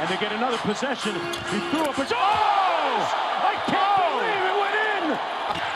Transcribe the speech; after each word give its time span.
and 0.00 0.08
they 0.08 0.16
get 0.16 0.32
another 0.32 0.56
possession. 0.58 1.14
He 1.52 1.60
threw 1.68 1.84
up 1.84 1.98
a... 1.98 2.06
Oh! 2.10 3.04
I 3.52 3.54
can't 3.68 4.00
believe 4.08 4.44
it 4.50 4.56
went 4.64 4.76
in! 4.96 5.04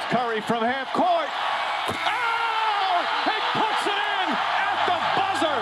Curry 0.08 0.40
from 0.40 0.64
half 0.64 0.90
court. 0.94 1.28
Oh! 1.92 3.04
He 3.28 3.36
puts 3.52 3.84
it 3.86 4.00
in 4.00 4.28
at 4.64 4.78
the 4.88 4.98
buzzer! 5.20 5.60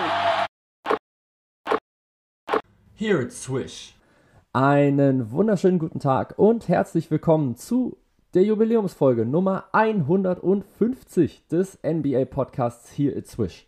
Here 2.94 3.20
it's 3.20 3.36
Swish. 3.36 3.94
Einen 4.52 5.32
wunderschönen 5.32 5.80
guten 5.80 5.98
Tag 5.98 6.34
und 6.38 6.68
herzlich 6.68 7.10
willkommen 7.10 7.56
zu 7.56 7.96
der 8.34 8.44
Jubiläumsfolge 8.44 9.26
Nummer 9.26 9.64
150 9.72 11.48
des 11.48 11.80
NBA 11.82 12.26
Podcasts 12.26 12.92
Here 12.96 13.10
it's 13.10 13.32
Swish. 13.32 13.66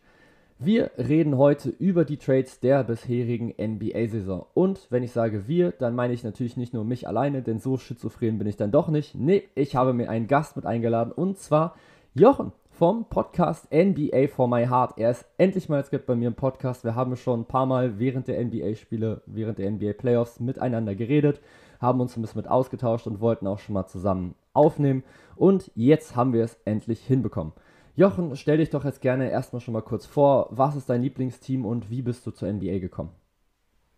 Wir 0.64 0.92
reden 0.96 1.36
heute 1.36 1.68
über 1.68 2.06
die 2.06 2.16
Trades 2.16 2.58
der 2.58 2.84
bisherigen 2.84 3.52
NBA-Saison. 3.60 4.46
Und 4.54 4.86
wenn 4.88 5.02
ich 5.02 5.12
sage 5.12 5.46
wir, 5.46 5.72
dann 5.72 5.94
meine 5.94 6.14
ich 6.14 6.24
natürlich 6.24 6.56
nicht 6.56 6.72
nur 6.72 6.86
mich 6.86 7.06
alleine, 7.06 7.42
denn 7.42 7.58
so 7.58 7.76
schizophren 7.76 8.38
bin 8.38 8.46
ich 8.46 8.56
dann 8.56 8.70
doch 8.70 8.88
nicht. 8.88 9.14
Nee, 9.14 9.42
ich 9.54 9.76
habe 9.76 9.92
mir 9.92 10.08
einen 10.08 10.26
Gast 10.26 10.56
mit 10.56 10.64
eingeladen 10.64 11.12
und 11.12 11.36
zwar 11.36 11.74
Jochen 12.14 12.52
vom 12.70 13.04
Podcast 13.10 13.70
NBA 13.70 14.28
for 14.28 14.48
My 14.48 14.64
Heart. 14.64 14.94
Er 14.96 15.10
ist 15.10 15.26
endlich 15.36 15.68
mal 15.68 15.80
jetzt 15.80 16.06
bei 16.06 16.14
mir 16.14 16.28
im 16.28 16.34
Podcast. 16.34 16.82
Wir 16.82 16.94
haben 16.94 17.14
schon 17.16 17.40
ein 17.40 17.46
paar 17.46 17.66
Mal 17.66 17.98
während 17.98 18.26
der 18.28 18.42
NBA-Spiele, 18.42 19.20
während 19.26 19.58
der 19.58 19.70
NBA-Playoffs 19.70 20.40
miteinander 20.40 20.94
geredet, 20.94 21.42
haben 21.78 22.00
uns 22.00 22.16
ein 22.16 22.22
bisschen 22.22 22.40
mit 22.40 22.48
ausgetauscht 22.48 23.06
und 23.06 23.20
wollten 23.20 23.46
auch 23.46 23.58
schon 23.58 23.74
mal 23.74 23.86
zusammen 23.86 24.34
aufnehmen. 24.54 25.04
Und 25.36 25.70
jetzt 25.74 26.16
haben 26.16 26.32
wir 26.32 26.42
es 26.42 26.56
endlich 26.64 27.00
hinbekommen. 27.00 27.52
Jochen, 27.96 28.34
stell 28.36 28.58
dich 28.58 28.70
doch 28.70 28.84
jetzt 28.84 29.00
gerne 29.00 29.30
erstmal 29.30 29.60
schon 29.60 29.72
mal 29.72 29.82
kurz 29.82 30.04
vor. 30.04 30.48
Was 30.50 30.74
ist 30.74 30.88
dein 30.90 31.02
Lieblingsteam 31.02 31.64
und 31.64 31.90
wie 31.90 32.02
bist 32.02 32.26
du 32.26 32.32
zur 32.32 32.52
NBA 32.52 32.78
gekommen? 32.78 33.10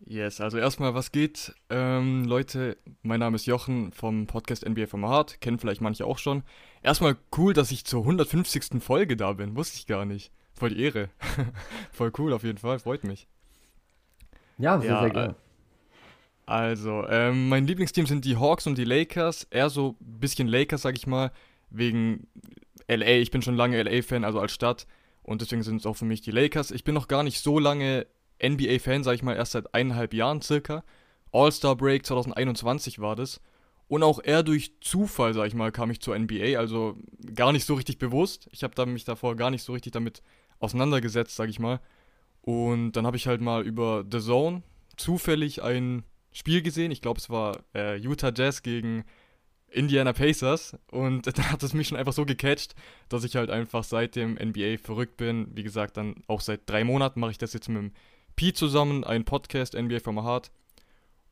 Yes, 0.04 0.42
also 0.42 0.58
erstmal, 0.58 0.94
was 0.94 1.10
geht? 1.10 1.54
Ähm, 1.70 2.24
Leute, 2.26 2.76
mein 3.02 3.20
Name 3.20 3.36
ist 3.36 3.46
Jochen 3.46 3.92
vom 3.92 4.26
Podcast 4.26 4.68
NBA 4.68 4.86
vom 4.86 5.06
Hart. 5.06 5.40
Kennen 5.40 5.58
vielleicht 5.58 5.80
manche 5.80 6.04
auch 6.04 6.18
schon. 6.18 6.42
Erstmal 6.82 7.16
cool, 7.38 7.54
dass 7.54 7.70
ich 7.70 7.86
zur 7.86 8.02
150. 8.02 8.82
Folge 8.82 9.16
da 9.16 9.32
bin. 9.32 9.56
Wusste 9.56 9.78
ich 9.78 9.86
gar 9.86 10.04
nicht. 10.04 10.30
Voll 10.52 10.70
die 10.70 10.82
Ehre. 10.82 11.08
Voll 11.92 12.12
cool 12.18 12.34
auf 12.34 12.44
jeden 12.44 12.58
Fall. 12.58 12.78
Freut 12.78 13.04
mich. 13.04 13.26
Ja, 14.58 14.78
sehr, 14.78 14.90
ja, 14.90 15.00
sehr 15.00 15.10
gerne. 15.10 15.34
Also, 16.44 17.06
ähm, 17.08 17.48
mein 17.48 17.66
Lieblingsteam 17.66 18.06
sind 18.06 18.26
die 18.26 18.36
Hawks 18.36 18.66
und 18.66 18.76
die 18.76 18.84
Lakers. 18.84 19.44
Eher 19.50 19.70
so 19.70 19.96
ein 20.00 20.20
bisschen 20.20 20.48
Lakers, 20.48 20.82
sag 20.82 20.96
ich 20.96 21.06
mal, 21.06 21.32
wegen 21.70 22.28
LA, 22.88 23.18
ich 23.18 23.30
bin 23.30 23.42
schon 23.42 23.56
lange 23.56 23.82
LA-Fan, 23.82 24.24
also 24.24 24.40
als 24.40 24.52
Stadt. 24.52 24.86
Und 25.22 25.42
deswegen 25.42 25.62
sind 25.62 25.78
es 25.78 25.86
auch 25.86 25.96
für 25.96 26.04
mich 26.04 26.20
die 26.20 26.30
Lakers. 26.30 26.70
Ich 26.70 26.84
bin 26.84 26.94
noch 26.94 27.08
gar 27.08 27.22
nicht 27.22 27.40
so 27.40 27.58
lange 27.58 28.06
NBA-Fan, 28.42 29.02
sag 29.02 29.14
ich 29.14 29.22
mal, 29.22 29.34
erst 29.34 29.52
seit 29.52 29.74
eineinhalb 29.74 30.14
Jahren 30.14 30.40
circa. 30.40 30.84
All-Star 31.32 31.76
Break 31.76 32.06
2021 32.06 33.00
war 33.00 33.16
das. 33.16 33.40
Und 33.88 34.02
auch 34.02 34.20
eher 34.22 34.42
durch 34.42 34.72
Zufall, 34.80 35.34
sag 35.34 35.46
ich 35.46 35.54
mal, 35.54 35.72
kam 35.72 35.90
ich 35.90 36.00
zur 36.00 36.18
NBA. 36.18 36.58
Also 36.58 36.96
gar 37.34 37.52
nicht 37.52 37.64
so 37.64 37.74
richtig 37.74 37.98
bewusst. 37.98 38.48
Ich 38.52 38.62
habe 38.62 38.74
da 38.74 38.86
mich 38.86 39.04
davor 39.04 39.36
gar 39.36 39.50
nicht 39.50 39.62
so 39.62 39.72
richtig 39.72 39.92
damit 39.92 40.22
auseinandergesetzt, 40.58 41.36
sag 41.36 41.48
ich 41.48 41.58
mal. 41.58 41.80
Und 42.40 42.92
dann 42.92 43.06
habe 43.06 43.16
ich 43.16 43.26
halt 43.26 43.40
mal 43.40 43.66
über 43.66 44.04
The 44.10 44.20
Zone 44.20 44.62
zufällig 44.96 45.62
ein 45.62 46.04
Spiel 46.32 46.62
gesehen. 46.62 46.90
Ich 46.90 47.02
glaube, 47.02 47.18
es 47.18 47.30
war 47.30 47.58
äh, 47.74 47.96
Utah 47.96 48.32
Jazz 48.34 48.62
gegen 48.62 49.04
Indiana 49.76 50.12
Pacers 50.12 50.76
und 50.90 51.26
dann 51.38 51.52
hat 51.52 51.62
es 51.62 51.74
mich 51.74 51.88
schon 51.88 51.98
einfach 51.98 52.12
so 52.12 52.24
gecatcht, 52.24 52.74
dass 53.08 53.24
ich 53.24 53.36
halt 53.36 53.50
einfach 53.50 53.84
seit 53.84 54.16
dem 54.16 54.34
NBA 54.34 54.78
verrückt 54.82 55.16
bin. 55.16 55.48
Wie 55.54 55.62
gesagt, 55.62 55.96
dann 55.96 56.16
auch 56.26 56.40
seit 56.40 56.68
drei 56.68 56.84
Monaten 56.84 57.20
mache 57.20 57.32
ich 57.32 57.38
das 57.38 57.52
jetzt 57.52 57.68
mit 57.68 57.78
dem 57.78 57.92
Pi 58.34 58.52
zusammen, 58.52 59.04
ein 59.04 59.24
Podcast 59.24 59.74
NBA 59.74 60.00
from 60.00 60.16
my 60.16 60.22
Heart. 60.22 60.50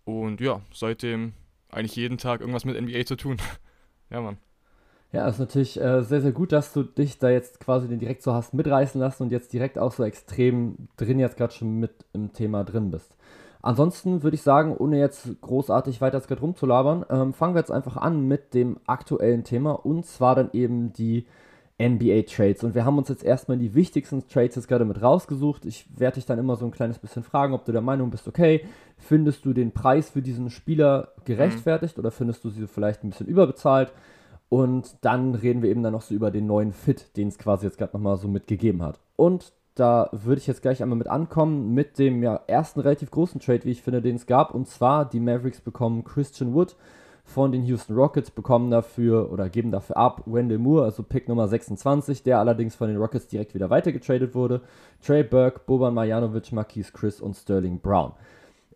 Und 0.05 0.41
ja, 0.41 0.61
seitdem 0.73 1.33
eigentlich 1.71 1.97
jeden 1.97 2.19
Tag 2.19 2.41
irgendwas 2.41 2.65
mit 2.65 2.81
NBA 2.81 3.05
zu 3.05 3.17
tun. 3.17 3.39
ja, 4.11 4.21
Mann. 4.21 4.39
Ja, 5.13 5.29
ist 5.29 5.39
natürlich 5.39 5.81
äh, 5.81 6.03
sehr, 6.03 6.21
sehr 6.21 6.33
gut, 6.33 6.51
dass 6.51 6.73
du 6.73 6.83
dich 6.83 7.19
da 7.19 7.31
jetzt 7.31 7.61
quasi 7.61 7.87
den 7.89 8.01
direkt 8.01 8.23
so 8.23 8.33
hast 8.33 8.53
mitreißen 8.53 9.01
lassen 9.01 9.23
und 9.23 9.31
jetzt 9.31 9.53
direkt 9.53 9.79
auch 9.79 9.93
so 9.93 10.03
extrem 10.03 10.89
drin 10.97 11.21
jetzt 11.21 11.37
gerade 11.37 11.53
schon 11.53 11.79
mit 11.79 12.05
im 12.13 12.33
Thema 12.33 12.65
drin 12.65 12.91
bist. 12.91 13.15
Ansonsten 13.65 14.23
würde 14.23 14.35
ich 14.35 14.43
sagen, 14.43 14.77
ohne 14.77 14.99
jetzt 14.99 15.41
großartig 15.41 16.03
weiter 16.03 16.21
gerade 16.21 16.43
rumzulabern, 16.43 17.07
ähm, 17.09 17.33
fangen 17.33 17.55
wir 17.55 17.61
jetzt 17.61 17.71
einfach 17.71 17.97
an 17.97 18.29
mit 18.29 18.53
dem 18.53 18.77
aktuellen 18.85 19.43
Thema 19.43 19.73
und 19.73 20.05
zwar 20.05 20.35
dann 20.35 20.51
eben 20.53 20.93
die 20.93 21.25
NBA 21.81 22.25
Trades. 22.29 22.63
Und 22.63 22.75
wir 22.75 22.85
haben 22.85 22.99
uns 22.99 23.09
jetzt 23.09 23.25
erstmal 23.25 23.57
die 23.57 23.75
wichtigsten 23.75 24.29
Trades 24.29 24.57
jetzt 24.57 24.69
gerade 24.69 24.85
mit 24.85 25.01
rausgesucht. 25.01 25.65
Ich 25.65 25.87
werde 25.99 26.17
dich 26.17 26.27
dann 26.27 26.39
immer 26.39 26.57
so 26.57 26.67
ein 26.67 26.73
kleines 26.73 26.99
bisschen 26.99 27.23
fragen, 27.23 27.55
ob 27.55 27.65
du 27.65 27.73
der 27.73 27.81
Meinung 27.81 28.11
bist, 28.11 28.29
okay, 28.29 28.67
findest 28.99 29.47
du 29.47 29.55
den 29.55 29.73
Preis 29.73 30.11
für 30.11 30.21
diesen 30.21 30.51
Spieler 30.51 31.15
gerechtfertigt 31.25 31.97
mhm. 31.97 32.03
oder 32.03 32.11
findest 32.11 32.45
du 32.45 32.51
sie 32.51 32.67
vielleicht 32.67 33.03
ein 33.03 33.09
bisschen 33.09 33.29
überbezahlt? 33.29 33.95
Und 34.51 34.95
dann 35.01 35.35
reden 35.35 35.63
wir 35.63 35.71
eben 35.71 35.83
dann 35.83 35.95
noch 35.95 36.03
so 36.03 36.15
über 36.15 36.31
den 36.31 36.47
neuen 36.47 36.75
Fit, 36.75 37.17
den 37.17 37.29
es 37.29 37.39
quasi 37.39 37.65
jetzt 37.65 37.79
gerade 37.79 37.97
nochmal 37.97 38.19
so 38.19 38.29
mitgegeben 38.29 38.83
hat. 38.83 39.01
Und 39.17 39.55
da 39.75 40.09
würde 40.13 40.41
ich 40.41 40.47
jetzt 40.47 40.63
gleich 40.63 40.83
einmal 40.83 40.99
mit 40.99 41.09
ankommen, 41.09 41.75
mit 41.75 41.99
dem 41.99 42.23
ja, 42.23 42.41
ersten 42.47 42.81
relativ 42.81 43.11
großen 43.11 43.41
Trade, 43.41 43.65
wie 43.65 43.73
ich 43.73 43.83
finde, 43.83 44.03
den 44.03 44.17
es 44.17 44.27
gab. 44.27 44.55
Und 44.55 44.69
zwar, 44.69 45.09
die 45.09 45.21
Mavericks 45.21 45.61
bekommen 45.61 46.05
Christian 46.05 46.55
Wood 46.55 46.77
von 47.25 47.51
den 47.51 47.65
Houston 47.65 47.95
Rockets, 47.95 48.31
bekommen 48.31 48.71
dafür 48.71 49.33
oder 49.33 49.49
geben 49.49 49.73
dafür 49.73 49.97
ab 49.97 50.23
Wendell 50.27 50.59
Moore, 50.59 50.85
also 50.85 51.03
Pick 51.03 51.29
Nummer 51.29 51.49
26, 51.49 52.23
der 52.23 52.39
allerdings 52.39 52.75
von 52.75 52.89
den 52.89 52.99
Rockets 52.99 53.27
direkt 53.27 53.55
wieder 53.55 53.71
weitergetradet 53.71 54.35
wurde. 54.35 54.61
Trey 55.05 55.25
Burke, 55.25 55.63
Boban 55.67 55.95
Marjanovic, 55.95 56.53
Marquise 56.53 56.93
Chris 56.93 57.21
und 57.21 57.35
Sterling 57.35 57.81
Brown. 57.81 58.13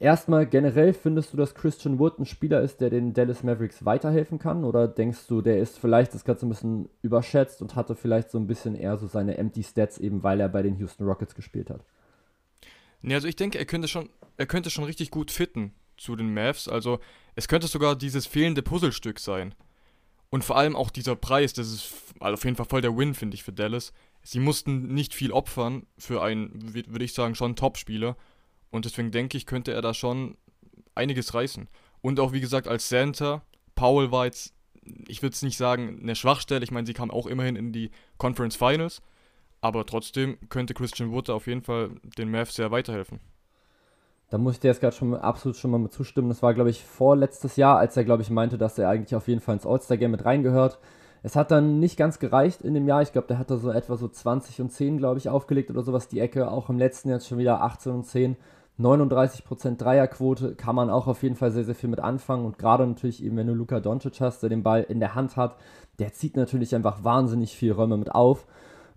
Erstmal 0.00 0.46
generell 0.46 0.92
findest 0.92 1.32
du, 1.32 1.36
dass 1.36 1.56
Christian 1.56 1.98
Wood 1.98 2.20
ein 2.20 2.26
Spieler 2.26 2.60
ist, 2.60 2.80
der 2.80 2.88
den 2.88 3.14
Dallas 3.14 3.42
Mavericks 3.42 3.84
weiterhelfen 3.84 4.38
kann? 4.38 4.62
Oder 4.62 4.86
denkst 4.86 5.26
du, 5.26 5.42
der 5.42 5.58
ist 5.58 5.78
vielleicht 5.78 6.14
das 6.14 6.24
Ganze 6.24 6.46
ein 6.46 6.50
bisschen 6.50 6.88
überschätzt 7.02 7.60
und 7.62 7.74
hatte 7.74 7.96
vielleicht 7.96 8.30
so 8.30 8.38
ein 8.38 8.46
bisschen 8.46 8.76
eher 8.76 8.96
so 8.96 9.08
seine 9.08 9.36
Empty 9.36 9.64
Stats, 9.64 9.98
eben 9.98 10.22
weil 10.22 10.40
er 10.40 10.48
bei 10.48 10.62
den 10.62 10.76
Houston 10.76 11.04
Rockets 11.04 11.34
gespielt 11.34 11.68
hat? 11.70 11.84
Nee, 13.02 13.14
also 13.14 13.26
ich 13.26 13.34
denke, 13.34 13.58
er 13.58 13.64
könnte 13.64 13.88
schon, 13.88 14.08
er 14.36 14.46
könnte 14.46 14.70
schon 14.70 14.84
richtig 14.84 15.10
gut 15.10 15.32
fitten 15.32 15.72
zu 15.96 16.14
den 16.14 16.32
Mavs. 16.32 16.68
Also 16.68 17.00
es 17.34 17.48
könnte 17.48 17.66
sogar 17.66 17.96
dieses 17.96 18.26
fehlende 18.26 18.62
Puzzlestück 18.62 19.18
sein. 19.18 19.54
Und 20.30 20.44
vor 20.44 20.56
allem 20.56 20.76
auch 20.76 20.90
dieser 20.90 21.16
Preis, 21.16 21.54
das 21.54 21.72
ist 21.72 21.92
also 22.20 22.34
auf 22.34 22.44
jeden 22.44 22.56
Fall 22.56 22.66
voll 22.66 22.82
der 22.82 22.96
Win, 22.96 23.14
finde 23.14 23.34
ich, 23.34 23.42
für 23.42 23.52
Dallas. 23.52 23.92
Sie 24.22 24.40
mussten 24.40 24.94
nicht 24.94 25.14
viel 25.14 25.32
opfern 25.32 25.86
für 25.96 26.22
einen, 26.22 26.74
würde 26.74 27.04
ich 27.04 27.14
sagen, 27.14 27.34
schon 27.34 27.56
Top-Spieler. 27.56 28.16
Und 28.70 28.84
deswegen 28.84 29.10
denke 29.10 29.36
ich, 29.36 29.46
könnte 29.46 29.72
er 29.72 29.82
da 29.82 29.94
schon 29.94 30.36
einiges 30.94 31.34
reißen. 31.34 31.68
Und 32.00 32.20
auch 32.20 32.32
wie 32.32 32.40
gesagt, 32.40 32.68
als 32.68 32.88
Center, 32.88 33.42
Powell 33.74 34.10
war 34.10 34.26
jetzt, 34.26 34.54
ich 35.06 35.22
würde 35.22 35.34
es 35.34 35.42
nicht 35.42 35.56
sagen, 35.56 35.98
eine 36.02 36.14
Schwachstelle. 36.14 36.64
Ich 36.64 36.70
meine, 36.70 36.86
sie 36.86 36.94
kam 36.94 37.10
auch 37.10 37.26
immerhin 37.26 37.56
in 37.56 37.72
die 37.72 37.90
Conference 38.18 38.56
Finals. 38.56 39.00
Aber 39.60 39.86
trotzdem 39.86 40.38
könnte 40.48 40.74
Christian 40.74 41.10
Wood 41.10 41.30
auf 41.30 41.46
jeden 41.46 41.62
Fall 41.62 41.90
den 42.16 42.30
Mavs 42.30 42.54
sehr 42.54 42.70
weiterhelfen. 42.70 43.20
Da 44.30 44.38
muss 44.38 44.54
ich 44.54 44.60
dir 44.60 44.68
jetzt 44.68 44.80
gerade 44.80 44.94
schon 44.94 45.14
absolut 45.14 45.56
schon 45.56 45.70
mal 45.70 45.78
mit 45.78 45.92
zustimmen. 45.92 46.28
Das 46.28 46.42
war, 46.42 46.52
glaube 46.52 46.70
ich, 46.70 46.84
vorletztes 46.84 47.56
Jahr, 47.56 47.78
als 47.78 47.96
er, 47.96 48.04
glaube 48.04 48.22
ich, 48.22 48.30
meinte, 48.30 48.58
dass 48.58 48.78
er 48.78 48.88
eigentlich 48.88 49.14
auf 49.14 49.26
jeden 49.26 49.40
Fall 49.40 49.54
ins 49.54 49.66
All-Star-Game 49.66 50.10
mit 50.10 50.24
reingehört. 50.24 50.78
Es 51.22 51.34
hat 51.34 51.50
dann 51.50 51.80
nicht 51.80 51.96
ganz 51.96 52.18
gereicht 52.18 52.60
in 52.60 52.74
dem 52.74 52.86
Jahr. 52.86 53.02
Ich 53.02 53.12
glaube, 53.12 53.26
der 53.26 53.38
hat 53.38 53.50
da 53.50 53.56
so 53.56 53.70
etwa 53.70 53.96
so 53.96 54.06
20 54.06 54.60
und 54.60 54.70
10, 54.70 54.98
glaube 54.98 55.18
ich, 55.18 55.28
aufgelegt 55.28 55.70
oder 55.70 55.82
sowas, 55.82 56.08
die 56.08 56.20
Ecke. 56.20 56.50
Auch 56.50 56.68
im 56.68 56.78
letzten 56.78 57.08
Jahr 57.08 57.20
schon 57.20 57.38
wieder 57.38 57.62
18 57.62 57.92
und 57.92 58.04
10. 58.04 58.36
39% 58.78 59.76
Dreierquote 59.76 60.54
kann 60.54 60.76
man 60.76 60.88
auch 60.88 61.06
auf 61.08 61.22
jeden 61.22 61.34
Fall 61.34 61.50
sehr, 61.50 61.64
sehr 61.64 61.74
viel 61.74 61.90
mit 61.90 62.00
anfangen. 62.00 62.46
Und 62.46 62.58
gerade 62.58 62.86
natürlich 62.86 63.24
eben, 63.24 63.36
wenn 63.36 63.46
du 63.46 63.54
Luka 63.54 63.80
Doncic 63.80 64.20
hast, 64.20 64.42
der 64.42 64.50
den 64.50 64.62
Ball 64.62 64.84
in 64.88 65.00
der 65.00 65.14
Hand 65.14 65.36
hat, 65.36 65.56
der 65.98 66.12
zieht 66.12 66.36
natürlich 66.36 66.74
einfach 66.74 67.02
wahnsinnig 67.02 67.56
viel 67.56 67.72
Räume 67.72 67.96
mit 67.96 68.14
auf. 68.14 68.46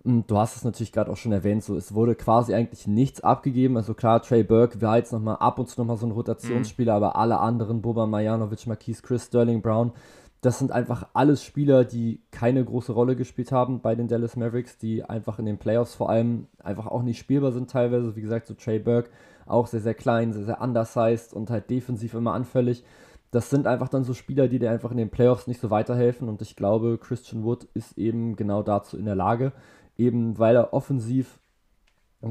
Und 0.04 0.30
du 0.30 0.36
hast 0.36 0.56
es 0.56 0.64
natürlich 0.64 0.92
gerade 0.92 1.10
auch 1.10 1.16
schon 1.16 1.32
erwähnt, 1.32 1.62
so 1.62 1.76
es 1.76 1.94
wurde 1.94 2.16
quasi 2.16 2.54
eigentlich 2.54 2.86
nichts 2.86 3.20
abgegeben. 3.22 3.76
Also 3.76 3.94
klar, 3.94 4.20
Trey 4.20 4.42
Burke 4.42 4.80
war 4.82 4.96
jetzt 4.96 5.12
nochmal 5.12 5.36
ab 5.36 5.58
und 5.58 5.68
zu 5.68 5.80
nochmal 5.80 5.96
so 5.96 6.06
ein 6.06 6.12
Rotationsspieler, 6.12 6.92
mhm. 6.92 7.04
aber 7.04 7.16
alle 7.16 7.38
anderen, 7.38 7.82
Boba 7.82 8.06
Marjanovic, 8.06 8.66
Marquise 8.66 9.02
Chris, 9.02 9.26
Sterling 9.26 9.62
Brown, 9.62 9.92
das 10.40 10.58
sind 10.58 10.72
einfach 10.72 11.06
alles 11.14 11.44
Spieler, 11.44 11.84
die 11.84 12.20
keine 12.32 12.64
große 12.64 12.92
Rolle 12.92 13.14
gespielt 13.14 13.52
haben 13.52 13.80
bei 13.80 13.94
den 13.94 14.08
Dallas 14.08 14.34
Mavericks, 14.34 14.76
die 14.76 15.04
einfach 15.04 15.38
in 15.38 15.46
den 15.46 15.58
Playoffs 15.58 15.94
vor 15.94 16.10
allem 16.10 16.48
einfach 16.58 16.88
auch 16.88 17.02
nicht 17.02 17.18
spielbar 17.18 17.52
sind 17.52 17.70
teilweise. 17.70 18.16
Wie 18.16 18.22
gesagt, 18.22 18.46
so 18.46 18.54
Trey 18.54 18.80
Burke 18.80 19.10
auch 19.46 19.66
sehr, 19.66 19.80
sehr 19.80 19.94
klein, 19.94 20.32
sehr, 20.32 20.44
sehr 20.44 20.60
undersized 20.60 21.32
und 21.32 21.50
halt 21.50 21.70
defensiv 21.70 22.14
immer 22.14 22.34
anfällig. 22.34 22.84
Das 23.30 23.48
sind 23.50 23.66
einfach 23.66 23.88
dann 23.88 24.04
so 24.04 24.14
Spieler, 24.14 24.48
die 24.48 24.58
dir 24.58 24.70
einfach 24.70 24.90
in 24.90 24.98
den 24.98 25.10
Playoffs 25.10 25.46
nicht 25.46 25.60
so 25.60 25.70
weiterhelfen 25.70 26.28
und 26.28 26.42
ich 26.42 26.56
glaube, 26.56 26.98
Christian 26.98 27.44
Wood 27.44 27.64
ist 27.74 27.96
eben 27.96 28.36
genau 28.36 28.62
dazu 28.62 28.98
in 28.98 29.06
der 29.06 29.14
Lage, 29.14 29.52
eben 29.96 30.38
weil 30.38 30.56
er 30.56 30.74
offensiv 30.74 31.38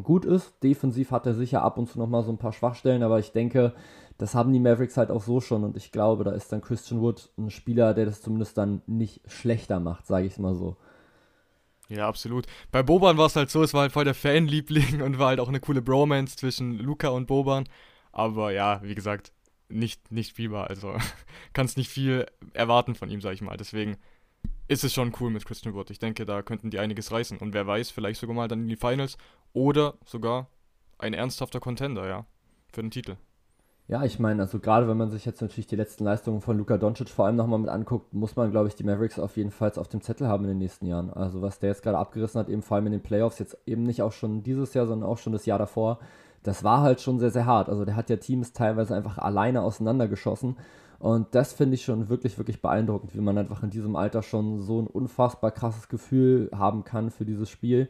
gut 0.04 0.26
ist. 0.26 0.64
Defensiv 0.64 1.12
hat 1.12 1.26
er 1.26 1.34
sicher 1.34 1.64
ab 1.64 1.78
und 1.78 1.90
zu 1.90 2.00
nochmal 2.00 2.24
so 2.24 2.32
ein 2.32 2.38
paar 2.38 2.54
Schwachstellen, 2.54 3.04
aber 3.04 3.20
ich 3.20 3.32
denke, 3.32 3.74
das 4.18 4.36
haben 4.36 4.54
die 4.54 4.60
Mavericks 4.60 4.98
halt 4.98 5.12
auch 5.12 5.24
so 5.24 5.42
schon 5.42 5.64
und 5.64 5.76
ich 5.76 5.92
glaube, 5.92 6.24
da 6.24 6.32
ist 6.32 6.52
dann 6.52 6.62
Christian 6.62 7.02
Wood 7.02 7.30
ein 7.38 7.50
Spieler, 7.50 7.94
der 7.94 8.06
das 8.06 8.22
zumindest 8.22 8.58
dann 8.58 8.82
nicht 8.86 9.22
schlechter 9.26 9.80
macht, 9.80 10.06
sage 10.06 10.28
ich 10.28 10.34
es 10.34 10.40
mal 10.40 10.56
so. 10.56 10.78
Ja, 11.92 12.08
absolut. 12.08 12.46
Bei 12.72 12.84
Boban 12.84 13.18
war 13.18 13.26
es 13.26 13.36
halt 13.36 13.50
so, 13.50 13.64
es 13.64 13.74
war 13.74 13.82
halt 13.82 13.92
voll 13.92 14.06
der 14.06 14.14
Fanliebling 14.14 15.02
und 15.02 15.20
war 15.20 15.28
halt 15.28 15.42
auch 15.42 15.50
eine 15.50 15.60
coole 15.60 15.82
Bromance 15.82 16.38
zwischen 16.38 16.80
Luca 16.80 17.10
und 17.10 17.28
Boban. 17.28 17.68
Aber 18.14 18.52
ja, 18.54 18.82
wie 18.82 18.96
gesagt, 18.96 19.34
nicht, 19.68 20.10
nicht 20.10 20.30
spielbar. 20.30 20.70
Also 20.70 20.96
kannst 21.54 21.76
nicht 21.76 21.90
viel 21.90 22.28
erwarten 22.54 22.96
von 22.96 23.10
ihm, 23.10 23.20
sag 23.20 23.34
ich 23.34 23.42
mal. 23.42 23.58
Deswegen 23.58 23.98
ist 24.70 24.86
es 24.86 24.94
schon 24.94 25.14
cool 25.20 25.32
mit 25.32 25.44
Christian 25.44 25.74
Wood. 25.74 25.90
Ich 25.90 26.00
denke, 26.00 26.26
da 26.26 26.42
könnten 26.42 26.70
die 26.70 26.80
einiges 26.80 27.12
reißen. 27.12 27.38
Und 27.40 27.54
wer 27.54 27.68
weiß, 27.68 27.92
vielleicht 27.92 28.22
sogar 28.22 28.38
mal 28.38 28.48
dann 28.48 28.62
in 28.62 28.70
die 28.70 28.78
Finals 28.78 29.18
oder 29.52 29.96
sogar 30.06 30.48
ein 30.98 31.14
ernsthafter 31.14 31.60
Contender, 31.60 32.08
ja, 32.08 32.26
für 32.72 32.82
den 32.82 32.92
Titel. 32.92 33.18
Ja, 33.92 34.06
ich 34.06 34.20
meine, 34.20 34.44
also 34.44 34.58
gerade 34.60 34.88
wenn 34.88 34.96
man 34.96 35.10
sich 35.10 35.26
jetzt 35.26 35.42
natürlich 35.42 35.68
die 35.68 35.76
letzten 35.76 36.06
Leistungen 36.06 36.40
von 36.40 36.58
Luka 36.58 36.78
Doncic 36.78 37.10
vor 37.10 37.26
allem 37.26 37.36
nochmal 37.36 37.60
mit 37.60 37.70
anguckt, 37.70 38.14
muss 38.14 38.38
man, 38.38 38.50
glaube 38.50 38.70
ich, 38.70 38.76
die 38.76 38.86
Mavericks 38.86 39.20
auf 39.20 39.36
jeden 39.36 39.52
Fall 39.52 39.74
auf 39.76 39.90
dem 39.90 40.00
Zettel 40.00 40.30
haben 40.30 40.46
in 40.46 40.52
den 40.52 40.60
nächsten 40.60 40.86
Jahren. 40.86 41.12
Also 41.12 41.42
was 41.42 41.60
der 41.60 41.72
jetzt 41.72 41.84
gerade 41.84 41.98
abgerissen 41.98 42.40
hat, 42.40 42.48
eben 42.48 42.62
vor 42.62 42.78
allem 42.78 42.86
in 42.86 42.94
den 42.94 43.04
Playoffs, 43.04 43.40
jetzt 43.40 43.58
eben 43.66 43.84
nicht 43.84 44.02
auch 44.02 44.14
schon 44.14 44.44
dieses 44.44 44.74
Jahr, 44.74 44.88
sondern 44.88 45.10
auch 45.10 45.18
schon 45.18 45.34
das 45.34 45.46
Jahr 45.46 45.60
davor, 45.60 46.00
das 46.42 46.64
war 46.64 46.84
halt 46.84 47.02
schon 47.02 47.20
sehr, 47.20 47.32
sehr 47.32 47.46
hart. 47.46 47.68
Also 47.68 47.84
der 47.84 47.98
hat 47.98 48.10
ja 48.10 48.16
Teams 48.16 48.54
teilweise 48.54 48.96
einfach 48.96 49.18
alleine 49.18 49.62
auseinandergeschossen. 49.62 50.56
Und 51.00 51.36
das 51.36 51.52
finde 51.52 51.76
ich 51.76 51.84
schon 51.84 52.08
wirklich, 52.08 52.38
wirklich 52.38 52.62
beeindruckend, 52.62 53.14
wie 53.14 53.20
man 53.20 53.38
einfach 53.38 53.62
in 53.62 53.72
diesem 53.72 53.98
Alter 53.98 54.24
schon 54.24 54.62
so 54.62 54.82
ein 54.82 54.88
unfassbar 54.88 55.52
krasses 55.52 55.90
Gefühl 55.90 56.50
haben 56.56 56.86
kann 56.86 57.12
für 57.12 57.26
dieses 57.26 57.50
Spiel 57.50 57.90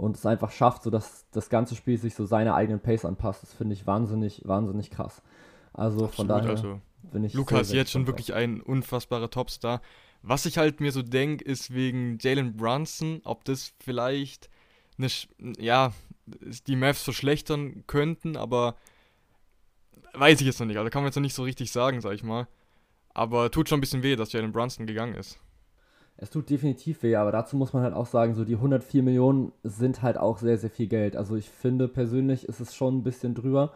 und 0.00 0.16
es 0.16 0.24
einfach 0.24 0.50
schafft, 0.50 0.84
sodass 0.84 1.26
das 1.32 1.50
ganze 1.50 1.74
Spiel 1.74 1.98
sich 1.98 2.14
so 2.14 2.24
seiner 2.24 2.54
eigenen 2.54 2.80
Pace 2.80 3.04
anpasst. 3.04 3.42
Das 3.42 3.52
finde 3.52 3.74
ich 3.74 3.86
wahnsinnig, 3.86 4.42
wahnsinnig 4.46 4.90
krass. 4.90 5.22
Also 5.72 6.04
Absolut, 6.04 6.14
von 6.14 6.28
daher 6.28 6.50
also, 6.50 6.80
bin 7.12 7.24
ich. 7.24 7.34
Lukas 7.34 7.68
sehr, 7.68 7.78
jetzt 7.78 7.92
schon 7.92 8.06
wirklich 8.06 8.34
ein 8.34 8.60
unfassbarer 8.60 9.30
Topstar. 9.30 9.80
Was 10.22 10.46
ich 10.46 10.58
halt 10.58 10.80
mir 10.80 10.92
so 10.92 11.02
denke, 11.02 11.44
ist 11.44 11.72
wegen 11.72 12.18
Jalen 12.20 12.56
Brunson, 12.56 13.20
ob 13.24 13.44
das 13.44 13.72
vielleicht 13.80 14.50
eine, 14.98 15.08
ja, 15.58 15.92
die 16.66 16.76
Mavs 16.76 17.02
verschlechtern 17.02 17.84
könnten, 17.86 18.36
aber 18.36 18.76
weiß 20.12 20.40
ich 20.40 20.46
jetzt 20.46 20.60
noch 20.60 20.66
nicht. 20.66 20.76
Also 20.76 20.90
kann 20.90 21.02
man 21.02 21.08
jetzt 21.08 21.16
noch 21.16 21.22
nicht 21.22 21.34
so 21.34 21.42
richtig 21.42 21.72
sagen, 21.72 22.00
sag 22.00 22.12
ich 22.12 22.22
mal. 22.22 22.46
Aber 23.14 23.50
tut 23.50 23.68
schon 23.68 23.78
ein 23.78 23.80
bisschen 23.80 24.02
weh, 24.02 24.16
dass 24.16 24.32
Jalen 24.32 24.52
Brunson 24.52 24.86
gegangen 24.86 25.14
ist. 25.14 25.38
Es 26.16 26.28
tut 26.28 26.50
definitiv 26.50 27.02
weh, 27.02 27.16
aber 27.16 27.32
dazu 27.32 27.56
muss 27.56 27.72
man 27.72 27.82
halt 27.82 27.94
auch 27.94 28.06
sagen, 28.06 28.34
so 28.34 28.44
die 28.44 28.56
104 28.56 29.02
Millionen 29.02 29.52
sind 29.62 30.02
halt 30.02 30.18
auch 30.18 30.36
sehr, 30.36 30.58
sehr 30.58 30.68
viel 30.68 30.86
Geld. 30.86 31.16
Also 31.16 31.34
ich 31.34 31.48
finde 31.48 31.88
persönlich 31.88 32.44
ist 32.44 32.60
es 32.60 32.74
schon 32.74 32.98
ein 32.98 33.02
bisschen 33.02 33.34
drüber. 33.34 33.72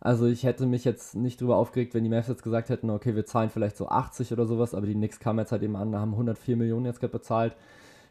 Also 0.00 0.26
ich 0.26 0.44
hätte 0.44 0.66
mich 0.66 0.84
jetzt 0.84 1.14
nicht 1.14 1.40
drüber 1.40 1.56
aufgeregt, 1.56 1.94
wenn 1.94 2.04
die 2.04 2.10
Mavs 2.10 2.28
jetzt 2.28 2.42
gesagt 2.42 2.68
hätten, 2.68 2.90
okay, 2.90 3.16
wir 3.16 3.24
zahlen 3.24 3.50
vielleicht 3.50 3.76
so 3.76 3.88
80 3.88 4.32
oder 4.32 4.46
sowas, 4.46 4.74
aber 4.74 4.86
die 4.86 4.94
Knicks 4.94 5.20
kamen 5.20 5.38
jetzt 5.38 5.52
halt 5.52 5.62
eben 5.62 5.76
an, 5.76 5.96
haben 5.96 6.12
104 6.12 6.56
Millionen 6.56 6.86
jetzt 6.86 7.00
gerade 7.00 7.12
bezahlt. 7.12 7.56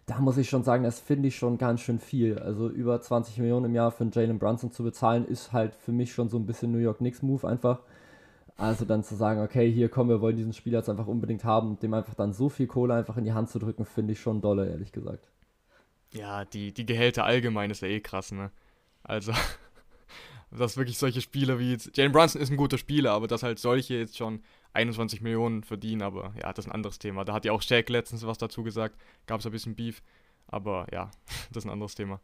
Da 0.08 0.20
muss 0.20 0.38
ich 0.38 0.50
schon 0.50 0.64
sagen, 0.64 0.84
das 0.84 1.00
finde 1.00 1.28
ich 1.28 1.36
schon 1.36 1.58
ganz 1.58 1.82
schön 1.82 2.00
viel. 2.00 2.38
Also 2.38 2.70
über 2.70 3.02
20 3.02 3.38
Millionen 3.40 3.66
im 3.66 3.76
Jahr 3.76 3.92
für 3.92 4.04
einen 4.04 4.12
Jalen 4.12 4.40
Brunson 4.40 4.72
zu 4.72 4.84
bezahlen, 4.84 5.26
ist 5.28 5.52
halt 5.52 5.76
für 5.76 5.92
mich 5.92 6.14
schon 6.14 6.30
so 6.30 6.38
ein 6.38 6.46
bisschen 6.46 6.72
New 6.72 6.78
York 6.80 6.98
Knicks 7.00 7.22
Move 7.22 7.48
einfach. 7.48 7.80
Also 8.58 8.86
dann 8.86 9.04
zu 9.04 9.16
sagen, 9.16 9.42
okay, 9.42 9.70
hier 9.72 9.90
kommen 9.90 10.10
wir 10.10 10.22
wollen 10.22 10.38
diesen 10.38 10.54
Spieler 10.54 10.80
jetzt 10.80 10.90
einfach 10.90 11.08
unbedingt 11.08 11.44
haben 11.44 11.72
und 11.72 11.84
dem 11.84 11.94
einfach 11.94 12.14
dann 12.14 12.34
so 12.34 12.50
viel 12.50 12.68
Kohle 12.68 12.94
einfach 12.94 13.18
in 13.18 13.26
die 13.26 13.34
Hand 13.34 13.50
zu 13.50 13.60
drücken, 13.60 13.86
finde 13.86 14.14
ich 14.14 14.22
schon 14.22 14.42
dolle, 14.42 14.70
ehrlich 14.70 14.92
gesagt. 14.92 15.30
Ja, 16.14 16.46
die, 16.46 16.74
die 16.74 16.86
Gehälter 16.86 17.26
allgemein 17.26 17.70
ist 17.70 17.82
ja 17.82 17.90
eh 17.90 18.00
krass, 18.00 18.32
ne? 18.32 18.52
Also, 19.04 19.34
dass 20.56 20.78
wirklich 20.78 20.98
solche 20.98 21.22
Spieler 21.22 21.60
wie 21.60 21.72
jetzt, 21.72 21.96
Jalen 21.98 22.12
Brunson 22.12 22.42
ist 22.42 22.50
ein 22.50 22.58
guter 22.58 22.78
Spieler, 22.78 23.12
aber 23.12 23.28
dass 23.28 23.44
halt 23.44 23.60
solche 23.60 23.96
jetzt 23.96 24.18
schon 24.18 24.42
21 24.74 25.22
Millionen 25.22 25.64
verdienen, 25.64 26.02
aber 26.02 26.34
ja, 26.42 26.52
das 26.52 26.66
ist 26.66 26.72
ein 26.72 26.76
anderes 26.76 27.00
Thema. 27.00 27.26
Da 27.26 27.34
hat 27.34 27.46
ja 27.46 27.52
auch 27.52 27.62
Shaq 27.62 27.90
letztens 27.90 28.26
was 28.26 28.38
dazu 28.38 28.64
gesagt, 28.64 28.98
gab 29.26 29.40
es 29.40 29.46
ein 29.46 29.52
bisschen 29.52 29.76
Beef, 29.76 30.02
aber 30.48 30.88
ja, 30.92 31.12
das 31.52 31.64
ist 31.64 31.66
ein 31.66 31.72
anderes 31.72 31.96
Thema. 31.96 32.20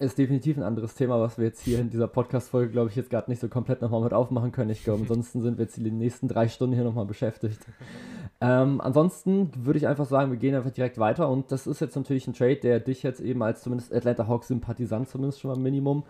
Ist 0.00 0.16
definitiv 0.18 0.56
ein 0.56 0.62
anderes 0.62 0.94
Thema, 0.94 1.20
was 1.20 1.36
wir 1.36 1.44
jetzt 1.44 1.60
hier 1.60 1.78
in 1.78 1.90
dieser 1.90 2.08
Podcast-Folge, 2.08 2.72
glaube 2.72 2.88
ich, 2.88 2.96
jetzt 2.96 3.10
gerade 3.10 3.30
nicht 3.30 3.40
so 3.40 3.48
komplett 3.48 3.82
nochmal 3.82 4.00
mit 4.00 4.14
aufmachen 4.14 4.50
können. 4.50 4.70
Ich 4.70 4.82
glaube, 4.82 5.02
ansonsten 5.08 5.42
sind 5.42 5.58
wir 5.58 5.64
jetzt 5.64 5.76
die 5.76 5.90
nächsten 5.90 6.26
drei 6.26 6.48
Stunden 6.48 6.74
hier 6.74 6.84
nochmal 6.84 7.04
beschäftigt. 7.04 7.60
Ähm, 8.40 8.80
ansonsten 8.80 9.50
würde 9.54 9.78
ich 9.78 9.86
einfach 9.86 10.06
sagen, 10.06 10.30
wir 10.30 10.38
gehen 10.38 10.54
einfach 10.54 10.72
direkt 10.72 10.98
weiter 10.98 11.28
und 11.28 11.52
das 11.52 11.66
ist 11.66 11.80
jetzt 11.80 11.94
natürlich 11.94 12.26
ein 12.26 12.34
Trade, 12.34 12.56
der 12.56 12.80
dich 12.80 13.02
jetzt 13.02 13.20
eben 13.20 13.42
als 13.42 13.62
zumindest 13.62 13.92
Atlanta 13.92 14.26
Hawks-Sympathisant 14.26 15.08
zumindest 15.08 15.40
schon 15.40 15.50
mal 15.50 15.58
Minimum 15.58 16.02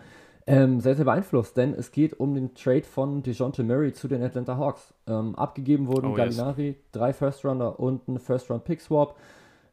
ähm, 0.46 0.80
sehr, 0.80 0.94
sehr 0.94 1.06
beeinflusst, 1.06 1.56
denn 1.56 1.72
es 1.74 1.90
geht 1.90 2.18
um 2.20 2.34
den 2.34 2.54
Trade 2.54 2.82
von 2.82 3.22
DeJounte 3.22 3.62
Murray 3.64 3.92
zu 3.92 4.08
den 4.08 4.22
Atlanta 4.22 4.56
Hawks. 4.58 4.92
Ähm, 5.06 5.34
abgegeben 5.36 5.86
wurden 5.86 6.12
oh, 6.12 6.14
Gallinari, 6.14 6.68
yes. 6.68 6.76
drei 6.92 7.12
First-Rounder 7.12 7.80
und 7.80 8.06
ein 8.08 8.18
First-Round-Pick-Swap. 8.18 9.16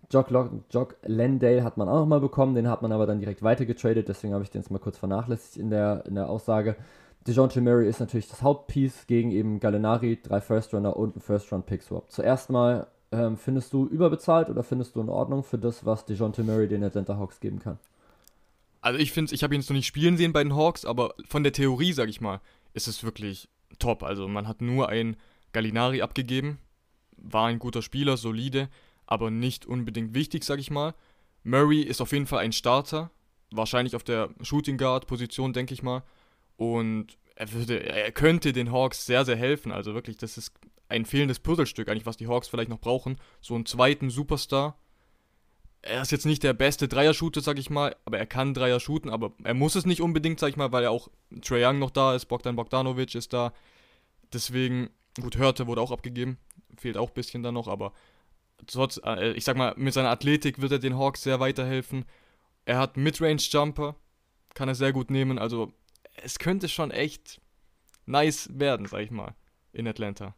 Jock, 0.09 0.27
Jock 0.69 0.95
Landale 1.06 1.63
hat 1.63 1.77
man 1.77 1.88
auch 1.88 2.00
nochmal 2.00 2.19
bekommen, 2.19 2.56
den 2.56 2.69
hat 2.69 2.81
man 2.81 2.91
aber 2.91 3.06
dann 3.06 3.19
direkt 3.19 3.44
weitergetradet, 3.44 4.07
deswegen 4.07 4.33
habe 4.33 4.44
ich 4.44 4.50
den 4.50 4.62
jetzt 4.62 4.71
mal 4.71 4.79
kurz 4.79 4.97
vernachlässigt 4.97 5.57
in 5.57 5.69
der, 5.69 6.03
in 6.06 6.15
der 6.15 6.29
Aussage. 6.29 6.75
DeJounte 7.27 7.62
Murray 7.62 7.88
ist 7.88 8.00
natürlich 8.00 8.29
das 8.29 8.41
Hauptpiece 8.41 9.07
gegen 9.07 9.31
eben 9.31 9.59
Gallinari, 9.59 10.19
drei 10.21 10.41
First-Runner 10.41 10.95
und 10.95 11.17
ein 11.17 11.21
First-Round-Pick-Swap. 11.21 12.09
Zuerst 12.09 12.50
mal, 12.50 12.88
ähm, 13.12 13.38
findest 13.38 13.74
du 13.74 13.85
überbezahlt 13.88 14.50
oder 14.50 14.63
findest 14.63 14.95
du 14.95 15.01
in 15.01 15.09
Ordnung 15.09 15.44
für 15.44 15.57
das, 15.57 15.85
was 15.85 16.06
DeJounte 16.06 16.44
Murray 16.44 16.67
den 16.67 16.83
Atlanta 16.83 17.17
Hawks 17.17 17.39
geben 17.39 17.59
kann? 17.59 17.77
Also 18.81 18.99
ich 18.99 19.11
finde, 19.11 19.33
ich 19.33 19.43
habe 19.43 19.53
ihn 19.53 19.61
jetzt 19.61 19.69
noch 19.69 19.75
nicht 19.75 19.85
spielen 19.85 20.17
sehen 20.17 20.33
bei 20.33 20.43
den 20.43 20.55
Hawks, 20.55 20.85
aber 20.85 21.13
von 21.27 21.43
der 21.43 21.53
Theorie, 21.53 21.93
sag 21.93 22.09
ich 22.09 22.19
mal, 22.19 22.41
ist 22.73 22.87
es 22.87 23.03
wirklich 23.03 23.47
top. 23.79 24.03
Also 24.03 24.27
man 24.27 24.47
hat 24.47 24.61
nur 24.61 24.89
einen 24.89 25.17
Gallinari 25.53 26.01
abgegeben, 26.01 26.59
war 27.15 27.47
ein 27.47 27.59
guter 27.59 27.81
Spieler, 27.81 28.17
solide, 28.17 28.69
aber 29.05 29.29
nicht 29.29 29.65
unbedingt 29.65 30.15
wichtig, 30.15 30.43
sag 30.43 30.59
ich 30.59 30.71
mal. 30.71 30.95
Murray 31.43 31.81
ist 31.81 32.01
auf 32.01 32.11
jeden 32.11 32.27
Fall 32.27 32.39
ein 32.39 32.53
Starter, 32.53 33.11
wahrscheinlich 33.51 33.95
auf 33.95 34.03
der 34.03 34.29
Shooting 34.41 34.77
Guard 34.77 35.07
Position, 35.07 35.53
denke 35.53 35.73
ich 35.73 35.83
mal. 35.83 36.03
Und 36.57 37.17
er 37.35 37.51
würde, 37.53 37.83
er 37.83 38.11
könnte 38.11 38.53
den 38.53 38.71
Hawks 38.71 39.05
sehr, 39.05 39.25
sehr 39.25 39.35
helfen. 39.35 39.71
Also 39.71 39.93
wirklich, 39.93 40.17
das 40.17 40.37
ist 40.37 40.53
ein 40.89 41.05
fehlendes 41.05 41.39
Puzzlestück 41.39 41.89
eigentlich, 41.89 42.05
was 42.05 42.17
die 42.17 42.27
Hawks 42.27 42.47
vielleicht 42.47 42.69
noch 42.69 42.79
brauchen. 42.79 43.17
So 43.41 43.55
einen 43.55 43.65
zweiten 43.65 44.09
Superstar, 44.09 44.77
er 45.81 46.01
ist 46.01 46.11
jetzt 46.11 46.25
nicht 46.25 46.43
der 46.43 46.53
beste 46.53 46.87
Dreier-Shooter, 46.87 47.41
sag 47.41 47.57
ich 47.57 47.69
mal, 47.69 47.95
aber 48.05 48.19
er 48.19 48.27
kann 48.27 48.53
Dreier 48.53 48.79
shooten, 48.79 49.09
aber 49.09 49.33
er 49.43 49.53
muss 49.53 49.75
es 49.75 49.85
nicht 49.85 50.01
unbedingt, 50.01 50.39
sag 50.39 50.49
ich 50.49 50.57
mal, 50.57 50.71
weil 50.71 50.83
er 50.83 50.91
auch 50.91 51.09
Trae 51.41 51.65
Young 51.65 51.79
noch 51.79 51.89
da 51.89 52.15
ist, 52.15 52.25
Bogdan 52.25 52.55
Bogdanovic 52.55 53.15
ist 53.15 53.33
da. 53.33 53.53
Deswegen, 54.31 54.89
gut, 55.19 55.37
Hörte 55.37 55.67
wurde 55.67 55.81
auch 55.81 55.91
abgegeben, 55.91 56.37
fehlt 56.77 56.97
auch 56.97 57.09
ein 57.09 57.13
bisschen 57.15 57.41
da 57.43 57.51
noch, 57.51 57.67
aber 57.67 57.93
trotz, 58.67 58.99
äh, 59.03 59.31
ich 59.33 59.43
sag 59.43 59.57
mal, 59.57 59.73
mit 59.75 59.93
seiner 59.93 60.11
Athletik 60.11 60.61
wird 60.61 60.71
er 60.71 60.79
den 60.79 60.97
Hawks 60.97 61.23
sehr 61.23 61.39
weiterhelfen. 61.39 62.05
Er 62.65 62.77
hat 62.77 62.95
Midrange-Jumper, 62.95 63.95
kann 64.53 64.67
er 64.69 64.75
sehr 64.75 64.93
gut 64.93 65.09
nehmen, 65.09 65.39
also 65.39 65.73
es 66.15 66.37
könnte 66.37 66.69
schon 66.69 66.91
echt 66.91 67.41
nice 68.05 68.49
werden, 68.53 68.85
sag 68.85 69.01
ich 69.01 69.11
mal, 69.11 69.33
in 69.73 69.87
Atlanta. 69.87 70.35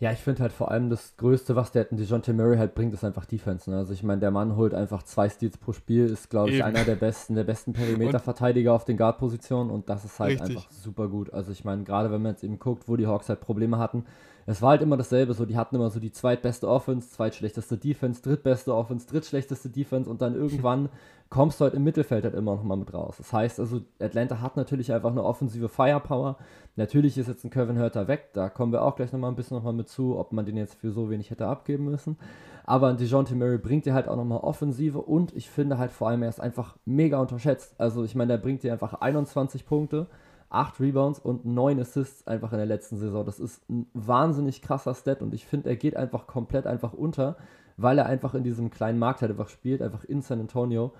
Ja, 0.00 0.10
ich 0.12 0.18
finde 0.18 0.40
halt 0.40 0.52
vor 0.52 0.70
allem 0.70 0.88
das 0.88 1.14
Größte, 1.18 1.56
was 1.56 1.72
der 1.72 1.84
DeJounte 1.84 2.32
Murray 2.32 2.56
halt 2.56 2.74
bringt, 2.74 2.94
ist 2.94 3.04
einfach 3.04 3.26
Defense. 3.26 3.70
Ne? 3.70 3.76
Also 3.76 3.92
ich 3.92 4.02
meine, 4.02 4.18
der 4.18 4.30
Mann 4.30 4.56
holt 4.56 4.72
einfach 4.72 5.02
zwei 5.02 5.28
Steals 5.28 5.58
pro 5.58 5.74
Spiel, 5.74 6.06
ist 6.06 6.30
glaube 6.30 6.48
ich 6.48 6.56
Eben. 6.56 6.64
einer 6.64 6.84
der 6.84 6.96
besten, 6.96 7.34
der 7.34 7.44
besten 7.44 7.74
Perimeterverteidiger 7.74 8.72
auf 8.72 8.86
den 8.86 8.96
Guard-Positionen 8.96 9.70
und 9.70 9.90
das 9.90 10.06
ist 10.06 10.18
halt 10.18 10.40
Richtig. 10.40 10.56
einfach 10.56 10.70
super 10.70 11.06
gut. 11.08 11.34
Also 11.34 11.52
ich 11.52 11.66
meine, 11.66 11.84
gerade 11.84 12.10
wenn 12.10 12.22
man 12.22 12.32
jetzt 12.32 12.42
eben 12.42 12.58
guckt, 12.58 12.88
wo 12.88 12.96
die 12.96 13.06
Hawks 13.06 13.28
halt 13.28 13.42
Probleme 13.42 13.76
hatten, 13.76 14.06
es 14.46 14.62
war 14.62 14.70
halt 14.70 14.82
immer 14.82 14.96
dasselbe, 14.96 15.34
so 15.34 15.44
die 15.44 15.56
hatten 15.56 15.76
immer 15.76 15.90
so 15.90 16.00
die 16.00 16.12
zweitbeste 16.12 16.68
Offense, 16.68 17.10
zweitschlechteste 17.10 17.76
Defense, 17.76 18.22
drittbeste 18.22 18.74
Offense, 18.74 19.06
drittschlechteste 19.06 19.68
Defense 19.68 20.08
und 20.08 20.22
dann 20.22 20.34
irgendwann 20.34 20.88
kommst 21.30 21.60
du 21.60 21.64
halt 21.64 21.74
im 21.74 21.84
Mittelfeld 21.84 22.24
halt 22.24 22.34
immer 22.34 22.56
noch 22.56 22.64
mal 22.64 22.76
mit 22.76 22.92
raus. 22.92 23.16
Das 23.18 23.32
heißt 23.32 23.60
also, 23.60 23.82
Atlanta 24.00 24.40
hat 24.40 24.56
natürlich 24.56 24.92
einfach 24.92 25.10
eine 25.10 25.22
offensive 25.22 25.68
Firepower. 25.68 26.36
Natürlich 26.74 27.16
ist 27.16 27.28
jetzt 27.28 27.44
ein 27.44 27.50
Kevin 27.50 27.78
Hurter 27.78 28.08
weg, 28.08 28.30
da 28.32 28.48
kommen 28.48 28.72
wir 28.72 28.82
auch 28.82 28.96
gleich 28.96 29.12
noch 29.12 29.20
mal 29.20 29.28
ein 29.28 29.36
bisschen 29.36 29.56
noch 29.56 29.64
mal 29.64 29.72
mit 29.72 29.88
zu, 29.88 30.18
ob 30.18 30.32
man 30.32 30.44
den 30.44 30.56
jetzt 30.56 30.74
für 30.74 30.90
so 30.90 31.10
wenig 31.10 31.30
hätte 31.30 31.46
abgeben 31.46 31.84
müssen. 31.84 32.16
Aber 32.64 32.88
ein 32.88 32.96
DeJounte 32.96 33.34
Murray 33.34 33.58
bringt 33.58 33.86
dir 33.86 33.94
halt 33.94 34.08
auch 34.08 34.16
noch 34.16 34.24
mal 34.24 34.38
Offensive 34.38 35.00
und 35.00 35.34
ich 35.34 35.50
finde 35.50 35.78
halt 35.78 35.90
vor 35.90 36.08
allem, 36.08 36.22
er 36.22 36.28
ist 36.28 36.40
einfach 36.40 36.76
mega 36.84 37.18
unterschätzt. 37.18 37.74
Also 37.78 38.04
ich 38.04 38.14
meine, 38.14 38.32
der 38.34 38.38
bringt 38.38 38.62
dir 38.62 38.72
einfach 38.72 38.94
21 38.94 39.66
Punkte, 39.66 40.06
8 40.50 40.80
Rebounds 40.80 41.18
und 41.18 41.44
9 41.44 41.80
Assists 41.80 42.26
einfach 42.26 42.52
in 42.52 42.58
der 42.58 42.66
letzten 42.66 42.96
Saison. 42.96 43.24
Das 43.24 43.38
ist 43.38 43.68
ein 43.70 43.86
wahnsinnig 43.94 44.62
krasser 44.62 44.94
Stat 44.94 45.22
und 45.22 45.32
ich 45.32 45.46
finde, 45.46 45.70
er 45.70 45.76
geht 45.76 45.96
einfach 45.96 46.26
komplett 46.26 46.66
einfach 46.66 46.92
unter, 46.92 47.36
weil 47.76 47.98
er 47.98 48.06
einfach 48.06 48.34
in 48.34 48.44
diesem 48.44 48.70
kleinen 48.70 48.98
Markt 48.98 49.22
halt 49.22 49.30
einfach 49.30 49.48
spielt, 49.48 49.80
einfach 49.80 50.04
in 50.04 50.22
San 50.22 50.40
Antonio. 50.40 50.92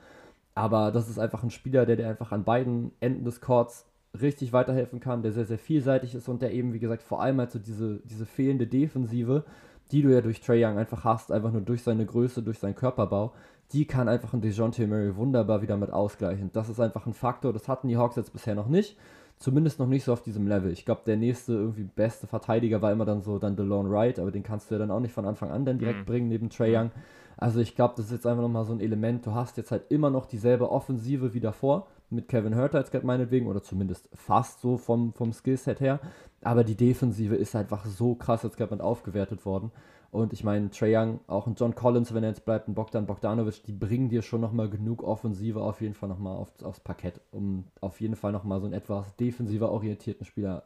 Aber 0.55 0.93
das 0.93 1.09
ist 1.09 1.19
einfach 1.19 1.43
ein 1.43 1.51
Spieler, 1.51 1.85
der 1.85 1.97
dir 1.97 2.09
einfach 2.09 2.33
an 2.33 2.45
beiden 2.45 2.93
Enden 3.01 3.25
des 3.25 3.41
Courts 3.41 3.87
richtig 4.21 4.53
weiterhelfen 4.53 5.01
kann, 5.01 5.23
der 5.23 5.33
sehr, 5.33 5.45
sehr 5.45 5.59
vielseitig 5.59 6.15
ist 6.15 6.29
und 6.29 6.43
der 6.43 6.53
eben, 6.53 6.73
wie 6.73 6.81
gesagt, 6.81 7.03
vor 7.03 7.21
allem 7.21 7.39
halt 7.39 7.51
so 7.51 7.59
diese, 7.59 8.01
diese 8.05 8.27
fehlende 8.27 8.67
Defensive, 8.67 9.45
die 9.93 10.03
du 10.03 10.13
ja 10.13 10.21
durch 10.21 10.41
Trey 10.41 10.65
Young 10.65 10.79
einfach 10.79 11.05
hast, 11.05 11.33
einfach 11.33 11.53
nur 11.53 11.63
durch 11.63 11.83
seine 11.83 12.07
Größe, 12.07 12.43
durch 12.43 12.59
seinen 12.59 12.75
Körperbau, 12.75 13.33
die 13.73 13.87
kann 13.87 14.09
einfach 14.09 14.33
ein 14.33 14.41
DeJounte 14.41 14.87
Murray 14.87 15.17
wunderbar 15.17 15.63
wieder 15.63 15.77
mit 15.77 15.93
ausgleichen. 15.93 16.51
Das 16.53 16.69
ist 16.69 16.81
einfach 16.81 17.07
ein 17.07 17.15
Faktor, 17.15 17.53
das 17.53 17.69
hatten 17.69 17.89
die 17.89 17.97
Hawks 17.97 18.17
jetzt 18.17 18.33
bisher 18.33 18.55
noch 18.55 18.69
nicht. 18.69 18.97
Zumindest 19.41 19.79
noch 19.79 19.87
nicht 19.87 20.05
so 20.05 20.13
auf 20.13 20.23
diesem 20.23 20.47
Level. 20.47 20.71
Ich 20.71 20.85
glaube, 20.85 21.01
der 21.07 21.17
nächste 21.17 21.55
irgendwie 21.55 21.85
beste 21.85 22.27
Verteidiger 22.27 22.83
war 22.83 22.93
immer 22.93 23.07
dann 23.07 23.23
so 23.23 23.39
dann 23.39 23.57
DeLone 23.57 23.91
Wright, 23.91 24.19
aber 24.19 24.31
den 24.31 24.43
kannst 24.43 24.71
du 24.71 24.75
ja 24.75 24.79
dann 24.79 24.91
auch 24.91 25.01
nicht 25.01 25.15
von 25.15 25.25
Anfang 25.25 25.51
an 25.51 25.65
dann 25.65 25.79
direkt 25.79 26.01
mhm. 26.01 26.05
bringen 26.05 26.29
neben 26.29 26.51
Trey 26.51 26.77
Young. 26.77 26.91
Also 27.39 27.59
ich 27.61 27.75
glaube, 27.75 27.95
das 27.97 28.07
ist 28.07 28.13
jetzt 28.13 28.27
einfach 28.27 28.43
nochmal 28.43 28.67
so 28.67 28.75
ein 28.75 28.81
Element. 28.81 29.25
Du 29.25 29.33
hast 29.35 29.57
jetzt 29.57 29.71
halt 29.71 29.91
immer 29.91 30.11
noch 30.11 30.27
dieselbe 30.27 30.71
Offensive 30.71 31.33
wie 31.33 31.41
davor. 31.41 31.87
mit 32.11 32.29
Kevin 32.29 32.55
jetzt 32.55 32.93
gerade 32.93 33.07
meinetwegen, 33.07 33.47
oder 33.47 33.63
zumindest 33.63 34.11
fast 34.13 34.61
so 34.61 34.77
vom, 34.77 35.15
vom 35.15 35.33
Skillset 35.33 35.81
her. 35.81 36.01
Aber 36.43 36.63
die 36.63 36.77
Defensive 36.77 37.35
ist 37.35 37.57
einfach 37.57 37.87
so 37.87 38.15
krass 38.15 38.43
jetzt 38.43 38.59
gerade 38.59 38.85
aufgewertet 38.85 39.47
worden. 39.47 39.73
Und 40.11 40.33
ich 40.33 40.43
meine, 40.43 40.71
Trae 40.71 40.97
Young, 40.97 41.21
auch 41.29 41.47
ein 41.47 41.55
John 41.55 41.75
Collins, 41.75 42.13
wenn 42.13 42.25
er 42.25 42.31
jetzt 42.31 42.45
bleibt, 42.45 42.69
ein 42.69 42.75
Bogdan 42.75 43.07
Bogdanovic, 43.07 43.63
die 43.63 43.73
bringen 43.73 44.09
dir 44.09 44.23
schon 44.23 44.41
nochmal 44.41 44.69
genug 44.69 45.05
Offensive 45.05 45.61
auf 45.61 45.81
jeden 45.81 45.95
Fall 45.95 46.09
nochmal 46.09 46.37
auf, 46.37 46.51
aufs 46.63 46.81
Parkett, 46.81 47.21
um 47.31 47.65
auf 47.81 48.01
jeden 48.01 48.17
Fall 48.17 48.33
nochmal 48.33 48.61
so 48.61 48.67
einen 48.67 48.75
etwas 48.75 49.15
defensiver 49.17 49.71
orientierten 49.71 50.27
Spieler 50.27 50.65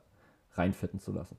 reinfitten 0.54 0.98
zu 0.98 1.12
lassen. 1.12 1.36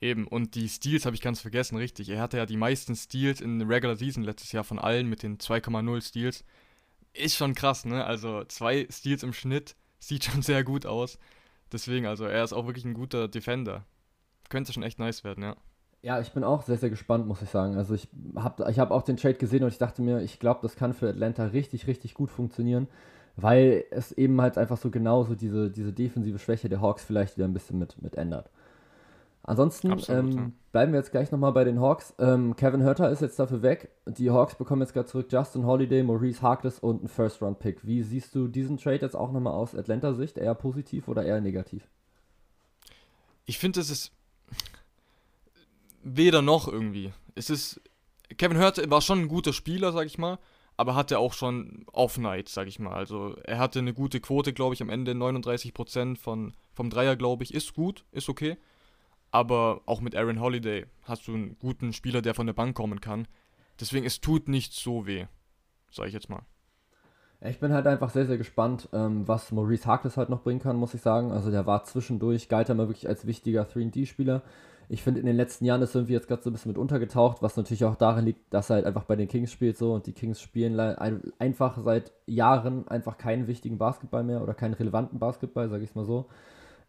Eben, 0.00 0.26
und 0.26 0.54
die 0.54 0.68
Steals 0.68 1.06
habe 1.06 1.16
ich 1.16 1.22
ganz 1.22 1.40
vergessen, 1.40 1.76
richtig. 1.76 2.10
Er 2.10 2.20
hatte 2.20 2.36
ja 2.36 2.44
die 2.44 2.58
meisten 2.58 2.94
Steals 2.94 3.40
in 3.40 3.62
Regular 3.62 3.96
Season 3.96 4.22
letztes 4.22 4.52
Jahr 4.52 4.64
von 4.64 4.78
allen 4.78 5.08
mit 5.08 5.22
den 5.22 5.38
2,0 5.38 6.02
Steals. 6.02 6.44
Ist 7.14 7.36
schon 7.36 7.54
krass, 7.54 7.86
ne? 7.86 8.04
Also 8.04 8.44
zwei 8.44 8.86
Steals 8.90 9.22
im 9.22 9.32
Schnitt 9.32 9.74
sieht 9.98 10.24
schon 10.26 10.42
sehr 10.42 10.64
gut 10.64 10.84
aus. 10.84 11.18
Deswegen, 11.72 12.06
also 12.06 12.26
er 12.26 12.44
ist 12.44 12.52
auch 12.52 12.66
wirklich 12.66 12.84
ein 12.84 12.92
guter 12.94 13.28
Defender. 13.28 13.86
Könnte 14.50 14.74
schon 14.74 14.82
echt 14.82 14.98
nice 14.98 15.24
werden, 15.24 15.42
ja. 15.42 15.56
Ja, 16.06 16.20
ich 16.20 16.30
bin 16.30 16.44
auch 16.44 16.62
sehr, 16.62 16.76
sehr 16.76 16.88
gespannt, 16.88 17.26
muss 17.26 17.42
ich 17.42 17.50
sagen. 17.50 17.76
Also 17.76 17.92
ich 17.92 18.06
habe 18.36 18.70
ich 18.70 18.78
hab 18.78 18.92
auch 18.92 19.02
den 19.02 19.16
Trade 19.16 19.34
gesehen 19.34 19.64
und 19.64 19.70
ich 19.70 19.78
dachte 19.78 20.02
mir, 20.02 20.20
ich 20.20 20.38
glaube, 20.38 20.60
das 20.62 20.76
kann 20.76 20.94
für 20.94 21.08
Atlanta 21.08 21.46
richtig, 21.46 21.88
richtig 21.88 22.14
gut 22.14 22.30
funktionieren, 22.30 22.86
weil 23.34 23.82
es 23.90 24.12
eben 24.12 24.40
halt 24.40 24.56
einfach 24.56 24.76
so 24.76 24.88
genauso 24.90 25.34
diese, 25.34 25.68
diese 25.68 25.92
defensive 25.92 26.38
Schwäche 26.38 26.68
der 26.68 26.80
Hawks 26.80 27.02
vielleicht 27.02 27.36
wieder 27.36 27.48
ein 27.48 27.52
bisschen 27.52 27.80
mit, 27.80 28.00
mit 28.00 28.14
ändert. 28.14 28.50
Ansonsten 29.42 29.90
Absolut, 29.90 30.32
ähm, 30.32 30.38
ja. 30.38 30.50
bleiben 30.70 30.92
wir 30.92 31.00
jetzt 31.00 31.10
gleich 31.10 31.32
nochmal 31.32 31.50
bei 31.50 31.64
den 31.64 31.80
Hawks. 31.80 32.14
Ähm, 32.20 32.54
Kevin 32.54 32.84
Hurter 32.84 33.10
ist 33.10 33.20
jetzt 33.20 33.40
dafür 33.40 33.62
weg. 33.62 33.90
Die 34.06 34.30
Hawks 34.30 34.54
bekommen 34.54 34.82
jetzt 34.82 34.92
gerade 34.92 35.08
zurück 35.08 35.26
Justin 35.28 35.66
Holiday, 35.66 36.04
Maurice 36.04 36.40
Harkless 36.40 36.78
und 36.78 37.00
einen 37.00 37.08
First-Round-Pick. 37.08 37.84
Wie 37.84 38.04
siehst 38.04 38.32
du 38.32 38.46
diesen 38.46 38.76
Trade 38.76 39.00
jetzt 39.00 39.16
auch 39.16 39.32
nochmal 39.32 39.54
aus 39.54 39.74
Atlanta-Sicht? 39.74 40.38
Eher 40.38 40.54
positiv 40.54 41.08
oder 41.08 41.24
eher 41.24 41.40
negativ? 41.40 41.88
Ich 43.44 43.58
finde, 43.58 43.80
es 43.80 43.90
ist 43.90 44.12
weder 46.06 46.42
noch 46.42 46.68
irgendwie. 46.68 47.12
Es 47.34 47.50
ist. 47.50 47.80
Kevin 48.38 48.58
Hurter 48.58 48.88
war 48.90 49.02
schon 49.02 49.20
ein 49.20 49.28
guter 49.28 49.52
Spieler, 49.52 49.92
sag 49.92 50.06
ich 50.06 50.18
mal, 50.18 50.38
aber 50.76 50.96
hatte 50.96 51.18
auch 51.18 51.32
schon 51.32 51.84
Off-Night, 51.92 52.48
sag 52.48 52.66
ich 52.66 52.80
mal. 52.80 52.92
Also 52.92 53.36
er 53.44 53.58
hatte 53.58 53.78
eine 53.78 53.94
gute 53.94 54.20
Quote, 54.20 54.52
glaube 54.52 54.74
ich, 54.74 54.82
am 54.82 54.90
Ende 54.90 55.12
39% 55.12 56.16
von, 56.16 56.52
vom 56.72 56.90
Dreier, 56.90 57.14
glaube 57.14 57.44
ich. 57.44 57.54
Ist 57.54 57.74
gut, 57.74 58.04
ist 58.10 58.28
okay. 58.28 58.56
Aber 59.30 59.82
auch 59.86 60.00
mit 60.00 60.16
Aaron 60.16 60.40
Holiday 60.40 60.86
hast 61.02 61.28
du 61.28 61.34
einen 61.34 61.58
guten 61.58 61.92
Spieler, 61.92 62.20
der 62.20 62.34
von 62.34 62.46
der 62.46 62.54
Bank 62.54 62.76
kommen 62.76 63.00
kann. 63.00 63.28
Deswegen, 63.78 64.06
es 64.06 64.20
tut 64.20 64.48
nicht 64.48 64.72
so 64.72 65.06
weh, 65.06 65.26
sag 65.90 66.08
ich 66.08 66.14
jetzt 66.14 66.28
mal. 66.28 66.42
Ich 67.42 67.60
bin 67.60 67.72
halt 67.72 67.86
einfach 67.86 68.10
sehr, 68.10 68.26
sehr 68.26 68.38
gespannt, 68.38 68.88
ähm, 68.92 69.28
was 69.28 69.52
Maurice 69.52 69.86
Harkless 69.86 70.16
halt 70.16 70.30
noch 70.30 70.42
bringen 70.42 70.60
kann, 70.60 70.76
muss 70.76 70.94
ich 70.94 71.02
sagen. 71.02 71.30
Also 71.30 71.50
der 71.50 71.66
war 71.66 71.84
zwischendurch, 71.84 72.48
galt 72.48 72.68
er 72.70 72.74
mal 72.74 72.88
wirklich 72.88 73.08
als 73.08 73.26
wichtiger 73.26 73.64
3D-Spieler. 73.64 74.42
Ich 74.88 75.02
finde, 75.02 75.20
in 75.20 75.26
den 75.26 75.36
letzten 75.36 75.64
Jahren 75.64 75.82
ist 75.82 75.94
irgendwie 75.94 76.12
jetzt 76.12 76.28
gerade 76.28 76.42
so 76.42 76.50
ein 76.50 76.52
bisschen 76.52 76.70
mit 76.70 76.78
untergetaucht, 76.78 77.42
was 77.42 77.56
natürlich 77.56 77.84
auch 77.84 77.96
darin 77.96 78.24
liegt, 78.24 78.52
dass 78.54 78.70
er 78.70 78.76
halt 78.76 78.86
einfach 78.86 79.04
bei 79.04 79.16
den 79.16 79.28
Kings 79.28 79.50
spielt 79.50 79.76
so 79.76 79.94
und 79.94 80.06
die 80.06 80.12
Kings 80.12 80.40
spielen 80.40 80.78
einfach 80.78 81.78
seit 81.82 82.12
Jahren 82.26 82.86
einfach 82.88 83.18
keinen 83.18 83.46
wichtigen 83.48 83.78
Basketball 83.78 84.22
mehr 84.22 84.42
oder 84.42 84.54
keinen 84.54 84.74
relevanten 84.74 85.18
Basketball, 85.18 85.68
sage 85.68 85.82
ich 85.82 85.90
es 85.90 85.96
mal 85.96 86.04
so. 86.04 86.26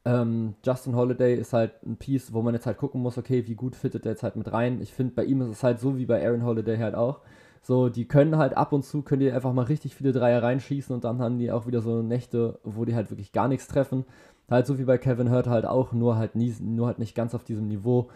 Ähm, 0.06 0.54
Justin 0.64 0.96
Holiday 0.96 1.36
ist 1.36 1.54
halt 1.54 1.84
ein 1.86 1.98
Piece, 1.98 2.34
wo 2.34 2.42
man 2.42 2.54
jetzt 2.54 2.66
halt 2.66 2.78
gucken 2.78 3.02
muss, 3.02 3.18
okay, 3.18 3.46
wie 3.48 3.56
gut 3.56 3.76
fittet 3.76 4.06
der 4.06 4.14
jetzt 4.14 4.24
halt 4.24 4.36
mit 4.36 4.52
rein. 4.52 4.80
Ich 4.82 4.94
finde, 4.94 5.14
bei 5.16 5.26
ihm 5.26 5.42
ist 5.42 5.50
es 5.50 5.64
halt 5.64 5.80
so 5.80 5.98
wie 5.98 6.06
bei 6.06 6.26
Aaron 6.26 6.46
Holiday 6.46 6.78
halt 6.78 6.96
auch. 6.96 7.22
So, 7.62 7.90
die 7.90 8.08
können 8.08 8.38
halt 8.38 8.56
ab 8.56 8.72
und 8.72 8.86
zu, 8.86 9.02
können 9.02 9.20
die 9.20 9.32
einfach 9.32 9.52
mal 9.52 9.66
richtig 9.66 9.94
viele 9.96 10.14
Dreier 10.14 10.42
reinschießen 10.42 10.96
und 10.96 11.04
dann 11.04 11.20
haben 11.20 11.38
die 11.38 11.52
auch 11.52 11.68
wieder 11.68 11.82
so 11.82 12.02
Nächte, 12.02 12.60
wo 12.64 12.86
die 12.86 12.96
halt 12.96 13.12
wirklich 13.12 13.34
gar 13.34 13.50
nichts 13.50 13.68
treffen. 13.68 14.06
Halt 14.50 14.66
so 14.66 14.80
wie 14.80 14.86
bei 14.86 14.98
Kevin 14.98 15.30
Hurt 15.30 15.48
halt 15.48 15.66
auch, 15.66 15.92
nur 15.92 16.18
halt, 16.18 16.36
nie, 16.36 16.56
nur 16.60 16.88
halt 16.88 17.00
nicht 17.00 17.16
ganz 17.16 17.36
auf 17.36 17.44
diesem 17.44 17.68
Niveau. 17.68 18.10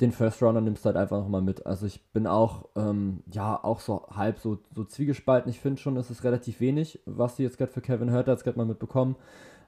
Den 0.00 0.12
First 0.12 0.42
Runner 0.42 0.60
nimmst 0.60 0.84
du 0.84 0.86
halt 0.86 0.96
einfach 0.96 1.18
nochmal 1.18 1.42
mit. 1.42 1.66
Also 1.66 1.86
ich 1.86 2.02
bin 2.12 2.26
auch, 2.26 2.68
ähm, 2.76 3.22
ja, 3.32 3.58
auch 3.62 3.80
so 3.80 4.06
halb 4.10 4.38
so, 4.38 4.58
so 4.74 4.84
zwiegespalten. 4.84 5.50
Ich 5.50 5.60
finde 5.60 5.80
schon, 5.80 5.96
es 5.96 6.10
ist 6.10 6.24
relativ 6.24 6.60
wenig, 6.60 7.00
was 7.06 7.36
sie 7.36 7.42
jetzt 7.42 7.58
gerade 7.58 7.72
für 7.72 7.80
Kevin 7.80 8.12
Hurt 8.12 8.28
jetzt 8.28 8.44
gerade 8.44 8.58
mal 8.58 8.66
mitbekommen. 8.66 9.16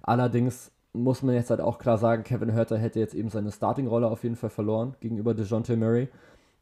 Allerdings 0.03 0.71
muss 0.93 1.23
man 1.23 1.35
jetzt 1.35 1.51
halt 1.51 1.61
auch 1.61 1.79
klar 1.79 1.99
sagen, 1.99 2.23
Kevin 2.23 2.55
Hurter 2.55 2.79
hätte 2.79 3.01
jetzt 3.01 3.15
eben 3.15 3.29
seine 3.29 3.51
Starting-Rolle 3.53 4.09
auf 4.09 4.23
jeden 4.23 4.37
Fall 4.37 4.51
verloren 4.51 4.95
gegenüber 5.01 5.35
DeJounte 5.35 5.77
Murray. 5.77 6.09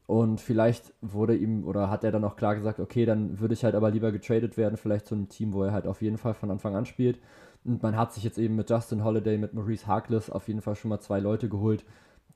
Und 0.06 0.40
vielleicht 0.40 0.92
wurde 1.00 1.36
ihm 1.36 1.64
oder 1.64 1.90
hat 1.90 2.02
er 2.04 2.12
dann 2.12 2.24
auch 2.24 2.36
klar 2.36 2.54
gesagt, 2.54 2.80
okay, 2.80 3.06
dann 3.06 3.38
würde 3.40 3.54
ich 3.54 3.64
halt 3.64 3.74
aber 3.74 3.90
lieber 3.90 4.10
getradet 4.10 4.56
werden, 4.56 4.76
vielleicht 4.76 5.06
zu 5.06 5.14
einem 5.14 5.28
Team, 5.28 5.52
wo 5.52 5.62
er 5.62 5.72
halt 5.72 5.86
auf 5.86 6.02
jeden 6.02 6.18
Fall 6.18 6.34
von 6.34 6.50
Anfang 6.50 6.74
an 6.74 6.86
spielt. 6.86 7.18
Und 7.64 7.82
man 7.82 7.96
hat 7.96 8.12
sich 8.12 8.24
jetzt 8.24 8.38
eben 8.38 8.56
mit 8.56 8.68
Justin 8.68 9.04
Holiday, 9.04 9.38
mit 9.38 9.54
Maurice 9.54 9.86
Harkless 9.86 10.30
auf 10.30 10.48
jeden 10.48 10.62
Fall 10.62 10.74
schon 10.74 10.88
mal 10.88 11.00
zwei 11.00 11.20
Leute 11.20 11.48
geholt, 11.48 11.84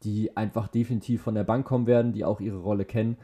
die 0.02 0.36
einfach 0.36 0.68
definitiv 0.68 1.22
von 1.22 1.34
der 1.34 1.44
Bank 1.44 1.66
kommen 1.66 1.86
werden, 1.86 2.12
die 2.12 2.24
auch 2.24 2.40
ihre 2.40 2.58
Rolle 2.58 2.84
kennen. 2.84 3.16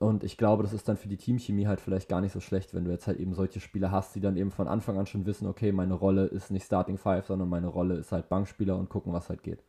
Und 0.00 0.24
ich 0.24 0.36
glaube, 0.36 0.64
das 0.64 0.72
ist 0.72 0.88
dann 0.88 0.96
für 0.96 1.08
die 1.08 1.16
Teamchemie 1.16 1.66
halt 1.66 1.80
vielleicht 1.80 2.08
gar 2.08 2.20
nicht 2.20 2.32
so 2.32 2.40
schlecht, 2.40 2.74
wenn 2.74 2.84
du 2.84 2.90
jetzt 2.90 3.06
halt 3.06 3.20
eben 3.20 3.34
solche 3.34 3.60
Spieler 3.60 3.90
hast, 3.90 4.14
die 4.14 4.20
dann 4.20 4.36
eben 4.36 4.50
von 4.50 4.66
Anfang 4.66 4.98
an 4.98 5.06
schon 5.06 5.24
wissen, 5.26 5.46
okay, 5.46 5.70
meine 5.70 5.94
Rolle 5.94 6.26
ist 6.26 6.50
nicht 6.50 6.64
Starting 6.64 6.98
Five, 6.98 7.26
sondern 7.26 7.48
meine 7.48 7.68
Rolle 7.68 7.94
ist 7.94 8.10
halt 8.10 8.28
Bankspieler 8.28 8.76
und 8.76 8.88
gucken, 8.88 9.12
was 9.12 9.28
halt 9.28 9.42
geht. 9.42 9.62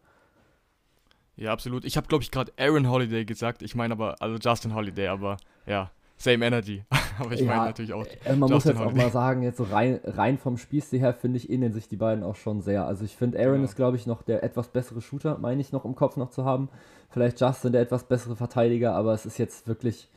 Ja, 1.37 1.51
absolut. 1.51 1.85
Ich 1.85 1.97
habe, 1.97 2.07
glaube 2.07 2.23
ich, 2.23 2.31
gerade 2.31 2.51
Aaron 2.57 2.89
Holiday 2.89 3.25
gesagt. 3.25 3.61
Ich 3.61 3.75
meine 3.75 3.93
aber, 3.93 4.15
also 4.21 4.37
Justin 4.37 4.73
Holiday, 4.73 5.07
aber 5.07 5.37
ja, 5.67 5.91
same 6.17 6.45
energy. 6.45 6.83
aber 7.19 7.31
ich 7.33 7.41
ja, 7.41 7.47
meine 7.47 7.65
natürlich 7.65 7.93
auch. 7.93 8.05
Äh, 8.25 8.35
man 8.35 8.49
Justin 8.49 8.53
muss 8.53 8.63
jetzt 8.65 8.79
Holiday. 8.79 8.91
auch 8.91 9.03
mal 9.05 9.11
sagen, 9.11 9.41
jetzt 9.43 9.57
so 9.57 9.63
rein, 9.63 9.99
rein 10.03 10.37
vom 10.37 10.57
Spielstil 10.57 10.99
her, 10.99 11.13
finde 11.13 11.37
ich, 11.37 11.49
ähneln 11.49 11.73
sich 11.73 11.87
die 11.87 11.95
beiden 11.95 12.23
auch 12.23 12.35
schon 12.35 12.61
sehr. 12.61 12.85
Also 12.85 13.05
ich 13.05 13.15
finde, 13.15 13.39
Aaron 13.39 13.59
ja. 13.59 13.65
ist, 13.65 13.75
glaube 13.75 13.97
ich, 13.97 14.07
noch 14.07 14.21
der 14.21 14.43
etwas 14.43 14.69
bessere 14.69 15.01
Shooter, 15.01 15.37
meine 15.39 15.61
ich 15.61 15.71
noch 15.71 15.85
im 15.85 15.95
Kopf 15.95 16.17
noch 16.17 16.29
zu 16.29 16.45
haben. 16.45 16.69
Vielleicht 17.09 17.39
Justin 17.39 17.71
der 17.71 17.81
etwas 17.81 18.03
bessere 18.03 18.35
Verteidiger, 18.35 18.93
aber 18.93 19.13
es 19.13 19.25
ist 19.25 19.37
jetzt 19.37 19.67
wirklich 19.67 20.09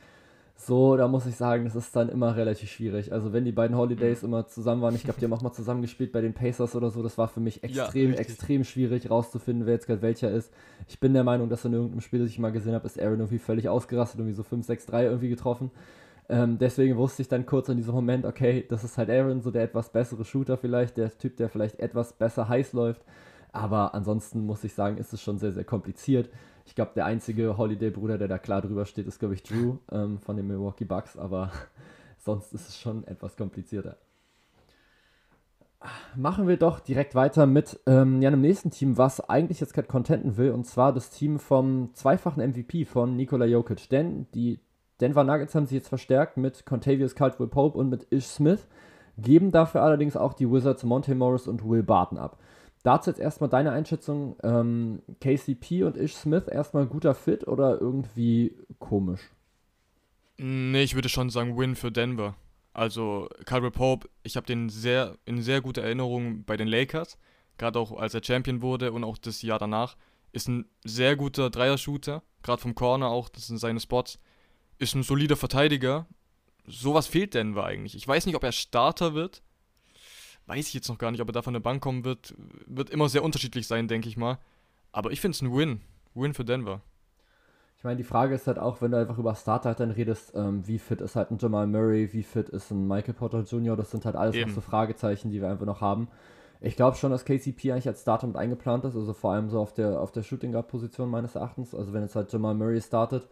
so, 0.61 0.97
da 0.97 1.07
muss 1.07 1.25
ich 1.25 1.37
sagen, 1.37 1.63
das 1.63 1.75
ist 1.77 1.95
dann 1.95 2.09
immer 2.09 2.35
relativ 2.35 2.69
schwierig. 2.69 3.13
Also 3.13 3.31
wenn 3.31 3.45
die 3.45 3.53
beiden 3.53 3.77
Holidays 3.77 4.21
mhm. 4.21 4.27
immer 4.27 4.47
zusammen 4.47 4.81
waren, 4.81 4.93
ich 4.93 5.05
glaube, 5.05 5.17
die 5.17 5.25
haben 5.25 5.31
auch 5.31 5.41
mal 5.41 5.53
zusammen 5.53 5.81
gespielt 5.81 6.11
bei 6.11 6.19
den 6.19 6.33
Pacers 6.33 6.75
oder 6.75 6.91
so, 6.91 7.01
das 7.01 7.17
war 7.17 7.29
für 7.29 7.39
mich 7.39 7.63
extrem, 7.63 8.11
ja, 8.11 8.17
extrem 8.17 8.65
schwierig 8.65 9.09
rauszufinden, 9.09 9.65
wer 9.65 9.75
jetzt 9.75 9.87
gerade 9.87 10.01
welcher 10.01 10.29
ist. 10.29 10.53
Ich 10.89 10.99
bin 10.99 11.13
der 11.13 11.23
Meinung, 11.23 11.47
dass 11.47 11.63
in 11.63 11.71
irgendeinem 11.71 12.01
Spiel, 12.01 12.19
das 12.19 12.29
ich 12.29 12.39
mal 12.39 12.51
gesehen 12.51 12.73
habe, 12.73 12.85
ist 12.85 12.99
Aaron 12.99 13.19
irgendwie 13.19 13.39
völlig 13.39 13.69
ausgerastet, 13.69 14.19
irgendwie 14.19 14.35
so 14.35 14.43
5, 14.43 14.65
6, 14.65 14.85
3 14.87 15.05
irgendwie 15.05 15.29
getroffen. 15.29 15.71
Ähm, 16.27 16.57
deswegen 16.59 16.97
wusste 16.97 17.21
ich 17.21 17.29
dann 17.29 17.45
kurz 17.45 17.69
in 17.69 17.77
diesem 17.77 17.95
Moment, 17.95 18.25
okay, 18.25 18.65
das 18.67 18.83
ist 18.83 18.97
halt 18.97 19.09
Aaron, 19.09 19.41
so 19.41 19.51
der 19.51 19.63
etwas 19.63 19.93
bessere 19.93 20.25
Shooter 20.25 20.57
vielleicht, 20.57 20.97
der 20.97 21.17
Typ, 21.17 21.37
der 21.37 21.47
vielleicht 21.47 21.79
etwas 21.79 22.11
besser 22.11 22.49
heiß 22.49 22.73
läuft. 22.73 23.01
Aber 23.53 23.95
ansonsten 23.95 24.45
muss 24.45 24.65
ich 24.65 24.73
sagen, 24.73 24.97
ist 24.97 25.13
es 25.13 25.21
schon 25.21 25.39
sehr, 25.39 25.53
sehr 25.53 25.63
kompliziert. 25.63 26.29
Ich 26.69 26.75
glaube, 26.75 26.91
der 26.93 27.05
einzige 27.05 27.57
Holiday-Bruder, 27.57 28.19
der 28.19 28.27
da 28.27 28.37
klar 28.37 28.61
drüber 28.61 28.85
steht, 28.85 29.07
ist, 29.07 29.17
glaube 29.17 29.33
ich, 29.33 29.41
Drew 29.41 29.77
ähm, 29.91 30.19
von 30.19 30.37
den 30.37 30.45
Milwaukee 30.45 30.85
Bucks, 30.85 31.17
aber 31.17 31.51
sonst 32.19 32.53
ist 32.53 32.69
es 32.69 32.77
schon 32.77 33.07
etwas 33.07 33.35
komplizierter. 33.35 33.97
Machen 36.15 36.47
wir 36.47 36.57
doch 36.57 36.79
direkt 36.79 37.15
weiter 37.15 37.47
mit 37.47 37.79
ähm, 37.87 38.21
ja, 38.21 38.27
einem 38.27 38.41
nächsten 38.41 38.69
Team, 38.69 38.99
was 38.99 39.19
eigentlich 39.19 39.59
jetzt 39.59 39.73
gerade 39.73 39.87
contenten 39.87 40.37
will, 40.37 40.51
und 40.51 40.67
zwar 40.67 40.93
das 40.93 41.09
Team 41.09 41.39
vom 41.39 41.89
zweifachen 41.95 42.47
MVP 42.47 42.85
von 42.85 43.15
Nikola 43.15 43.45
Jokic. 43.45 43.89
Denn 43.89 44.27
die 44.35 44.59
Denver 45.01 45.23
Nuggets 45.23 45.55
haben 45.55 45.65
sich 45.65 45.77
jetzt 45.77 45.89
verstärkt 45.89 46.37
mit 46.37 46.67
Contavious 46.67 47.15
Caldwell 47.15 47.47
Pope 47.47 47.79
und 47.79 47.89
mit 47.89 48.05
Ish 48.11 48.27
Smith, 48.27 48.67
geben 49.17 49.51
dafür 49.51 49.81
allerdings 49.81 50.15
auch 50.15 50.33
die 50.33 50.51
Wizards 50.51 50.83
Monte 50.83 51.15
Morris 51.15 51.47
und 51.47 51.67
Will 51.67 51.81
Barton 51.81 52.19
ab. 52.19 52.37
Dazu 52.83 53.09
jetzt 53.09 53.19
erstmal 53.19 53.49
deine 53.49 53.71
Einschätzung. 53.71 54.37
Ähm, 54.43 55.01
KCP 55.19 55.83
und 55.83 55.97
Ish 55.97 56.15
Smith 56.15 56.47
erstmal 56.47 56.85
guter 56.85 57.13
Fit 57.13 57.47
oder 57.47 57.79
irgendwie 57.79 58.55
komisch? 58.79 59.21
Nee, 60.37 60.83
ich 60.83 60.95
würde 60.95 61.09
schon 61.09 61.29
sagen 61.29 61.57
Win 61.57 61.75
für 61.75 61.91
Denver. 61.91 62.35
Also 62.71 63.27
Caldwell 63.45 63.71
Pope, 63.71 64.07
ich 64.23 64.37
habe 64.37 64.47
den 64.47 64.69
sehr 64.69 65.17
in 65.25 65.41
sehr 65.41 65.59
guter 65.59 65.81
Erinnerung 65.81 66.45
bei 66.45 66.55
den 66.55 66.67
Lakers, 66.67 67.17
gerade 67.57 67.77
auch 67.77 67.97
als 67.97 68.13
er 68.13 68.23
Champion 68.23 68.61
wurde 68.61 68.93
und 68.93 69.03
auch 69.03 69.17
das 69.17 69.41
Jahr 69.41 69.59
danach. 69.59 69.97
Ist 70.31 70.47
ein 70.47 70.65
sehr 70.85 71.15
guter 71.17 71.49
Dreier-Shooter, 71.49 72.21
gerade 72.43 72.61
vom 72.61 72.75
Corner 72.75 73.07
auch, 73.09 73.27
das 73.27 73.47
sind 73.47 73.57
seine 73.57 73.81
Spots. 73.81 74.19
Ist 74.77 74.95
ein 74.95 75.03
solider 75.03 75.35
Verteidiger. 75.35 76.05
Sowas 76.67 77.07
fehlt 77.07 77.33
Denver 77.33 77.65
eigentlich. 77.65 77.95
Ich 77.95 78.07
weiß 78.07 78.25
nicht, 78.25 78.35
ob 78.35 78.43
er 78.43 78.51
Starter 78.53 79.13
wird, 79.13 79.41
weiß 80.49 80.67
ich 80.67 80.73
jetzt 80.73 80.89
noch 80.89 80.97
gar 80.97 81.11
nicht, 81.11 81.21
ob 81.21 81.29
er 81.29 81.33
da 81.33 81.41
von 81.41 81.53
der 81.53 81.61
Bank 81.61 81.81
kommen 81.81 82.03
wird. 82.03 82.33
Wird 82.65 82.89
immer 82.89 83.07
sehr 83.07 83.23
unterschiedlich 83.23 83.67
sein, 83.67 83.87
denke 83.87 84.09
ich 84.09 84.17
mal. 84.17 84.39
Aber 84.91 85.11
ich 85.11 85.21
finde 85.21 85.35
es 85.35 85.41
ein 85.41 85.55
Win. 85.55 85.81
Win 86.15 86.33
für 86.33 86.43
Denver. 86.43 86.81
Ich 87.77 87.83
meine, 87.85 87.95
die 87.95 88.03
Frage 88.03 88.35
ist 88.35 88.45
halt 88.45 88.59
auch, 88.59 88.81
wenn 88.81 88.91
du 88.91 88.97
einfach 88.97 89.17
über 89.17 89.33
Starter 89.35 89.73
dann 89.73 89.91
redest, 89.91 90.33
ähm, 90.35 90.67
wie 90.67 90.79
fit 90.79 90.99
ist 90.99 91.15
halt 91.15 91.31
ein 91.31 91.37
Jamal 91.37 91.65
Murray, 91.65 92.11
wie 92.11 92.23
fit 92.23 92.49
ist 92.49 92.71
ein 92.71 92.87
Michael 92.87 93.13
Porter 93.13 93.43
Jr., 93.43 93.77
das 93.77 93.91
sind 93.91 94.03
halt 94.03 94.17
alles 94.17 94.35
noch 94.35 94.53
so 94.53 94.59
Fragezeichen, 94.59 95.29
die 95.29 95.39
wir 95.39 95.49
einfach 95.49 95.65
noch 95.65 95.79
haben. 95.79 96.09
Ich 96.59 96.75
glaube 96.75 96.97
schon, 96.97 97.11
dass 97.11 97.23
KCP 97.23 97.71
eigentlich 97.71 97.87
als 97.87 98.01
Starter 98.01 98.27
mit 98.27 98.35
eingeplant 98.35 98.83
ist, 98.83 98.97
also 98.97 99.13
vor 99.13 99.31
allem 99.31 99.49
so 99.49 99.61
auf 99.61 99.73
der, 99.73 100.01
auf 100.01 100.11
der 100.11 100.23
Shooting 100.23 100.51
Guard 100.51 100.67
Position 100.67 101.09
meines 101.09 101.35
Erachtens. 101.35 101.73
Also 101.73 101.93
wenn 101.93 102.01
jetzt 102.01 102.17
halt 102.17 102.33
Jamal 102.33 102.53
Murray 102.53 102.81
startet 102.81 103.29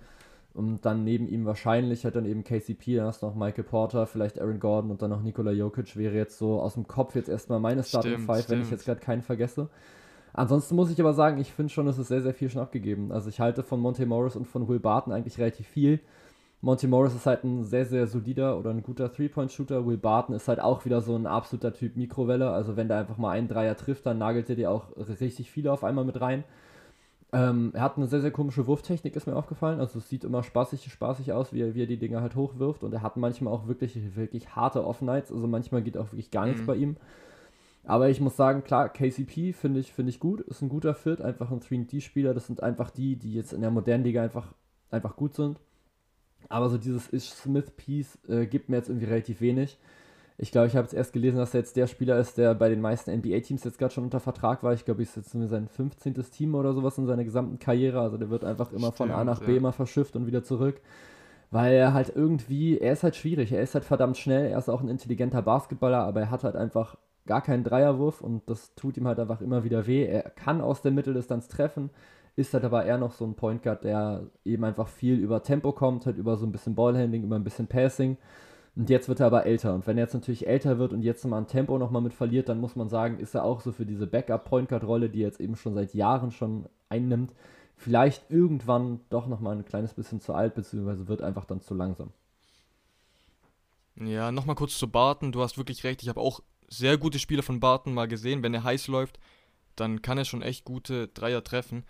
Und 0.57 0.87
dann 0.87 1.03
neben 1.03 1.27
ihm 1.27 1.45
wahrscheinlich 1.45 2.03
hat 2.03 2.15
dann 2.15 2.25
eben 2.25 2.43
KCP, 2.43 2.95
dann 2.95 3.05
hast 3.05 3.21
du 3.21 3.27
noch 3.27 3.35
Michael 3.35 3.63
Porter, 3.63 4.07
vielleicht 4.07 4.41
Aaron 4.41 4.59
Gordon 4.59 4.89
und 4.89 5.03
dann 5.03 5.11
noch 5.11 5.21
Nikola 5.21 5.51
Jokic 5.51 5.95
wäre 5.95 6.15
jetzt 6.15 6.39
so 6.39 6.59
aus 6.59 6.73
dem 6.73 6.87
Kopf 6.87 7.13
jetzt 7.13 7.29
erstmal 7.29 7.59
meine 7.59 7.83
Starting 7.83 8.13
Stimmt, 8.13 8.25
Five, 8.25 8.49
wenn 8.49 8.61
ich 8.61 8.65
stimmt. 8.65 8.79
jetzt 8.79 8.85
gerade 8.85 8.99
keinen 8.99 9.21
vergesse. 9.21 9.69
Ansonsten 10.33 10.75
muss 10.75 10.89
ich 10.89 10.99
aber 10.99 11.13
sagen, 11.13 11.37
ich 11.39 11.53
finde 11.53 11.71
schon, 11.71 11.87
es 11.87 11.99
ist 11.99 12.07
sehr, 12.07 12.23
sehr 12.23 12.33
viel 12.33 12.49
schon 12.49 12.63
abgegeben. 12.63 13.11
Also 13.11 13.29
ich 13.29 13.39
halte 13.39 13.61
von 13.61 13.79
Monte 13.79 14.03
Morris 14.07 14.35
und 14.35 14.47
von 14.47 14.67
Will 14.67 14.79
Barton 14.79 15.13
eigentlich 15.13 15.37
relativ 15.37 15.67
viel. 15.67 15.99
Monte 16.61 16.87
Morris 16.87 17.13
ist 17.13 17.27
halt 17.27 17.43
ein 17.43 17.63
sehr, 17.63 17.85
sehr 17.85 18.07
solider 18.07 18.57
oder 18.57 18.71
ein 18.71 18.81
guter 18.81 19.11
Three-Point-Shooter. 19.11 19.85
Will 19.85 19.97
Barton 19.97 20.33
ist 20.33 20.47
halt 20.47 20.59
auch 20.59 20.85
wieder 20.85 21.01
so 21.01 21.15
ein 21.15 21.27
absoluter 21.27 21.71
Typ 21.71 21.95
Mikrowelle. 21.95 22.49
Also 22.49 22.75
wenn 22.75 22.87
der 22.87 22.97
einfach 22.97 23.17
mal 23.17 23.29
einen 23.29 23.47
Dreier 23.47 23.77
trifft, 23.77 24.07
dann 24.07 24.17
nagelt 24.17 24.49
er 24.49 24.55
dir 24.55 24.71
auch 24.71 24.85
richtig 24.97 25.51
viele 25.51 25.71
auf 25.71 25.83
einmal 25.83 26.03
mit 26.03 26.19
rein. 26.19 26.43
Ähm, 27.33 27.71
er 27.73 27.81
hat 27.81 27.97
eine 27.97 28.07
sehr, 28.07 28.21
sehr 28.21 28.31
komische 28.31 28.67
Wurftechnik, 28.67 29.15
ist 29.15 29.27
mir 29.27 29.35
aufgefallen. 29.35 29.79
Also 29.79 29.99
es 29.99 30.07
sieht 30.09 30.23
immer 30.23 30.43
spaßig, 30.43 30.89
spaßig 30.91 31.33
aus, 31.33 31.51
wie 31.51 31.61
er, 31.61 31.75
wie 31.75 31.83
er 31.83 31.87
die 31.87 31.97
Dinger 31.97 32.21
halt 32.21 32.35
hochwirft. 32.35 32.83
Und 32.83 32.93
er 32.93 33.01
hat 33.01 33.17
manchmal 33.17 33.53
auch 33.53 33.67
wirklich, 33.67 34.15
wirklich 34.15 34.55
harte 34.55 34.85
Off-Nights. 34.85 35.31
Also 35.31 35.45
manchmal 35.47 35.81
geht 35.81 35.97
auch 35.97 36.11
wirklich 36.11 36.31
gar 36.31 36.45
nichts 36.45 36.61
Mhm. 36.61 36.65
bei 36.65 36.75
ihm. 36.75 36.97
Aber 37.83 38.09
ich 38.09 38.19
muss 38.21 38.35
sagen, 38.35 38.63
klar, 38.63 38.89
KCP 38.89 39.53
finde 39.53 39.79
ich, 39.79 39.93
finde 39.93 40.09
ich 40.09 40.19
gut, 40.19 40.41
ist 40.41 40.61
ein 40.61 40.69
guter 40.69 40.93
Fit, 40.93 41.21
einfach 41.21 41.51
ein 41.51 41.61
3D-Spieler. 41.61 42.33
Das 42.33 42.47
sind 42.47 42.63
einfach 42.63 42.91
die, 42.91 43.15
die 43.15 43.33
jetzt 43.33 43.53
in 43.53 43.61
der 43.61 43.71
modernen 43.71 44.03
Liga 44.03 44.21
einfach, 44.23 44.53
einfach 44.91 45.15
gut 45.15 45.33
sind. 45.35 45.59
Aber 46.49 46.69
so 46.69 46.77
dieses 46.77 47.11
Ish 47.11 47.29
Smith-Piece 47.31 48.19
äh, 48.29 48.45
gibt 48.45 48.69
mir 48.69 48.77
jetzt 48.77 48.89
irgendwie 48.89 49.07
relativ 49.07 49.41
wenig. 49.41 49.77
Ich 50.39 50.51
glaube, 50.51 50.67
ich 50.67 50.75
habe 50.75 50.85
jetzt 50.85 50.93
erst 50.93 51.13
gelesen, 51.13 51.37
dass 51.37 51.55
er 51.55 51.61
jetzt 51.61 51.75
der 51.75 51.87
Spieler 51.87 52.19
ist, 52.19 52.37
der 52.37 52.53
bei 52.53 52.69
den 52.69 52.79
meisten 52.79 53.11
NBA-Teams 53.11 53.63
jetzt 53.63 53.79
gerade 53.79 53.93
schon 53.93 54.03
unter 54.03 54.19
Vertrag 54.19 54.61
war. 54.61 54.73
Ich 54.73 54.85
glaube, 54.85 55.01
ist 55.01 55.15
jetzt 55.15 55.33
nur 55.33 55.47
sein 55.47 55.67
15. 55.67 56.13
Team 56.31 56.53
oder 56.53 56.73
sowas 56.73 56.97
in 56.99 57.07
seiner 57.07 57.23
gesamten 57.23 57.57
Karriere. 57.57 58.01
Also 58.01 58.17
der 58.17 58.29
wird 58.29 58.45
einfach 58.45 58.71
immer 58.71 58.91
von 58.91 59.09
A 59.09 59.23
nach 59.23 59.37
Stimmt, 59.37 59.47
B 59.47 59.53
ja. 59.53 59.57
immer 59.57 59.71
verschifft 59.71 60.15
und 60.15 60.27
wieder 60.27 60.43
zurück. 60.43 60.79
Weil 61.49 61.73
er 61.73 61.93
halt 61.93 62.11
irgendwie, 62.15 62.77
er 62.77 62.93
ist 62.93 63.03
halt 63.03 63.15
schwierig, 63.15 63.51
er 63.51 63.61
ist 63.61 63.73
halt 63.73 63.85
verdammt 63.85 64.17
schnell, 64.17 64.51
er 64.51 64.59
ist 64.59 64.69
auch 64.69 64.81
ein 64.81 64.89
intelligenter 64.89 65.41
Basketballer, 65.41 66.03
aber 66.03 66.19
er 66.19 66.29
hat 66.29 66.43
halt 66.43 66.55
einfach 66.55 66.97
gar 67.25 67.41
keinen 67.41 67.63
Dreierwurf 67.63 68.21
und 68.21 68.49
das 68.49 68.75
tut 68.75 68.97
ihm 68.97 69.07
halt 69.07 69.19
einfach 69.19 69.41
immer 69.41 69.63
wieder 69.63 69.87
weh. 69.87 70.05
Er 70.05 70.23
kann 70.23 70.61
aus 70.61 70.81
der 70.81 70.91
Mitteldistanz 70.91 71.47
treffen, 71.47 71.89
ist 72.35 72.53
halt 72.53 72.65
aber 72.65 72.85
eher 72.85 72.97
noch 72.97 73.13
so 73.13 73.25
ein 73.25 73.35
Point 73.35 73.63
Guard, 73.63 73.83
der 73.83 74.27
eben 74.45 74.63
einfach 74.63 74.87
viel 74.87 75.15
über 75.15 75.41
Tempo 75.41 75.71
kommt, 75.71 76.05
halt 76.05 76.17
über 76.17 76.37
so 76.37 76.45
ein 76.45 76.51
bisschen 76.51 76.75
Ballhandling, 76.75 77.23
über 77.23 77.37
ein 77.37 77.43
bisschen 77.43 77.67
Passing. 77.67 78.17
Und 78.77 78.91
jetzt 78.91 79.09
wird 79.09 79.19
er 79.19 79.25
aber 79.25 79.47
älter. 79.47 79.73
Und 79.73 79.87
wenn 79.87 79.97
er 79.97 80.03
jetzt 80.03 80.13
natürlich 80.13 80.45
älter 80.45 80.77
wird 80.77 80.93
und 80.93 81.01
jetzt 81.01 81.25
mal 81.25 81.39
an 81.39 81.47
Tempo 81.47 81.79
nochmal 81.79 82.03
mit 82.03 82.13
verliert, 82.13 82.47
dann 82.47 82.61
muss 82.61 82.75
man 82.75 82.89
sagen, 82.89 83.17
ist 83.17 83.33
er 83.33 83.43
auch 83.43 83.59
so 83.61 83.71
für 83.71 83.87
diese 83.87 84.05
Backup-Point 84.05 84.69
Guard-Rolle, 84.69 85.09
die 85.09 85.23
er 85.23 85.29
jetzt 85.29 85.39
eben 85.39 85.55
schon 85.55 85.73
seit 85.73 85.95
Jahren 85.95 86.29
schon 86.29 86.69
einnimmt, 86.87 87.33
vielleicht 87.75 88.29
irgendwann 88.29 88.99
doch 89.09 89.25
nochmal 89.25 89.57
ein 89.57 89.65
kleines 89.65 89.95
bisschen 89.95 90.21
zu 90.21 90.35
alt, 90.35 90.53
beziehungsweise 90.53 91.07
wird 91.07 91.23
einfach 91.23 91.45
dann 91.45 91.59
zu 91.59 91.73
langsam. 91.73 92.11
Ja, 93.95 94.31
nochmal 94.31 94.55
kurz 94.55 94.77
zu 94.77 94.87
Barton. 94.87 95.31
Du 95.31 95.41
hast 95.41 95.57
wirklich 95.57 95.83
recht. 95.83 96.03
Ich 96.03 96.09
habe 96.09 96.21
auch 96.21 96.41
sehr 96.67 96.99
gute 96.99 97.17
Spiele 97.17 97.41
von 97.41 97.59
Barton 97.59 97.95
mal 97.95 98.07
gesehen. 98.07 98.43
Wenn 98.43 98.53
er 98.53 98.63
heiß 98.63 98.89
läuft, 98.89 99.17
dann 99.75 100.03
kann 100.03 100.19
er 100.19 100.25
schon 100.25 100.43
echt 100.43 100.65
gute 100.65 101.07
Dreier 101.07 101.43
treffen. 101.43 101.83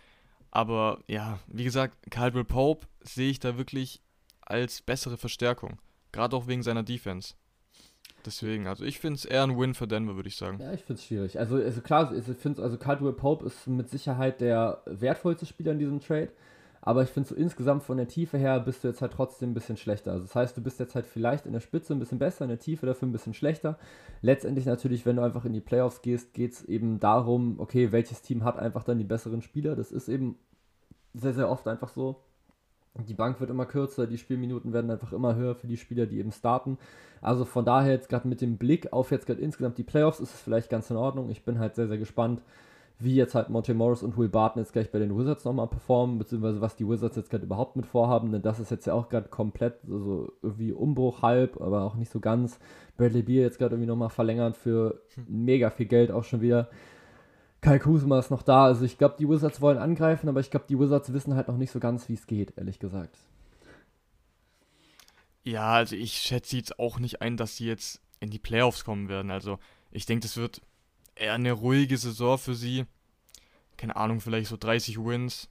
Aber 0.52 1.04
ja, 1.08 1.40
wie 1.48 1.66
gesagt, 1.66 2.10
Caldwell 2.10 2.46
Pope 2.46 2.88
sehe 3.02 3.30
ich 3.30 3.40
da 3.42 3.58
wirklich 3.58 4.02
als 4.40 4.82
bessere 4.82 5.18
Verstärkung. 5.18 5.80
Gerade 6.18 6.36
auch 6.36 6.48
wegen 6.48 6.64
seiner 6.64 6.82
Defense. 6.82 7.36
Deswegen, 8.26 8.66
also 8.66 8.84
ich 8.84 9.00
finde 9.00 9.18
es 9.18 9.26
eher 9.26 9.44
ein 9.44 9.56
Win 9.56 9.76
für 9.76 9.88
Denver, 9.88 10.16
würde 10.16 10.30
ich 10.30 10.36
sagen. 10.36 10.58
Ja, 10.60 10.74
ich 10.74 10.82
finde 10.82 11.00
es 11.00 11.06
schwierig. 11.06 11.38
Also, 11.38 11.58
also 11.58 11.80
klar, 11.82 12.12
ich 12.12 12.24
finde 12.38 12.64
also 12.64 12.76
Caldwell 12.80 13.14
Pope 13.14 13.46
ist 13.46 13.68
mit 13.68 13.88
Sicherheit 13.92 14.42
der 14.42 14.82
wertvollste 14.88 15.46
Spieler 15.46 15.74
in 15.74 15.78
diesem 15.78 16.00
Trade. 16.00 16.30
Aber 16.82 17.04
ich 17.04 17.10
finde 17.10 17.30
so 17.30 17.36
insgesamt 17.36 17.84
von 17.84 17.98
der 17.98 18.08
Tiefe 18.08 18.40
her 18.40 18.60
bist 18.60 18.84
du 18.84 18.88
jetzt 18.88 19.04
halt 19.04 19.14
trotzdem 19.14 19.52
ein 19.52 19.54
bisschen 19.54 19.78
schlechter. 19.78 20.14
Also 20.14 20.24
das 20.24 20.34
heißt, 20.34 20.58
du 20.58 20.62
bist 20.62 20.80
jetzt 20.80 20.96
halt 20.96 21.06
vielleicht 21.06 21.46
in 21.46 21.54
der 21.54 21.60
Spitze 21.60 21.94
ein 21.94 22.00
bisschen 22.00 22.18
besser, 22.18 22.46
in 22.46 22.50
der 22.50 22.60
Tiefe 22.60 22.88
dafür 22.88 23.08
ein 23.08 23.12
bisschen 23.12 23.36
schlechter. 23.36 23.78
Letztendlich 24.24 24.66
natürlich, 24.66 25.06
wenn 25.06 25.18
du 25.18 25.22
einfach 25.22 25.46
in 25.46 25.54
die 25.54 25.62
Playoffs 25.62 26.02
gehst, 26.02 26.34
geht 26.34 26.54
es 26.54 26.66
eben 26.66 27.00
darum, 27.00 27.60
okay, 27.60 27.92
welches 27.92 28.24
Team 28.24 28.44
hat 28.44 28.58
einfach 28.58 28.84
dann 28.84 28.98
die 28.98 29.04
besseren 29.04 29.44
Spieler. 29.44 29.76
Das 29.76 29.92
ist 29.92 30.08
eben 30.10 30.40
sehr, 31.14 31.36
sehr 31.36 31.48
oft 31.48 31.68
einfach 31.68 31.90
so. 31.90 32.24
Die 33.06 33.14
Bank 33.14 33.40
wird 33.40 33.50
immer 33.50 33.66
kürzer, 33.66 34.08
die 34.08 34.18
Spielminuten 34.18 34.74
werden 34.74 34.92
einfach 34.92 35.14
immer 35.14 35.36
höher 35.36 35.56
für 35.56 35.68
die 35.68 35.78
Spieler, 35.78 36.06
die 36.06 36.20
eben 36.20 36.32
starten. 36.32 36.78
Also 37.22 37.46
von 37.46 37.66
daher 37.66 37.92
jetzt 37.92 38.10
gerade 38.10 38.28
mit 38.28 38.42
dem 38.42 38.58
Blick 38.58 38.94
auf 38.94 39.12
jetzt 39.12 39.26
gerade 39.26 39.42
insgesamt 39.42 39.78
die 39.78 39.84
Playoffs 39.84 40.20
ist 40.20 40.34
es 40.34 40.42
vielleicht 40.42 40.70
ganz 40.70 40.90
in 40.90 40.98
Ordnung. 40.98 41.30
Ich 41.30 41.44
bin 41.44 41.60
halt 41.60 41.76
sehr, 41.76 41.88
sehr 41.88 41.98
gespannt, 41.98 42.42
wie 43.00 43.16
jetzt 43.16 43.36
halt 43.36 43.50
Monte 43.50 43.74
Morris 43.74 44.02
und 44.02 44.18
Will 44.18 44.30
Barton 44.30 44.62
jetzt 44.62 44.74
gleich 44.74 44.92
bei 44.92 45.00
den 45.00 45.16
Wizards 45.16 45.46
nochmal 45.46 45.68
performen, 45.68 46.18
beziehungsweise 46.18 46.62
was 46.62 46.76
die 46.76 46.88
Wizards 46.88 47.16
jetzt 47.16 47.30
gerade 47.30 47.46
überhaupt 47.46 47.76
mit 47.76 47.86
vorhaben, 47.86 48.32
denn 48.32 48.42
das 48.42 48.60
ist 48.60 48.72
jetzt 48.72 48.88
ja 48.88 48.94
auch 48.94 49.10
gerade 49.10 49.30
komplett, 49.30 49.76
also 49.90 50.32
irgendwie 50.42 50.72
Umbruch 50.72 51.22
halb, 51.22 51.62
aber 51.62 51.84
auch 51.84 51.96
nicht 51.96 52.12
so 52.12 52.20
ganz. 52.20 52.60
Bradley 52.98 53.22
Beal 53.22 53.44
jetzt 53.44 53.60
gerade 53.60 53.76
irgendwie 53.76 53.88
nochmal 53.88 54.10
verlängert 54.10 54.58
für 54.58 55.02
mega 55.28 55.70
viel 55.70 55.86
Geld 55.86 56.12
auch 56.12 56.24
schon 56.24 56.42
wieder. 56.42 56.70
Kai 57.62 57.80
Kuzma 57.80 58.20
ist 58.20 58.32
noch 58.32 58.44
da, 58.44 58.66
also 58.66 58.86
ich 58.86 58.98
glaube, 58.98 59.16
die 59.20 59.28
Wizards 59.28 59.62
wollen 59.62 59.78
angreifen, 59.78 60.30
aber 60.30 60.40
ich 60.40 60.52
glaube, 60.52 60.68
die 60.70 60.80
Wizards 60.80 61.12
wissen 61.12 61.36
halt 61.36 61.48
noch 61.48 61.58
nicht 61.58 61.72
so 61.72 61.80
ganz, 61.80 62.08
wie 62.08 62.14
es 62.14 62.28
geht, 62.28 62.54
ehrlich 62.58 62.80
gesagt. 62.80 63.18
Ja, 65.44 65.74
also 65.74 65.96
ich 65.96 66.14
schätze 66.14 66.58
jetzt 66.58 66.78
auch 66.78 67.00
nicht 67.00 67.22
ein, 67.22 67.38
dass 67.38 67.56
sie 67.56 67.68
jetzt 67.68 68.02
in 68.20 68.30
die 68.30 68.40
Playoffs 68.40 68.84
kommen 68.84 69.10
werden. 69.10 69.32
Also 69.32 69.60
ich 69.92 70.06
denke, 70.06 70.24
das 70.24 70.38
wird 70.38 70.62
eher 71.16 71.34
eine 71.34 71.54
ruhige 71.54 71.98
Saison 71.98 72.38
für 72.38 72.54
sie. 72.54 72.86
Keine 73.78 73.96
Ahnung, 73.96 74.20
vielleicht 74.20 74.50
so 74.50 74.58
30 74.58 74.98
Wins. 75.04 75.50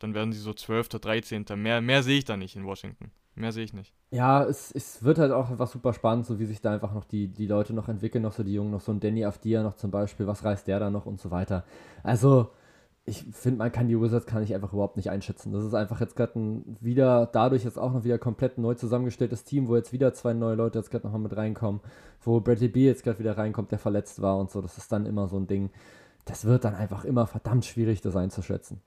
Dann 0.00 0.14
werden 0.14 0.32
sie 0.32 0.38
so 0.38 0.52
12., 0.52 0.88
13. 0.90 1.44
Mehr, 1.56 1.80
mehr 1.80 2.02
sehe 2.02 2.18
ich 2.18 2.24
da 2.24 2.36
nicht 2.36 2.56
in 2.56 2.64
Washington. 2.64 3.10
Mehr 3.38 3.52
sehe 3.52 3.64
ich 3.64 3.72
nicht. 3.72 3.94
Ja, 4.10 4.44
es, 4.44 4.72
es 4.72 5.04
wird 5.04 5.18
halt 5.18 5.30
auch 5.30 5.48
einfach 5.48 5.68
super 5.68 5.92
spannend, 5.92 6.26
so 6.26 6.40
wie 6.40 6.44
sich 6.44 6.60
da 6.60 6.72
einfach 6.72 6.92
noch 6.92 7.04
die, 7.04 7.28
die 7.28 7.46
Leute 7.46 7.72
noch 7.72 7.88
entwickeln, 7.88 8.22
noch 8.22 8.32
so 8.32 8.42
die 8.42 8.52
Jungen, 8.52 8.72
noch 8.72 8.80
so 8.80 8.90
ein 8.90 8.98
Danny 8.98 9.24
Afdia 9.24 9.62
noch 9.62 9.76
zum 9.76 9.92
Beispiel, 9.92 10.26
was 10.26 10.44
reißt 10.44 10.66
der 10.66 10.80
da 10.80 10.90
noch 10.90 11.06
und 11.06 11.20
so 11.20 11.30
weiter. 11.30 11.64
Also, 12.02 12.50
ich 13.04 13.24
finde, 13.32 13.58
man 13.58 13.70
kann 13.72 13.86
die 13.86 13.98
Wizards 13.98 14.26
kann 14.26 14.42
ich 14.42 14.54
einfach 14.54 14.72
überhaupt 14.72 14.96
nicht 14.96 15.08
einschätzen. 15.08 15.52
Das 15.52 15.64
ist 15.64 15.72
einfach 15.72 16.00
jetzt 16.00 16.16
gerade 16.16 16.38
ein 16.38 16.76
wieder, 16.80 17.26
dadurch 17.26 17.64
jetzt 17.64 17.78
auch 17.78 17.92
noch 17.92 18.04
wieder 18.04 18.18
komplett 18.18 18.58
neu 18.58 18.74
zusammengestelltes 18.74 19.44
Team, 19.44 19.68
wo 19.68 19.76
jetzt 19.76 19.92
wieder 19.92 20.12
zwei 20.14 20.34
neue 20.34 20.56
Leute 20.56 20.78
jetzt 20.78 20.90
gerade 20.90 21.06
nochmal 21.06 21.22
mit 21.22 21.36
reinkommen, 21.36 21.80
wo 22.22 22.40
Bradley 22.40 22.68
B 22.68 22.86
jetzt 22.86 23.04
gerade 23.04 23.20
wieder 23.20 23.38
reinkommt, 23.38 23.70
der 23.70 23.78
verletzt 23.78 24.20
war 24.20 24.36
und 24.36 24.50
so. 24.50 24.60
Das 24.60 24.76
ist 24.78 24.90
dann 24.90 25.06
immer 25.06 25.28
so 25.28 25.38
ein 25.38 25.46
Ding. 25.46 25.70
Das 26.24 26.44
wird 26.44 26.64
dann 26.64 26.74
einfach 26.74 27.04
immer 27.04 27.26
verdammt 27.26 27.64
schwierig, 27.64 28.00
das 28.02 28.16
einzuschätzen. 28.16 28.82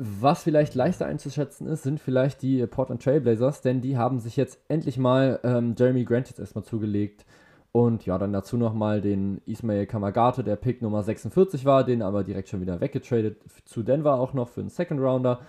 Was 0.00 0.44
vielleicht 0.44 0.76
leichter 0.76 1.06
einzuschätzen 1.06 1.66
ist, 1.66 1.82
sind 1.82 1.98
vielleicht 1.98 2.42
die 2.42 2.64
Portland 2.68 3.02
Trailblazers, 3.02 3.62
denn 3.62 3.80
die 3.80 3.98
haben 3.98 4.20
sich 4.20 4.36
jetzt 4.36 4.60
endlich 4.68 4.96
mal 4.96 5.40
ähm, 5.42 5.74
Jeremy 5.76 6.04
Grant 6.04 6.28
jetzt 6.28 6.38
erstmal 6.38 6.62
zugelegt. 6.62 7.24
Und 7.72 8.06
ja, 8.06 8.16
dann 8.16 8.32
dazu 8.32 8.56
nochmal 8.56 9.00
den 9.00 9.42
Ismail 9.44 9.86
Kamagate, 9.86 10.44
der 10.44 10.54
Pick 10.54 10.82
Nummer 10.82 11.02
46 11.02 11.64
war, 11.64 11.84
den 11.84 12.02
aber 12.02 12.22
direkt 12.22 12.48
schon 12.48 12.60
wieder 12.60 12.80
weggetradet 12.80 13.38
zu 13.64 13.82
Denver 13.82 14.14
auch 14.14 14.34
noch 14.34 14.48
für 14.48 14.60
einen 14.60 14.70
Second 14.70 15.00
Rounder. 15.00 15.40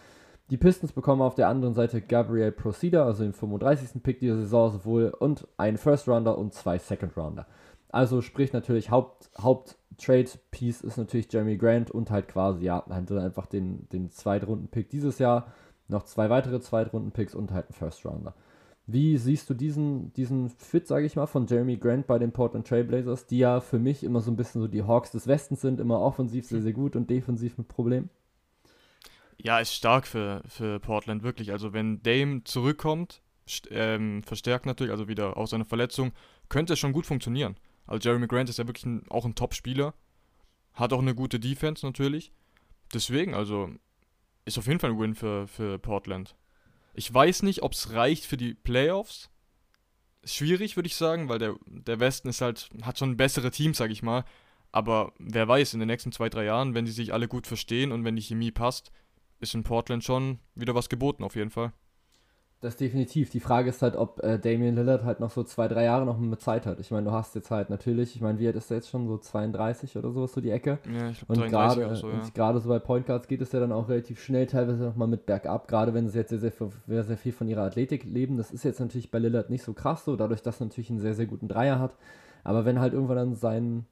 Die 0.49 0.57
Pistons 0.57 0.93
bekommen 0.93 1.21
auf 1.21 1.35
der 1.35 1.47
anderen 1.47 1.75
Seite 1.75 2.01
Gabriel 2.01 2.51
Procida, 2.51 3.05
also 3.05 3.23
den 3.23 3.33
35. 3.33 4.01
Pick 4.01 4.19
dieser 4.19 4.37
Saison 4.37 4.71
sowohl 4.71 5.13
und 5.19 5.47
einen 5.57 5.77
First 5.77 6.07
Rounder 6.07 6.39
und 6.39 6.55
zwei 6.55 6.79
Second 6.79 7.15
Rounder. 7.15 7.45
Also 7.89 8.21
sprich 8.21 8.53
natürlich 8.53 8.91
Haupt, 8.91 9.29
Haupt 9.41 9.77
Trade 9.97 10.29
Piece 10.51 10.81
ist 10.81 10.97
natürlich 10.97 11.31
Jeremy 11.31 11.57
Grant 11.57 11.91
und 11.91 12.09
halt 12.11 12.27
quasi, 12.27 12.63
ja, 12.65 12.83
halt 12.89 13.11
einfach 13.11 13.47
den, 13.47 13.89
den 13.89 14.09
Zweitrunden-Pick 14.11 14.89
dieses 14.89 15.19
Jahr, 15.19 15.51
noch 15.87 16.03
zwei 16.03 16.29
weitere 16.29 16.59
Zweitrunden-Picks 16.59 17.35
und 17.35 17.51
halt 17.51 17.67
einen 17.67 17.73
First 17.73 18.05
Rounder. 18.05 18.33
Wie 18.85 19.17
siehst 19.17 19.49
du 19.49 19.53
diesen, 19.53 20.13
diesen 20.13 20.49
Fit, 20.49 20.87
sage 20.87 21.05
ich 21.05 21.15
mal, 21.15 21.27
von 21.27 21.45
Jeremy 21.45 21.77
Grant 21.77 22.07
bei 22.07 22.17
den 22.17 22.31
Portland 22.31 22.67
Trailblazers, 22.67 23.27
die 23.27 23.39
ja 23.39 23.59
für 23.59 23.77
mich 23.77 24.03
immer 24.03 24.21
so 24.21 24.31
ein 24.31 24.35
bisschen 24.35 24.61
so 24.61 24.67
die 24.67 24.83
Hawks 24.83 25.11
des 25.11 25.27
Westens 25.27 25.61
sind, 25.61 25.79
immer 25.79 25.99
offensiv 25.99 26.47
sehr, 26.47 26.61
sehr 26.61 26.73
gut 26.73 26.95
und 26.95 27.09
defensiv 27.09 27.57
mit 27.57 27.67
Problemen? 27.67 28.09
Ja, 29.37 29.59
ist 29.59 29.73
stark 29.73 30.07
für, 30.07 30.41
für 30.47 30.79
Portland, 30.79 31.23
wirklich. 31.23 31.51
Also 31.51 31.71
wenn 31.71 32.01
Dame 32.01 32.43
zurückkommt, 32.45 33.21
ähm, 33.69 34.23
verstärkt 34.23 34.65
natürlich, 34.65 34.91
also 34.91 35.07
wieder 35.07 35.37
aus 35.37 35.51
seiner 35.51 35.65
Verletzung, 35.65 36.11
könnte 36.49 36.73
es 36.73 36.79
schon 36.79 36.93
gut 36.93 37.05
funktionieren. 37.05 37.55
Also 37.89 38.07
Jeremy 38.07 38.27
Grant 38.27 38.49
ist 38.49 38.59
ja 38.59 38.67
wirklich 38.67 38.85
ein, 38.85 39.09
auch 39.09 39.25
ein 39.25 39.33
Top-Spieler. 39.33 39.95
Hat 40.73 40.93
auch 40.93 40.99
eine 40.99 41.15
gute 41.15 41.39
Defense 41.39 41.83
natürlich. 41.83 42.31
Deswegen, 42.93 43.33
also, 43.33 43.71
ist 44.45 44.59
auf 44.59 44.67
jeden 44.67 44.79
Fall 44.79 44.91
ein 44.91 44.99
Win 44.99 45.15
für, 45.15 45.47
für 45.47 45.79
Portland. 45.79 46.35
Ich 46.93 47.11
weiß 47.11 47.41
nicht, 47.41 47.63
ob 47.63 47.73
es 47.73 47.93
reicht 47.93 48.25
für 48.25 48.37
die 48.37 48.53
Playoffs. 48.53 49.31
Schwierig, 50.23 50.75
würde 50.75 50.85
ich 50.85 50.95
sagen, 50.95 51.29
weil 51.29 51.39
der, 51.39 51.55
der 51.65 51.99
Westen 51.99 52.29
ist 52.29 52.41
halt, 52.41 52.69
hat 52.83 52.99
schon 52.99 53.17
bessere 53.17 53.49
Teams, 53.49 53.77
sag 53.77 53.89
ich 53.89 54.03
mal. 54.03 54.23
Aber 54.71 55.13
wer 55.17 55.47
weiß, 55.47 55.73
in 55.73 55.79
den 55.79 55.87
nächsten 55.87 56.11
zwei, 56.11 56.29
drei 56.29 56.45
Jahren, 56.45 56.75
wenn 56.75 56.85
die 56.85 56.91
sich 56.91 57.11
alle 57.11 57.27
gut 57.27 57.47
verstehen 57.47 57.91
und 57.91 58.05
wenn 58.05 58.15
die 58.15 58.21
Chemie 58.21 58.51
passt, 58.51 58.91
ist 59.39 59.55
in 59.55 59.63
Portland 59.63 60.03
schon 60.03 60.37
wieder 60.53 60.75
was 60.75 60.89
geboten, 60.89 61.23
auf 61.23 61.35
jeden 61.35 61.49
Fall. 61.49 61.73
Das 62.61 62.75
definitiv. 62.75 63.29
Die 63.29 63.39
Frage 63.39 63.69
ist 63.69 63.81
halt, 63.81 63.95
ob 63.95 64.21
äh, 64.21 64.37
Damian 64.37 64.75
Lillard 64.75 65.05
halt 65.05 65.21
noch 65.21 65.31
so 65.31 65.43
zwei, 65.43 65.69
drei 65.69 65.85
Jahre 65.85 66.05
noch 66.05 66.17
mit 66.17 66.41
Zeit 66.41 66.65
hat. 66.65 66.81
Ich 66.81 66.91
meine, 66.91 67.05
du 67.05 67.11
hast 67.13 67.33
jetzt 67.35 67.51
halt 67.51 67.69
natürlich, 67.69 68.15
ich 68.17 68.21
meine, 68.21 68.37
wie 68.37 68.47
alt 68.47 68.57
ist 68.57 68.69
er 68.69 68.77
jetzt 68.77 68.89
schon? 68.89 69.07
So 69.07 69.17
32 69.17 69.95
oder 69.95 70.11
sowas, 70.11 70.33
so 70.33 70.41
die 70.41 70.51
Ecke. 70.51 70.79
Ja, 70.93 71.09
ich 71.09 71.25
glaube, 71.25 71.39
33 71.39 71.85
oder 71.85 71.95
so, 71.95 72.09
ja. 72.09 72.15
Und 72.15 72.35
gerade 72.35 72.59
so 72.59 72.67
bei 72.67 72.79
Point 72.79 73.05
Guards 73.05 73.29
geht 73.29 73.41
es 73.41 73.53
ja 73.53 73.61
dann 73.61 73.71
auch 73.71 73.87
relativ 73.87 74.21
schnell, 74.21 74.45
teilweise 74.45 74.83
nochmal 74.83 75.07
mit 75.07 75.25
bergab, 75.25 75.69
gerade 75.69 75.93
wenn 75.93 76.09
sie 76.09 76.17
jetzt 76.17 76.31
sehr, 76.31 76.39
sehr, 76.39 76.51
sehr, 76.85 77.03
sehr 77.03 77.17
viel 77.17 77.31
von 77.31 77.47
ihrer 77.47 77.63
Athletik 77.63 78.03
leben. 78.03 78.35
Das 78.35 78.51
ist 78.51 78.63
jetzt 78.63 78.81
natürlich 78.81 79.09
bei 79.09 79.19
Lillard 79.19 79.49
nicht 79.49 79.63
so 79.63 79.71
krass 79.71 80.03
so, 80.03 80.17
dadurch, 80.17 80.41
dass 80.41 80.59
er 80.59 80.65
natürlich 80.65 80.89
einen 80.89 80.99
sehr, 80.99 81.13
sehr 81.13 81.27
guten 81.27 81.47
Dreier 81.47 81.79
hat. 81.79 81.95
Aber 82.43 82.65
wenn 82.65 82.81
halt 82.81 82.91
irgendwann 82.91 83.17
dann 83.17 83.35
sein, 83.35 83.85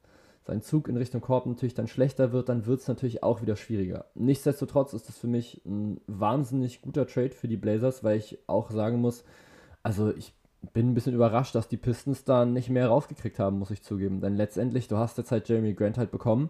sein 0.48 0.62
Zug 0.62 0.88
in 0.88 0.98
Richtung 0.98 1.22
Korb 1.22 1.46
natürlich 1.46 1.74
dann 1.74 1.88
schlechter 1.88 2.32
wird, 2.32 2.50
dann 2.50 2.66
wird 2.66 2.80
es 2.80 2.88
natürlich 2.88 3.22
auch 3.22 3.42
wieder 3.42 3.58
schwieriger. 3.58 4.06
Nichtsdestotrotz 4.16 4.94
ist 4.94 5.10
das 5.10 5.18
für 5.18 5.28
mich 5.28 5.62
ein 5.66 6.00
wahnsinnig 6.08 6.82
guter 6.82 7.06
Trade 7.06 7.32
für 7.32 7.50
die 7.50 7.58
Blazers, 7.58 8.04
weil 8.04 8.18
ich 8.18 8.40
auch 8.48 8.72
sagen 8.72 9.00
muss, 9.00 9.26
also 9.84 10.14
ich 10.16 10.34
bin 10.74 10.90
ein 10.90 10.94
bisschen 10.94 11.14
überrascht, 11.14 11.54
dass 11.54 11.68
die 11.68 11.78
Pistons 11.78 12.24
da 12.24 12.46
nicht 12.46 12.70
mehr 12.70 12.88
rausgekriegt 12.88 13.40
haben, 13.40 13.60
muss 13.60 13.72
ich 13.72 13.84
zugeben. 13.84 14.22
Denn 14.22 14.36
letztendlich, 14.36 14.88
du 14.88 14.98
hast 14.98 15.18
jetzt 15.18 15.32
halt 15.32 15.50
Jeremy 15.50 15.74
Grant 15.74 15.98
halt 15.98 16.12
bekommen, 16.12 16.50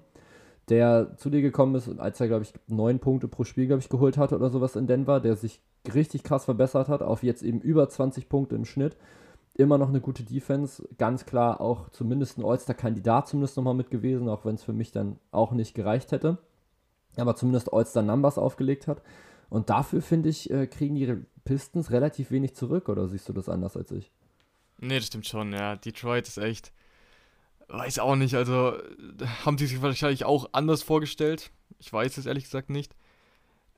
der 0.70 1.18
zu 1.18 1.30
dir 1.30 1.42
gekommen 1.42 1.76
ist 1.76 1.88
und 1.88 2.00
als 2.00 2.20
er, 2.22 2.28
glaube 2.28 2.44
ich, 2.44 2.54
neun 2.68 3.00
Punkte 3.00 3.28
pro 3.28 3.44
Spiel, 3.46 3.68
glaube 3.68 3.82
ich, 3.82 3.90
geholt 3.90 4.18
hatte 4.18 4.36
oder 4.36 4.50
sowas 4.50 4.76
in 4.76 4.86
Denver, 4.86 5.20
der 5.20 5.36
sich 5.36 5.60
richtig 5.94 6.24
krass 6.24 6.46
verbessert 6.46 6.88
hat, 6.88 7.02
auf 7.02 7.24
jetzt 7.24 7.42
eben 7.42 7.62
über 7.62 7.90
20 7.90 8.30
Punkte 8.30 8.56
im 8.56 8.66
Schnitt 8.66 8.96
immer 9.58 9.78
noch 9.78 9.89
eine 9.89 10.02
gute 10.02 10.24
Defense. 10.24 10.88
Ganz 10.98 11.26
klar 11.26 11.62
auch 11.62 11.89
zumindest 11.89 12.38
ein 12.38 12.46
All-Star-Kandidat 12.46 13.28
zumindest 13.28 13.58
nochmal 13.58 13.74
mit 13.74 13.91
gewesen, 13.91 14.30
auch 14.30 14.46
wenn 14.46 14.56
es 14.56 14.63
für 14.63 14.74
mich 14.74 14.91
dann 14.91 15.20
auch 15.32 15.52
nicht 15.52 15.74
gereicht 15.74 16.12
hätte. 16.12 16.38
Aber 17.15 17.36
zumindest 17.36 17.74
All-Star-Numbers 17.74 18.38
aufgelegt 18.38 18.88
hat. 18.88 19.02
Und 19.50 19.70
dafür, 19.70 20.02
finde 20.02 20.30
ich, 20.30 20.52
äh, 20.52 20.67
kriegen 20.67 20.96
die 20.96 21.26
Pistons 21.46 21.91
relativ 21.91 22.32
wenig 22.32 22.56
zurück. 22.56 22.89
Oder 22.89 23.08
siehst 23.08 23.28
du 23.30 23.34
das 23.34 23.50
anders 23.50 23.76
als 23.76 23.91
ich? 23.91 24.12
Nee, 24.80 24.98
das 24.98 25.08
stimmt 25.08 25.26
schon, 25.26 25.52
ja. 25.54 25.76
Detroit 25.76 26.28
ist 26.28 26.38
echt. 26.38 26.72
Weiß 27.67 28.00
auch 28.00 28.15
nicht, 28.15 28.36
also 28.36 28.74
haben 29.46 29.58
sie 29.58 29.65
sich 29.65 29.82
wahrscheinlich 29.82 30.26
auch 30.26 30.50
anders 30.54 30.84
vorgestellt. 30.84 31.52
Ich 31.80 31.91
weiß 31.91 32.17
es 32.17 32.26
ehrlich 32.26 32.46
gesagt 32.46 32.70
nicht. 32.70 32.96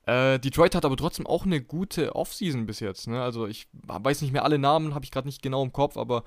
Äh, 0.09 0.39
Detroit 0.39 0.73
hat 0.73 0.85
aber 0.85 0.97
trotzdem 0.97 1.27
auch 1.27 1.45
eine 1.45 1.61
gute 1.61 2.15
Offseason 2.15 2.65
bis 2.65 2.79
jetzt. 2.79 3.07
Ne? 3.07 3.21
Also 3.21 3.45
ich 3.45 3.67
weiß 3.73 4.23
nicht 4.23 4.31
mehr 4.31 4.43
alle 4.43 4.57
Namen, 4.57 4.95
habe 4.95 5.05
ich 5.05 5.11
gerade 5.11 5.27
nicht 5.27 5.43
genau 5.43 5.63
im 5.63 5.71
Kopf, 5.71 5.97
aber 5.97 6.23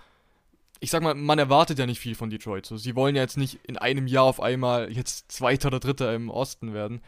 ich 0.78 0.90
sag 0.90 1.02
mal, 1.02 1.14
man 1.14 1.40
erwartet 1.40 1.80
ja 1.80 1.86
nicht 1.86 1.98
viel 1.98 2.14
von 2.14 2.30
Detroit. 2.30 2.64
So, 2.64 2.76
sie 2.76 2.94
wollen 2.94 3.16
ja 3.16 3.22
jetzt 3.22 3.36
nicht 3.36 3.58
in 3.64 3.76
einem 3.76 4.06
Jahr 4.06 4.24
auf 4.24 4.40
einmal 4.40 4.92
jetzt 4.92 5.32
Zweiter 5.32 5.66
oder 5.68 5.80
Dritter 5.80 6.14
im 6.14 6.30
Osten 6.30 6.72
werden. 6.74 7.00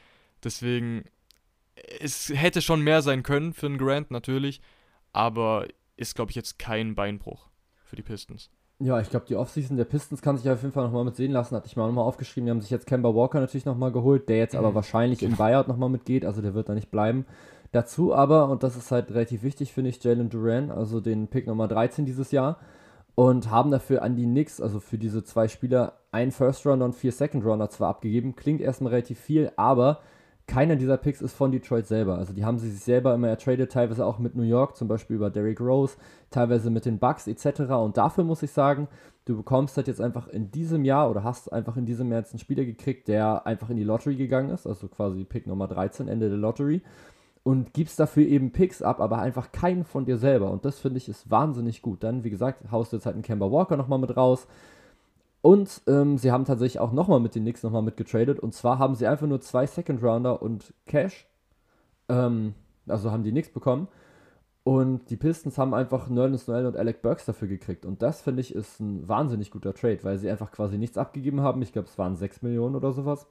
Deswegen, 0.42 1.04
es 2.00 2.30
hätte 2.30 2.60
schon 2.60 2.80
mehr 2.80 3.02
sein 3.02 3.22
können 3.22 3.52
für 3.54 3.66
einen 3.66 3.78
Grant 3.78 4.10
natürlich, 4.10 4.60
aber 5.12 5.68
ist, 5.96 6.16
glaube 6.16 6.32
ich, 6.32 6.36
jetzt 6.36 6.58
kein 6.58 6.96
Beinbruch 6.96 7.50
für 7.84 7.94
die 7.94 8.02
Pistons. 8.02 8.50
Ja, 8.80 9.00
ich 9.00 9.08
glaube, 9.08 9.26
die 9.26 9.36
Offseason 9.36 9.76
der 9.76 9.84
Pistons 9.84 10.20
kann 10.20 10.36
sich 10.36 10.50
auf 10.50 10.60
jeden 10.62 10.72
Fall 10.72 10.84
nochmal 10.84 11.04
mit 11.04 11.14
sehen 11.14 11.30
lassen. 11.30 11.54
Hatte 11.54 11.68
ich 11.68 11.76
mal 11.76 11.86
nochmal 11.86 12.04
aufgeschrieben. 12.04 12.46
Die 12.46 12.50
haben 12.50 12.60
sich 12.60 12.70
jetzt 12.70 12.86
Kemba 12.86 13.14
Walker 13.14 13.38
natürlich 13.38 13.64
nochmal 13.64 13.92
geholt, 13.92 14.28
der 14.28 14.38
jetzt 14.38 14.56
aber 14.56 14.70
mhm. 14.70 14.74
wahrscheinlich 14.74 15.22
im 15.22 15.36
Buyout 15.36 15.68
nochmal 15.68 15.90
mitgeht. 15.90 16.24
Also 16.24 16.42
der 16.42 16.54
wird 16.54 16.68
da 16.68 16.74
nicht 16.74 16.90
bleiben. 16.90 17.24
Dazu 17.70 18.14
aber, 18.14 18.48
und 18.50 18.62
das 18.62 18.76
ist 18.76 18.90
halt 18.90 19.10
relativ 19.10 19.42
wichtig, 19.42 19.72
finde 19.72 19.90
ich, 19.90 20.02
Jalen 20.02 20.28
Duran, 20.28 20.70
also 20.70 21.00
den 21.00 21.28
Pick 21.28 21.46
Nummer 21.46 21.68
13 21.68 22.04
dieses 22.04 22.30
Jahr. 22.30 22.58
Und 23.14 23.50
haben 23.50 23.70
dafür 23.70 24.02
an 24.02 24.16
die 24.16 24.24
Knicks, 24.24 24.60
also 24.60 24.80
für 24.80 24.98
diese 24.98 25.22
zwei 25.22 25.46
Spieler, 25.46 26.00
einen 26.10 26.32
First 26.32 26.66
Rounder 26.66 26.84
und 26.84 26.96
vier 26.96 27.12
Second 27.12 27.44
Rounder 27.44 27.70
zwar 27.70 27.90
abgegeben. 27.90 28.34
Klingt 28.34 28.60
erstmal 28.60 28.92
relativ 28.92 29.20
viel, 29.20 29.52
aber 29.56 30.00
keiner 30.46 30.76
dieser 30.76 30.98
Picks 30.98 31.22
ist 31.22 31.34
von 31.34 31.52
Detroit 31.52 31.86
selber. 31.86 32.18
Also 32.18 32.34
die 32.34 32.44
haben 32.44 32.58
sie 32.58 32.70
sich 32.70 32.82
selber 32.82 33.14
immer 33.14 33.28
ertradet, 33.28 33.72
teilweise 33.72 34.04
auch 34.04 34.18
mit 34.18 34.34
New 34.34 34.42
York, 34.42 34.76
zum 34.76 34.88
Beispiel 34.88 35.16
über 35.16 35.30
Derrick 35.30 35.60
Rose, 35.60 35.96
teilweise 36.30 36.70
mit 36.70 36.84
den 36.84 36.98
Bucks 36.98 37.26
etc. 37.26 37.60
Und 37.72 37.96
dafür 37.96 38.24
muss 38.24 38.42
ich 38.42 38.50
sagen, 38.50 38.88
du 39.24 39.36
bekommst 39.36 39.76
halt 39.76 39.88
jetzt 39.88 40.00
einfach 40.00 40.28
in 40.28 40.50
diesem 40.50 40.84
Jahr 40.84 41.10
oder 41.10 41.24
hast 41.24 41.52
einfach 41.52 41.76
in 41.76 41.86
diesem 41.86 42.10
Jahr 42.10 42.20
jetzt 42.20 42.32
einen 42.32 42.40
Spieler 42.40 42.64
gekriegt, 42.64 43.08
der 43.08 43.46
einfach 43.46 43.70
in 43.70 43.76
die 43.76 43.84
Lottery 43.84 44.16
gegangen 44.16 44.50
ist, 44.50 44.66
also 44.66 44.88
quasi 44.88 45.24
Pick 45.24 45.46
Nummer 45.46 45.66
13, 45.66 46.08
Ende 46.08 46.28
der 46.28 46.38
Lottery. 46.38 46.82
Und 47.42 47.74
gibst 47.74 48.00
dafür 48.00 48.26
eben 48.26 48.52
Picks 48.52 48.80
ab, 48.80 49.00
aber 49.00 49.18
einfach 49.18 49.52
keinen 49.52 49.84
von 49.84 50.06
dir 50.06 50.16
selber. 50.16 50.50
Und 50.50 50.64
das 50.64 50.78
finde 50.78 50.96
ich 50.96 51.10
ist 51.10 51.30
wahnsinnig 51.30 51.82
gut. 51.82 52.02
Dann, 52.02 52.24
wie 52.24 52.30
gesagt, 52.30 52.70
haust 52.72 52.92
du 52.92 52.96
jetzt 52.96 53.04
halt 53.04 53.16
einen 53.16 53.22
Kemba 53.22 53.50
Walker 53.50 53.76
nochmal 53.76 53.98
mit 53.98 54.16
raus 54.16 54.46
und 55.44 55.82
ähm, 55.86 56.16
sie 56.16 56.32
haben 56.32 56.46
tatsächlich 56.46 56.80
auch 56.80 56.92
nochmal 56.92 57.20
mit 57.20 57.34
den 57.34 57.42
Knicks 57.42 57.62
nochmal 57.62 57.82
mitgetradet. 57.82 58.40
Und 58.40 58.54
zwar 58.54 58.78
haben 58.78 58.94
sie 58.94 59.06
einfach 59.06 59.26
nur 59.26 59.42
zwei 59.42 59.66
Second 59.66 60.02
Rounder 60.02 60.40
und 60.40 60.72
Cash. 60.86 61.28
Ähm, 62.08 62.54
also 62.88 63.12
haben 63.12 63.24
die 63.24 63.30
Knicks 63.30 63.50
bekommen. 63.50 63.88
Und 64.62 65.10
die 65.10 65.18
Pistons 65.18 65.58
haben 65.58 65.74
einfach 65.74 66.08
Nerlens 66.08 66.48
Noel 66.48 66.64
und 66.64 66.78
Alec 66.78 67.02
Burks 67.02 67.26
dafür 67.26 67.46
gekriegt. 67.46 67.84
Und 67.84 68.00
das 68.00 68.22
finde 68.22 68.40
ich 68.40 68.54
ist 68.54 68.80
ein 68.80 69.06
wahnsinnig 69.06 69.50
guter 69.50 69.74
Trade, 69.74 69.98
weil 70.00 70.16
sie 70.16 70.30
einfach 70.30 70.50
quasi 70.50 70.78
nichts 70.78 70.96
abgegeben 70.96 71.42
haben. 71.42 71.60
Ich 71.60 71.74
glaube, 71.74 71.88
es 71.88 71.98
waren 71.98 72.16
6 72.16 72.40
Millionen 72.40 72.74
oder 72.74 72.92
sowas. 72.92 73.26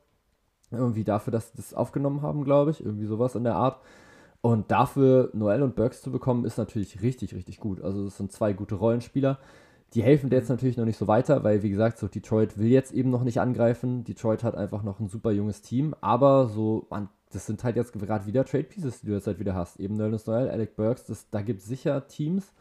Irgendwie 0.69 1.03
dafür, 1.03 1.31
dass 1.31 1.49
sie 1.49 1.57
das 1.57 1.73
aufgenommen 1.73 2.21
haben, 2.21 2.43
glaube 2.43 2.69
ich. 2.69 2.85
Irgendwie 2.85 3.07
sowas 3.07 3.33
in 3.33 3.43
der 3.43 3.55
Art. 3.55 3.79
Und 4.41 4.69
dafür 4.69 5.31
Noel 5.33 5.63
und 5.63 5.75
Burks 5.75 6.03
zu 6.03 6.11
bekommen, 6.11 6.45
ist 6.45 6.59
natürlich 6.59 7.01
richtig, 7.01 7.33
richtig 7.33 7.59
gut. 7.59 7.81
Also, 7.81 8.05
es 8.05 8.17
sind 8.17 8.31
zwei 8.31 8.53
gute 8.53 8.75
Rollenspieler. 8.75 9.39
Die 9.93 10.01
helfen 10.01 10.31
jetzt 10.31 10.49
natürlich 10.49 10.77
noch 10.77 10.85
nicht 10.85 10.97
so 10.97 11.07
weiter, 11.07 11.43
weil 11.43 11.61
wie 11.61 11.69
gesagt, 11.69 11.99
so 11.99 12.07
Detroit 12.07 12.57
will 12.57 12.67
jetzt 12.67 12.93
eben 12.93 13.11
noch 13.11 13.23
nicht 13.23 13.39
angreifen. 13.39 14.03
Detroit 14.03 14.43
hat 14.43 14.55
einfach 14.55 14.81
noch 14.81 14.99
ein 14.99 15.07
super 15.07 15.31
junges 15.31 15.61
Team, 15.61 15.93
aber 16.01 16.47
so, 16.47 16.87
man, 16.89 17.09
das 17.31 17.45
sind 17.45 17.63
halt 17.63 17.75
jetzt 17.75 17.93
gerade 17.93 18.25
wieder 18.25 18.43
Trade 18.43 18.63
Pieces, 18.63 19.01
die 19.01 19.07
du 19.07 19.13
jetzt 19.13 19.27
halt 19.27 19.39
wieder 19.39 19.53
hast. 19.53 19.79
Eben 19.79 19.95
Nerlens 19.95 20.25
Noel, 20.25 20.49
Alec 20.49 20.75
Burks, 20.75 21.05
das, 21.05 21.29
da 21.29 21.41
gibt 21.41 21.61
es 21.61 21.67
sicher 21.67 22.07
Teams, 22.07 22.53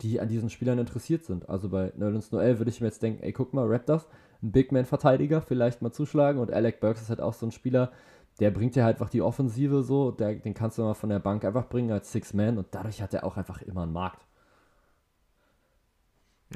die 0.00 0.18
an 0.18 0.28
diesen 0.28 0.48
Spielern 0.48 0.78
interessiert 0.78 1.24
sind. 1.24 1.48
Also 1.50 1.68
bei 1.68 1.92
Nerlens 1.96 2.32
Noel 2.32 2.58
würde 2.58 2.70
ich 2.70 2.80
mir 2.80 2.86
jetzt 2.86 3.02
denken, 3.02 3.22
ey, 3.22 3.32
guck 3.32 3.52
mal, 3.52 3.66
Raptors, 3.66 4.06
ein 4.42 4.52
Big 4.52 4.72
Man-Verteidiger, 4.72 5.42
vielleicht 5.42 5.82
mal 5.82 5.92
zuschlagen 5.92 6.40
und 6.40 6.50
Alec 6.52 6.80
Burks 6.80 7.02
ist 7.02 7.10
halt 7.10 7.20
auch 7.20 7.34
so 7.34 7.44
ein 7.44 7.52
Spieler, 7.52 7.92
der 8.40 8.50
bringt 8.50 8.76
ja 8.76 8.84
halt 8.84 8.96
einfach 8.96 9.10
die 9.10 9.20
Offensive 9.20 9.82
so, 9.82 10.10
der, 10.10 10.36
den 10.36 10.54
kannst 10.54 10.78
du 10.78 10.82
mal 10.82 10.94
von 10.94 11.10
der 11.10 11.18
Bank 11.18 11.44
einfach 11.44 11.68
bringen 11.68 11.90
als 11.90 12.12
Six-Man 12.12 12.56
und 12.56 12.68
dadurch 12.70 13.02
hat 13.02 13.12
er 13.12 13.24
auch 13.24 13.36
einfach 13.36 13.60
immer 13.62 13.82
einen 13.82 13.92
Markt. 13.92 14.27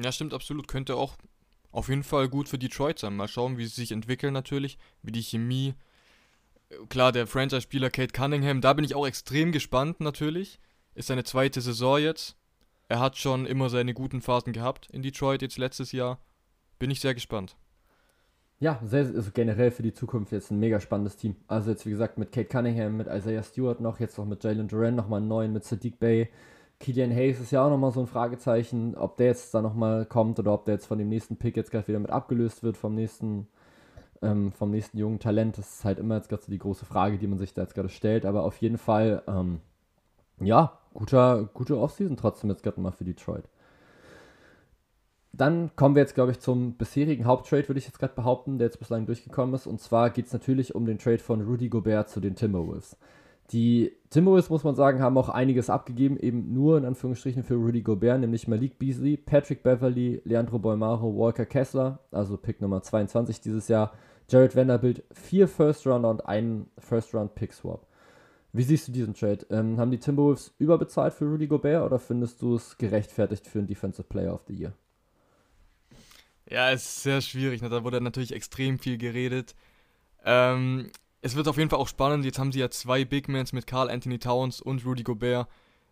Ja, 0.01 0.11
stimmt 0.11 0.33
absolut. 0.33 0.67
Könnte 0.67 0.95
auch 0.95 1.17
auf 1.71 1.89
jeden 1.89 2.03
Fall 2.03 2.29
gut 2.29 2.49
für 2.49 2.57
Detroit 2.57 2.99
sein. 2.99 3.15
Mal 3.15 3.27
schauen, 3.27 3.57
wie 3.57 3.65
sie 3.65 3.75
sich 3.81 3.91
entwickeln 3.91 4.33
natürlich, 4.33 4.77
wie 5.01 5.11
die 5.11 5.23
Chemie. 5.23 5.73
Klar, 6.89 7.11
der 7.11 7.27
Franchise-Spieler 7.27 7.89
Kate 7.89 8.13
Cunningham, 8.13 8.61
da 8.61 8.73
bin 8.73 8.85
ich 8.85 8.95
auch 8.95 9.05
extrem 9.05 9.51
gespannt 9.51 9.99
natürlich. 9.99 10.59
Ist 10.95 11.07
seine 11.07 11.23
zweite 11.23 11.61
Saison 11.61 11.99
jetzt. 11.99 12.37
Er 12.89 12.99
hat 12.99 13.17
schon 13.17 13.45
immer 13.45 13.69
seine 13.69 13.93
guten 13.93 14.21
Phasen 14.21 14.53
gehabt 14.53 14.89
in 14.91 15.01
Detroit 15.01 15.41
jetzt 15.41 15.57
letztes 15.57 15.91
Jahr. 15.91 16.19
Bin 16.79 16.91
ich 16.91 16.99
sehr 16.99 17.13
gespannt. 17.13 17.55
Ja, 18.59 18.79
sehr, 18.85 19.05
also 19.05 19.31
generell 19.33 19.71
für 19.71 19.83
die 19.83 19.93
Zukunft 19.93 20.31
jetzt 20.31 20.51
ein 20.51 20.59
mega 20.59 20.79
spannendes 20.79 21.17
Team. 21.17 21.35
Also 21.47 21.71
jetzt 21.71 21.85
wie 21.85 21.89
gesagt 21.89 22.17
mit 22.17 22.31
Kate 22.31 22.47
Cunningham, 22.47 22.95
mit 22.95 23.07
Isaiah 23.07 23.43
Stewart 23.43 23.81
noch, 23.81 23.99
jetzt 23.99 24.17
noch 24.17 24.25
mit 24.25 24.43
Jalen 24.43 24.67
Duran 24.67 24.95
nochmal 24.95 25.19
einen 25.19 25.27
neuen, 25.27 25.53
mit 25.53 25.63
Sadiq 25.63 25.99
Bay. 25.99 26.29
Killian 26.83 27.11
Hayes 27.11 27.39
ist 27.39 27.51
ja 27.51 27.65
auch 27.65 27.69
nochmal 27.69 27.91
so 27.91 28.01
ein 28.01 28.07
Fragezeichen, 28.07 28.95
ob 28.95 29.15
der 29.15 29.27
jetzt 29.27 29.53
da 29.53 29.61
nochmal 29.61 30.05
kommt 30.05 30.37
oder 30.37 30.53
ob 30.53 30.65
der 30.65 30.75
jetzt 30.75 30.85
von 30.85 30.97
dem 30.97 31.07
nächsten 31.07 31.37
Pick 31.37 31.55
jetzt 31.55 31.71
gleich 31.71 31.87
wieder 31.87 31.99
mit 31.99 32.11
abgelöst 32.11 32.61
wird 32.61 32.75
vom 32.75 32.93
nächsten, 32.93 33.47
ähm, 34.21 34.51
vom 34.51 34.69
nächsten 34.69 34.97
jungen 34.97 35.19
Talent. 35.19 35.57
Das 35.57 35.75
ist 35.75 35.85
halt 35.85 35.97
immer 35.97 36.17
jetzt 36.17 36.27
gerade 36.27 36.43
so 36.43 36.51
die 36.51 36.57
große 36.57 36.83
Frage, 36.83 37.17
die 37.17 37.27
man 37.27 37.39
sich 37.39 37.53
da 37.53 37.61
jetzt 37.61 37.73
gerade 37.73 37.87
stellt. 37.87 38.25
Aber 38.25 38.43
auf 38.43 38.57
jeden 38.57 38.77
Fall, 38.77 39.23
ähm, 39.27 39.61
ja, 40.41 40.77
guter, 40.93 41.49
gute 41.53 41.79
Offseason 41.79 42.17
trotzdem 42.17 42.49
jetzt 42.49 42.63
gerade 42.63 42.81
mal 42.81 42.91
für 42.91 43.05
Detroit. 43.05 43.45
Dann 45.31 45.71
kommen 45.77 45.95
wir 45.95 46.01
jetzt, 46.01 46.15
glaube 46.15 46.31
ich, 46.31 46.41
zum 46.41 46.73
bisherigen 46.73 47.23
Haupttrade, 47.23 47.69
würde 47.69 47.79
ich 47.79 47.85
jetzt 47.85 47.97
gerade 47.97 48.13
behaupten, 48.13 48.57
der 48.57 48.67
jetzt 48.67 48.79
bislang 48.79 49.05
durchgekommen 49.05 49.55
ist. 49.55 49.67
Und 49.67 49.79
zwar 49.79 50.09
geht 50.09 50.25
es 50.25 50.33
natürlich 50.33 50.75
um 50.75 50.85
den 50.85 50.99
Trade 50.99 51.19
von 51.19 51.39
Rudy 51.39 51.69
Gobert 51.69 52.09
zu 52.09 52.19
den 52.19 52.35
Timberwolves. 52.35 52.97
Die 53.53 53.91
Timberwolves, 54.09 54.49
muss 54.49 54.63
man 54.63 54.73
sagen, 54.73 54.99
haben 54.99 55.17
auch 55.17 55.29
einiges 55.29 55.69
abgegeben, 55.69 56.17
eben 56.17 56.53
nur 56.53 56.77
in 56.77 56.85
Anführungsstrichen 56.85 57.43
für 57.43 57.53
Rudy 57.53 57.83
Gobert, 57.83 58.19
nämlich 58.19 58.47
Malik 58.47 58.79
Beasley, 58.79 59.15
Patrick 59.15 59.61
Beverly, 59.61 60.21
Leandro 60.25 60.57
Bolmaro, 60.57 61.15
Walker 61.15 61.45
Kessler, 61.45 61.99
also 62.11 62.35
Pick 62.35 62.61
Nummer 62.61 62.81
22 62.81 63.41
dieses 63.41 63.67
Jahr, 63.67 63.93
Jared 64.27 64.55
Vanderbilt, 64.55 65.03
vier 65.11 65.47
First 65.47 65.85
Rounder 65.85 66.09
und 66.09 66.25
einen 66.25 66.71
First 66.79 67.13
Round 67.13 67.35
Pick 67.35 67.53
Swap. 67.53 67.85
Wie 68.53 68.63
siehst 68.63 68.87
du 68.87 68.91
diesen 68.91 69.13
Trade? 69.13 69.45
Ähm, 69.51 69.79
haben 69.79 69.91
die 69.91 69.99
Timberwolves 69.99 70.55
überbezahlt 70.57 71.13
für 71.13 71.25
Rudy 71.25 71.47
Gobert 71.47 71.83
oder 71.83 71.99
findest 71.99 72.41
du 72.41 72.55
es 72.55 72.77
gerechtfertigt 72.77 73.45
für 73.45 73.59
einen 73.59 73.67
Defensive 73.67 74.07
Player 74.07 74.33
of 74.33 74.41
the 74.47 74.53
Year? 74.55 74.73
Ja, 76.49 76.71
es 76.71 76.83
ist 76.83 77.03
sehr 77.03 77.21
schwierig. 77.21 77.61
Ne? 77.61 77.69
Da 77.69 77.83
wurde 77.83 78.01
natürlich 78.01 78.33
extrem 78.33 78.79
viel 78.79 78.97
geredet. 78.97 79.55
Ähm, 80.25 80.89
es 81.23 81.35
wird 81.35 81.47
auf 81.47 81.57
jeden 81.57 81.69
Fall 81.69 81.79
auch 81.79 81.87
spannend. 81.87 82.25
Jetzt 82.25 82.37
haben 82.37 82.51
sie 82.51 82.59
ja 82.59 82.69
zwei 82.69 83.05
Big 83.05 83.29
Mans 83.29 83.53
mit 83.53 83.65
Carl 83.65 83.89
Anthony 83.89 84.19
Towns 84.19 84.59
und 84.59 84.85
Rudy 84.85 85.03
Gobert. 85.03 85.47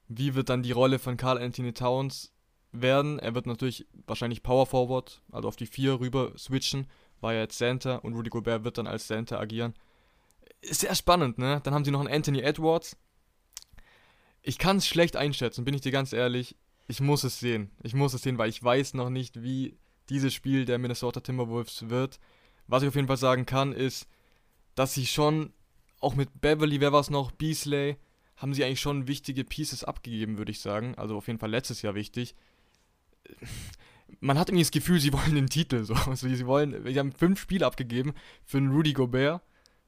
Wie 0.10 0.36
wird 0.36 0.50
dann 0.50 0.62
die 0.62 0.74
Rolle 0.74 1.00
von 1.00 1.15
Carl 1.15 1.38
Anthony 1.38 1.72
Towns 1.72 2.34
werden? 2.74 3.17
Er 3.17 3.34
wird 3.34 3.46
natürlich 3.48 3.88
wahrscheinlich 4.06 4.44
Power 4.44 4.65
Forward, 4.65 5.22
also 5.32 5.48
auf 5.48 5.56
die 5.56 5.67
4 5.67 6.02
rüber 6.02 6.34
switchen, 6.38 6.86
war 7.22 7.34
ja 7.34 7.39
jetzt 7.39 7.58
Center 7.58 8.04
und 8.04 8.13
Rudy 8.13 8.30
Gobert 8.30 8.65
wird 8.65 8.78
dann 8.78 8.88
als 8.88 9.08
Center 9.08 9.39
agieren. 9.39 9.74
Ist 10.60 10.82
sehr 10.82 10.94
spannend, 10.96 11.38
ne? 11.38 11.62
Dann 11.63 11.74
haben 11.74 11.86
sie 11.86 11.91
noch 11.91 12.02
einen 12.02 12.13
Anthony 12.13 12.41
Edwards. 12.41 12.98
ich 14.41 14.58
kann 14.58 14.78
es 14.78 14.88
schlecht 14.88 15.15
einschätzen, 15.15 15.63
bin 15.63 15.74
ich 15.74 15.82
dir 15.82 15.94
ganz 15.94 16.12
ehrlich. 16.12 16.58
Ich 16.89 17.00
muss 17.00 17.24
es 17.24 17.39
sehen. 17.39 17.72
Ich 17.84 17.94
muss 17.94 18.13
es 18.13 18.22
sehen, 18.22 18.38
weil 18.38 18.50
ich 18.50 18.62
weiß 18.62 18.96
noch 18.96 19.10
nicht, 19.10 19.41
wie 19.41 19.78
dieses 20.10 20.34
Spiel 20.34 20.65
der 20.65 20.78
Minnesota 20.78 21.22
Timberwolves 21.22 21.89
wird. 21.89 22.20
Was 22.67 22.84
ich 22.84 22.89
auf 22.89 22.96
jeden 22.96 23.08
Fall 23.08 23.15
sagen 23.15 23.46
kann, 23.46 23.72
ist, 23.72 24.08
dass 24.75 24.93
sie 24.93 25.05
schon, 25.05 25.53
auch 25.99 26.15
mit 26.15 26.41
Beverly, 26.41 26.79
wer 26.79 26.91
war 26.91 27.01
es 27.01 27.10
noch, 27.10 27.31
Beasley, 27.31 27.97
haben 28.38 28.53
sie 28.53 28.63
eigentlich 28.63 28.81
schon 28.81 29.07
wichtige 29.07 29.43
Pieces 29.43 29.84
abgegeben, 29.84 30.38
würde 30.38 30.51
ich 30.51 30.60
sagen. 30.60 30.95
Also 30.95 31.15
auf 31.17 31.27
jeden 31.27 31.39
Fall 31.39 31.51
letztes 31.51 31.81
Jahr 31.81 31.93
wichtig. 31.95 32.36
Man 34.19 34.38
hat 34.39 34.49
irgendwie 34.49 34.63
das 34.63 34.71
Gefühl, 34.71 34.99
sie 34.99 35.13
wollen 35.13 35.36
den 35.36 35.47
Titel 35.49 35.84
so. 35.84 35.93
Also 35.93 36.27
sie 36.27 36.47
wollen, 36.47 36.84
sie 36.86 36.97
haben 36.97 37.12
fünf 37.12 37.39
Spiele 37.39 37.65
abgegeben 37.65 38.13
für 38.43 38.57
einen 38.57 38.71
Rudy 38.71 38.93
Gobert. 38.93 39.41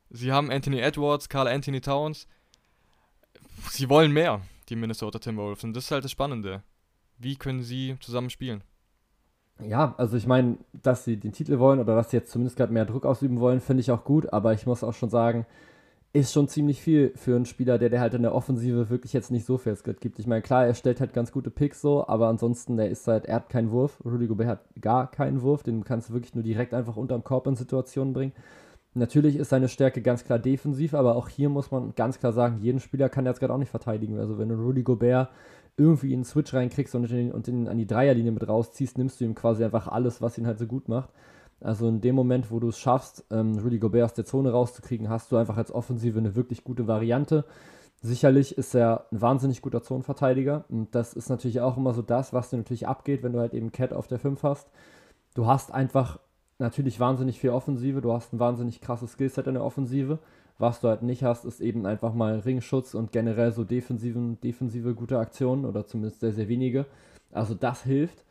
Sie 0.10 0.32
haben 0.32 0.52
Anthony 0.52 0.80
Edwards, 0.80 1.30
Carl 1.30 1.48
Anthony 1.48 1.82
Towns. 1.82 2.28
Sie 3.72 3.90
wollen 3.90 4.12
mehr, 4.12 4.42
die 4.70 4.76
Minnesota 4.76 5.18
Timberwolves. 5.18 5.64
Und 5.64 5.74
das 5.74 5.86
ist 5.86 5.92
halt 5.92 6.04
das 6.04 6.12
Spannende. 6.12 6.62
Wie 7.18 7.36
können 7.36 7.64
sie 7.64 7.96
zusammen 8.00 8.30
spielen? 8.30 8.64
Ja, 9.62 9.94
also 9.98 10.18
ich 10.18 10.28
meine, 10.28 10.58
dass 10.74 11.06
sie 11.06 11.18
den 11.18 11.32
Titel 11.32 11.60
wollen 11.60 11.80
oder 11.80 11.96
dass 11.96 12.10
sie 12.10 12.18
jetzt 12.18 12.32
zumindest 12.32 12.58
gerade 12.58 12.74
mehr 12.74 12.86
Druck 12.86 13.06
ausüben 13.06 13.40
wollen, 13.40 13.62
finde 13.62 13.82
ich 13.82 13.92
auch 13.92 14.04
gut. 14.04 14.34
Aber 14.34 14.54
ich 14.54 14.66
muss 14.66 14.84
auch 14.84 14.94
schon 14.94 15.10
sagen, 15.10 15.46
ist 16.12 16.34
schon 16.34 16.48
ziemlich 16.48 16.82
viel 16.82 17.12
für 17.16 17.36
einen 17.36 17.46
Spieler, 17.46 17.80
der, 17.80 17.90
der 17.90 18.00
halt 18.00 18.14
in 18.14 18.22
der 18.22 18.36
Offensive 18.36 18.90
wirklich 18.90 19.14
jetzt 19.14 19.32
nicht 19.32 19.46
so 19.46 19.58
viel 19.58 19.76
Skill 19.76 19.96
gibt. 20.00 20.20
Ich 20.20 20.28
meine, 20.28 20.44
klar, 20.44 20.66
er 20.66 20.76
stellt 20.76 21.00
halt 21.00 21.14
ganz 21.14 21.32
gute 21.32 21.50
Picks 21.50 21.82
so, 21.82 22.08
aber 22.08 22.28
ansonsten, 22.28 22.78
der 22.78 22.90
ist 22.90 23.08
halt, 23.08 23.26
er 23.26 23.36
hat 23.36 23.50
keinen 23.50 23.72
Wurf. 23.72 24.00
Rudy 24.06 24.28
Gobert 24.28 24.48
hat 24.48 24.60
gar 24.80 25.10
keinen 25.10 25.42
Wurf, 25.42 25.64
den 25.64 25.84
kannst 25.84 26.10
du 26.10 26.14
wirklich 26.14 26.36
nur 26.36 26.44
direkt 26.44 26.74
einfach 26.74 26.98
unterm 26.98 27.24
Korb 27.24 27.48
in 27.48 27.56
Situationen 27.56 28.14
bringen. 28.14 28.34
Natürlich 28.96 29.38
ist 29.38 29.50
seine 29.50 29.70
Stärke 29.70 30.04
ganz 30.04 30.24
klar 30.24 30.38
defensiv, 30.38 30.94
aber 30.94 31.16
auch 31.16 31.30
hier 31.30 31.50
muss 31.50 31.72
man 31.72 31.96
ganz 31.96 32.20
klar 32.20 32.32
sagen, 32.32 32.60
jeden 32.62 32.80
Spieler 32.80 33.10
kann 33.10 33.26
er 33.26 33.32
jetzt 33.32 33.40
gerade 33.40 33.54
auch 33.54 33.58
nicht 33.58 33.72
verteidigen. 33.72 34.20
Also 34.20 34.38
wenn 34.38 34.50
du 34.50 34.56
Rudy 34.56 34.84
Gobert 34.84 35.30
irgendwie 35.78 36.14
in 36.14 36.20
den 36.20 36.26
Switch 36.26 36.54
reinkriegst 36.54 36.94
und 36.96 37.10
ihn, 37.10 37.32
und 37.32 37.48
ihn 37.48 37.68
an 37.68 37.78
die 37.78 37.88
Dreierlinie 37.88 38.32
mit 38.32 38.48
rausziehst, 38.48 38.98
nimmst 38.98 39.20
du 39.20 39.26
ihm 39.26 39.36
quasi 39.36 39.64
einfach 39.64 39.88
alles, 39.88 40.22
was 40.22 40.38
ihn 40.38 40.48
halt 40.48 40.60
so 40.60 40.68
gut 40.68 40.88
macht. 40.88 41.10
Also 41.62 41.88
in 41.88 42.02
dem 42.02 42.16
Moment, 42.16 42.52
wo 42.52 42.60
du 42.60 42.70
es 42.70 42.78
schaffst, 42.78 43.26
ähm, 43.32 43.58
Rudy 43.58 43.80
Gobert 43.80 44.04
aus 44.04 44.14
der 44.14 44.26
Zone 44.26 44.52
rauszukriegen, 44.52 45.10
hast 45.10 45.32
du 45.32 45.38
einfach 45.38 45.58
als 45.58 45.72
Offensive 45.72 46.20
eine 46.20 46.36
wirklich 46.36 46.64
gute 46.64 46.88
Variante. 46.88 47.46
Sicherlich 48.02 48.58
ist 48.58 48.76
er 48.76 49.08
ein 49.12 49.22
wahnsinnig 49.22 49.62
guter 49.62 49.82
Zonenverteidiger 49.82 50.66
und 50.68 50.94
das 50.94 51.14
ist 51.14 51.30
natürlich 51.30 51.62
auch 51.62 51.78
immer 51.78 51.94
so 51.94 52.02
das, 52.02 52.34
was 52.34 52.50
dir 52.50 52.58
natürlich 52.58 52.88
abgeht, 52.88 53.24
wenn 53.24 53.32
du 53.32 53.40
halt 53.40 53.54
eben 53.54 53.72
Cat 53.72 53.94
auf 53.94 54.08
der 54.08 54.20
5 54.20 54.44
hast. 54.44 54.70
Du 55.36 55.48
hast 55.48 55.74
einfach 55.74 56.20
natürlich 56.60 57.00
wahnsinnig 57.00 57.40
viel 57.40 57.52
Offensive, 57.52 58.02
du 58.02 58.12
hast 58.12 58.34
ein 58.34 58.40
wahnsinnig 58.40 58.82
krasses 58.82 59.14
Skillset 59.14 59.48
in 59.48 59.54
der 59.54 59.64
Offensive. 59.64 60.20
Was 60.60 60.82
du 60.82 60.88
halt 60.88 61.02
nicht 61.02 61.24
hast, 61.24 61.46
ist 61.46 61.62
eben 61.62 61.86
einfach 61.86 62.14
mal 62.14 62.40
Ringschutz 62.40 62.94
und 62.94 63.12
generell 63.12 63.52
so 63.52 63.64
defensiven, 63.64 64.40
defensive 64.42 64.94
gute 64.94 65.18
Aktionen 65.18 65.66
oder 65.66 65.86
zumindest 65.86 66.20
sehr, 66.22 66.32
sehr 66.32 66.48
wenige. 66.48 66.86
Also 67.32 67.56
das 67.56 67.84
hilft. 67.84 68.24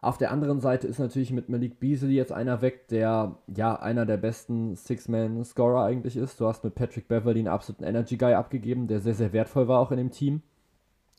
Auf 0.00 0.18
der 0.18 0.30
anderen 0.30 0.60
Seite 0.60 0.86
ist 0.86 0.98
natürlich 0.98 1.32
mit 1.32 1.48
Malik 1.48 1.80
Beasley 1.80 2.14
jetzt 2.14 2.32
einer 2.32 2.62
weg, 2.62 2.88
der 2.88 3.36
ja 3.48 3.74
einer 3.76 4.06
der 4.06 4.18
besten 4.18 4.76
Six-Man-Scorer 4.76 5.84
eigentlich 5.84 6.16
ist. 6.16 6.40
Du 6.40 6.46
hast 6.46 6.64
mit 6.64 6.74
Patrick 6.74 7.08
Beverly 7.08 7.40
einen 7.40 7.48
absoluten 7.48 7.84
Energy-Guy 7.84 8.34
abgegeben, 8.34 8.86
der 8.86 9.00
sehr, 9.00 9.14
sehr 9.14 9.32
wertvoll 9.32 9.68
war 9.68 9.80
auch 9.80 9.90
in 9.90 9.96
dem 9.96 10.10
Team. 10.10 10.42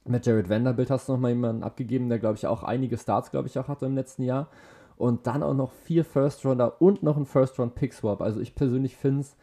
Mit 0.06 0.26
Jared 0.26 0.50
Vanderbilt 0.50 0.89
hast 0.89 1.10
du 1.10 1.13
nochmal 1.13 1.32
jemanden 1.32 1.63
abgegeben, 1.63 2.08
der, 2.08 2.20
glaube 2.20 2.36
ich, 2.36 2.48
auch 2.48 2.63
einige 2.63 2.98
Starts, 2.98 3.30
glaube 3.30 3.48
ich, 3.48 3.60
auch 3.60 3.67
hatte 3.67 3.86
im 3.86 3.96
letzten 3.96 4.24
Jahr. 4.24 4.48
Und 4.96 5.28
dann 5.28 5.43
auch 5.43 5.54
noch 5.54 5.74
vier 5.74 6.06
First-Rounder 6.06 6.82
und 6.82 7.04
noch 7.04 7.17
ein 7.17 7.26
First-Round-Pick-Swap. 7.26 8.22
Also 8.22 8.39
ich 8.39 8.56
persönlich 8.56 8.96
finde 8.96 9.22
es, 9.22 9.36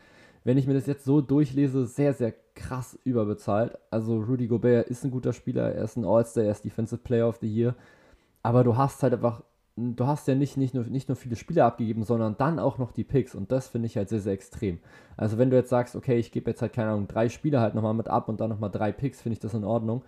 wenn 0.44 0.58
ich 0.58 0.66
mir 0.66 0.74
das 0.74 0.86
jetzt 0.86 1.04
so 1.04 1.20
durchlese, 1.20 1.86
sehr, 1.86 2.14
sehr 2.14 2.34
krass 2.54 2.98
überbezahlt. 3.04 3.76
Also 3.90 4.20
Rudy 4.20 4.46
Gobert 4.46 4.88
ist 4.88 5.04
ein 5.04 5.10
guter 5.10 5.32
Spieler, 5.32 5.72
er 5.72 5.84
ist 5.84 5.96
ein 5.96 6.04
All-Star, 6.04 6.44
er 6.44 6.52
ist 6.52 6.64
Defensive 6.64 7.02
Player 7.02 7.28
of 7.28 7.38
the 7.40 7.48
Year 7.48 7.74
aber 8.44 8.62
du 8.62 8.76
hast 8.76 9.02
halt 9.02 9.14
einfach, 9.14 9.42
du 9.76 10.06
hast 10.06 10.28
ja 10.28 10.34
nicht, 10.34 10.58
nicht, 10.58 10.74
nur, 10.74 10.84
nicht 10.84 11.08
nur 11.08 11.16
viele 11.16 11.34
Spiele 11.34 11.64
abgegeben, 11.64 12.04
sondern 12.04 12.36
dann 12.36 12.58
auch 12.58 12.76
noch 12.76 12.92
die 12.92 13.02
Picks 13.02 13.34
und 13.34 13.50
das 13.50 13.68
finde 13.68 13.86
ich 13.86 13.96
halt 13.96 14.10
sehr, 14.10 14.20
sehr 14.20 14.34
extrem. 14.34 14.78
Also 15.16 15.38
wenn 15.38 15.48
du 15.48 15.56
jetzt 15.56 15.70
sagst, 15.70 15.96
okay, 15.96 16.18
ich 16.18 16.30
gebe 16.30 16.50
jetzt 16.50 16.60
halt, 16.60 16.74
keine 16.74 16.90
Ahnung, 16.90 17.08
drei 17.08 17.30
Spieler 17.30 17.60
halt 17.60 17.74
nochmal 17.74 17.94
mit 17.94 18.08
ab 18.08 18.28
und 18.28 18.40
dann 18.40 18.50
nochmal 18.50 18.70
drei 18.70 18.92
Picks, 18.92 19.22
finde 19.22 19.32
ich 19.34 19.40
das 19.40 19.54
in 19.54 19.64
Ordnung. 19.64 20.04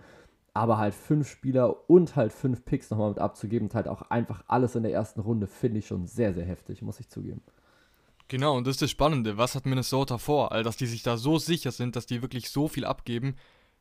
Aber 0.53 0.77
halt 0.77 0.93
fünf 0.93 1.27
Spieler 1.27 1.89
und 1.89 2.15
halt 2.15 2.31
fünf 2.31 2.63
Picks 2.63 2.91
nochmal 2.91 3.09
mit 3.09 3.19
abzugeben 3.19 3.69
und 3.69 3.75
halt 3.75 3.87
auch 3.87 4.03
einfach 4.03 4.43
alles 4.47 4.75
in 4.75 4.83
der 4.83 4.93
ersten 4.93 5.19
Runde, 5.19 5.47
finde 5.47 5.79
ich 5.79 5.87
schon 5.87 6.05
sehr, 6.05 6.33
sehr 6.33 6.45
heftig, 6.45 6.83
muss 6.83 6.99
ich 6.99 7.09
zugeben. 7.09 7.41
Genau, 8.27 8.57
und 8.57 8.67
das 8.67 8.75
ist 8.75 8.81
das 8.81 8.91
Spannende. 8.91 9.37
Was 9.37 9.55
hat 9.55 9.65
Minnesota 9.65 10.17
vor? 10.17 10.51
All, 10.51 10.63
dass 10.63 10.77
die 10.77 10.85
sich 10.85 11.03
da 11.03 11.17
so 11.17 11.39
sicher 11.39 11.71
sind, 11.71 11.95
dass 11.95 12.05
die 12.05 12.21
wirklich 12.21 12.49
so 12.49 12.67
viel 12.67 12.85
abgeben 12.85 13.35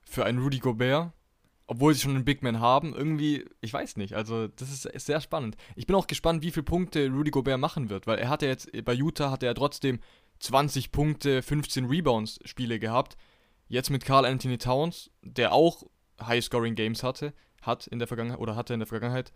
für 0.05 0.25
einen 0.25 0.39
Rudy 0.39 0.61
Gobert, 0.61 1.13
obwohl 1.67 1.95
sie 1.95 2.03
schon 2.03 2.15
einen 2.15 2.25
Big 2.25 2.43
Man 2.43 2.61
haben, 2.61 2.95
irgendwie, 2.95 3.45
ich 3.61 3.73
weiß 3.73 3.97
nicht. 3.97 4.15
Also, 4.15 4.47
das 4.47 4.71
ist, 4.71 5.07
sehr 5.07 5.21
spannend. 5.21 5.57
Ich 5.75 5.87
bin 5.87 5.97
auch 5.97 6.07
gespannt, 6.07 6.43
wie 6.43 6.53
viele 6.53 6.63
Punkte 6.63 7.09
Rudy 7.09 7.31
Gobert 7.31 7.59
machen 7.59 7.91
wird, 7.91 8.07
weil 8.07 8.19
er 8.19 8.29
hat 8.29 8.43
ja 8.43 8.49
jetzt, 8.49 8.71
bei 8.85 8.95
Utah 8.95 9.33
hat 9.33 9.43
er 9.43 9.55
trotzdem 9.55 9.99
20 10.39 10.93
Punkte, 10.93 11.43
15 11.43 11.87
Rebounds-Spiele 11.87 12.79
gehabt. 12.79 13.17
Jetzt 13.69 13.91
mit 13.91 14.05
Carl 14.05 14.25
Anthony 14.25 14.59
Towns, 14.59 15.11
der 15.23 15.53
auch 15.53 15.83
High-Scoring-Games 16.23 17.03
hatte, 17.03 17.35
hat 17.63 17.89
in 17.89 17.99
der 17.99 18.07
Vergangenheit, 18.07 18.39
oder 18.39 18.55
hatte 18.55 18.75
in 18.75 18.81
der 18.81 18.87
Vergangenheit. 18.87 19.33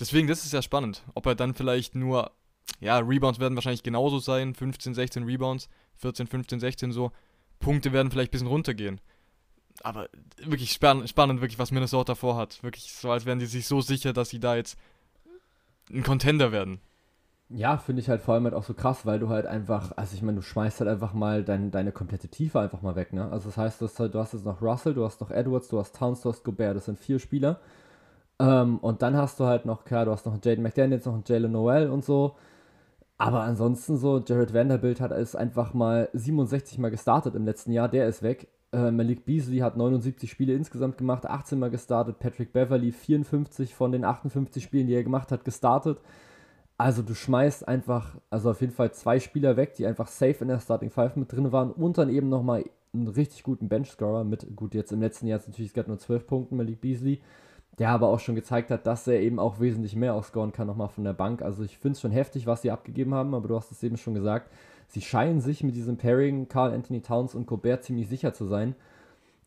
Deswegen, 0.00 0.28
das 0.28 0.46
ist 0.46 0.52
ja 0.54 0.62
spannend. 0.62 1.04
Ob 1.14 1.26
er 1.26 1.34
dann 1.34 1.54
vielleicht 1.54 1.94
nur, 1.94 2.32
ja, 2.80 2.98
Rebounds 2.98 3.40
werden 3.40 3.54
wahrscheinlich 3.54 3.82
genauso 3.82 4.18
sein, 4.18 4.54
15, 4.54 4.94
16 4.94 5.24
Rebounds, 5.24 5.68
14, 5.96 6.26
15, 6.26 6.60
16 6.60 6.92
so. 6.92 7.12
Punkte 7.58 7.92
werden 7.92 8.10
vielleicht 8.10 8.30
ein 8.30 8.32
bisschen 8.32 8.48
runtergehen 8.48 9.00
aber 9.82 10.08
wirklich 10.44 10.72
spann 10.72 11.06
spannend, 11.08 11.40
wirklich, 11.40 11.58
was 11.58 11.70
Minnesota 11.70 12.14
vorhat. 12.14 12.62
Wirklich 12.62 12.92
so, 12.92 13.10
als 13.10 13.26
wären 13.26 13.38
die 13.38 13.46
sich 13.46 13.66
so 13.66 13.80
sicher, 13.80 14.12
dass 14.12 14.30
sie 14.30 14.40
da 14.40 14.56
jetzt 14.56 14.78
ein 15.90 16.02
Contender 16.02 16.52
werden. 16.52 16.80
Ja, 17.48 17.78
finde 17.78 18.02
ich 18.02 18.08
halt 18.08 18.22
vor 18.22 18.34
allem 18.34 18.44
halt 18.44 18.54
auch 18.54 18.64
so 18.64 18.74
krass, 18.74 19.06
weil 19.06 19.20
du 19.20 19.28
halt 19.28 19.46
einfach, 19.46 19.92
also 19.96 20.16
ich 20.16 20.22
meine, 20.22 20.36
du 20.36 20.42
schmeißt 20.42 20.80
halt 20.80 20.90
einfach 20.90 21.12
mal 21.12 21.44
dein, 21.44 21.70
deine 21.70 21.92
komplette 21.92 22.28
Tiefe 22.28 22.58
einfach 22.58 22.82
mal 22.82 22.96
weg, 22.96 23.12
ne? 23.12 23.30
Also 23.30 23.48
das 23.48 23.56
heißt, 23.56 23.80
du 23.80 23.84
hast, 23.84 24.00
halt, 24.00 24.14
du 24.14 24.18
hast 24.18 24.32
jetzt 24.32 24.44
noch 24.44 24.60
Russell, 24.60 24.94
du 24.94 25.04
hast 25.04 25.20
noch 25.20 25.30
Edwards, 25.30 25.68
du 25.68 25.78
hast 25.78 25.94
Towns, 25.94 26.22
du 26.22 26.30
hast 26.30 26.42
Gobert, 26.42 26.76
das 26.76 26.86
sind 26.86 26.98
vier 26.98 27.20
Spieler. 27.20 27.60
Ähm, 28.40 28.78
und 28.78 29.02
dann 29.02 29.16
hast 29.16 29.38
du 29.38 29.44
halt 29.44 29.64
noch, 29.64 29.84
klar, 29.84 30.06
du 30.06 30.10
hast 30.10 30.26
noch 30.26 30.32
einen 30.32 30.42
Jaden 30.42 30.62
McDaniels, 30.62 31.04
noch 31.06 31.14
einen 31.14 31.24
Jalen 31.26 31.52
Noel 31.52 31.88
und 31.88 32.04
so. 32.04 32.36
Aber 33.18 33.42
ansonsten 33.42 33.96
so, 33.96 34.22
Jared 34.26 34.52
Vanderbilt 34.52 35.00
hat 35.00 35.10
es 35.12 35.34
einfach 35.34 35.72
mal 35.72 36.10
67 36.12 36.78
Mal 36.78 36.90
gestartet 36.90 37.34
im 37.34 37.46
letzten 37.46 37.72
Jahr, 37.72 37.88
der 37.88 38.08
ist 38.08 38.22
weg. 38.22 38.48
Äh, 38.72 38.90
Malik 38.90 39.24
Beasley 39.24 39.58
hat 39.58 39.76
79 39.76 40.30
Spiele 40.30 40.52
insgesamt 40.54 40.98
gemacht, 40.98 41.24
18 41.24 41.58
Mal 41.58 41.70
gestartet. 41.70 42.18
Patrick 42.18 42.52
Beverly 42.52 42.92
54 42.92 43.74
von 43.74 43.92
den 43.92 44.04
58 44.04 44.62
Spielen, 44.62 44.86
die 44.86 44.94
er 44.94 45.04
gemacht 45.04 45.32
hat, 45.32 45.44
gestartet. 45.44 45.98
Also 46.78 47.02
du 47.02 47.14
schmeißt 47.14 47.66
einfach, 47.66 48.18
also 48.28 48.50
auf 48.50 48.60
jeden 48.60 48.74
Fall 48.74 48.92
zwei 48.92 49.18
Spieler 49.18 49.56
weg, 49.56 49.74
die 49.74 49.86
einfach 49.86 50.08
safe 50.08 50.36
in 50.42 50.48
der 50.48 50.60
Starting 50.60 50.90
Five 50.90 51.16
mit 51.16 51.32
drin 51.32 51.50
waren 51.52 51.72
und 51.72 51.96
dann 51.96 52.10
eben 52.10 52.28
nochmal 52.28 52.64
einen 52.92 53.08
richtig 53.08 53.44
guten 53.44 53.68
Benchscorer 53.68 54.24
mit, 54.24 54.54
gut, 54.54 54.74
jetzt 54.74 54.92
im 54.92 55.00
letzten 55.00 55.26
Jahr 55.26 55.38
ist 55.38 55.48
natürlich 55.48 55.72
gerade 55.72 55.88
nur 55.88 55.98
12 55.98 56.26
Punkten, 56.26 56.56
Malik 56.56 56.82
Beasley, 56.82 57.22
der 57.78 57.90
aber 57.90 58.08
auch 58.08 58.20
schon 58.20 58.34
gezeigt 58.34 58.70
hat, 58.70 58.86
dass 58.86 59.06
er 59.06 59.20
eben 59.20 59.38
auch 59.38 59.60
wesentlich 59.60 59.96
mehr 59.96 60.14
ausscoren 60.14 60.52
kann 60.52 60.66
nochmal 60.66 60.88
von 60.88 61.04
der 61.04 61.12
Bank. 61.12 61.42
Also 61.42 61.62
ich 61.62 61.78
finde 61.78 61.94
es 61.96 62.00
schon 62.00 62.10
heftig, 62.10 62.46
was 62.46 62.62
sie 62.62 62.70
abgegeben 62.70 63.14
haben, 63.14 63.34
aber 63.34 63.48
du 63.48 63.56
hast 63.56 63.70
es 63.70 63.82
eben 63.82 63.96
schon 63.96 64.14
gesagt 64.14 64.50
sie 64.88 65.00
scheinen 65.00 65.40
sich 65.40 65.62
mit 65.62 65.74
diesem 65.74 65.96
Pairing 65.96 66.48
Carl 66.48 66.72
Anthony 66.72 67.00
Towns 67.00 67.34
und 67.34 67.46
Gobert 67.46 67.84
ziemlich 67.84 68.08
sicher 68.08 68.32
zu 68.32 68.46
sein. 68.46 68.74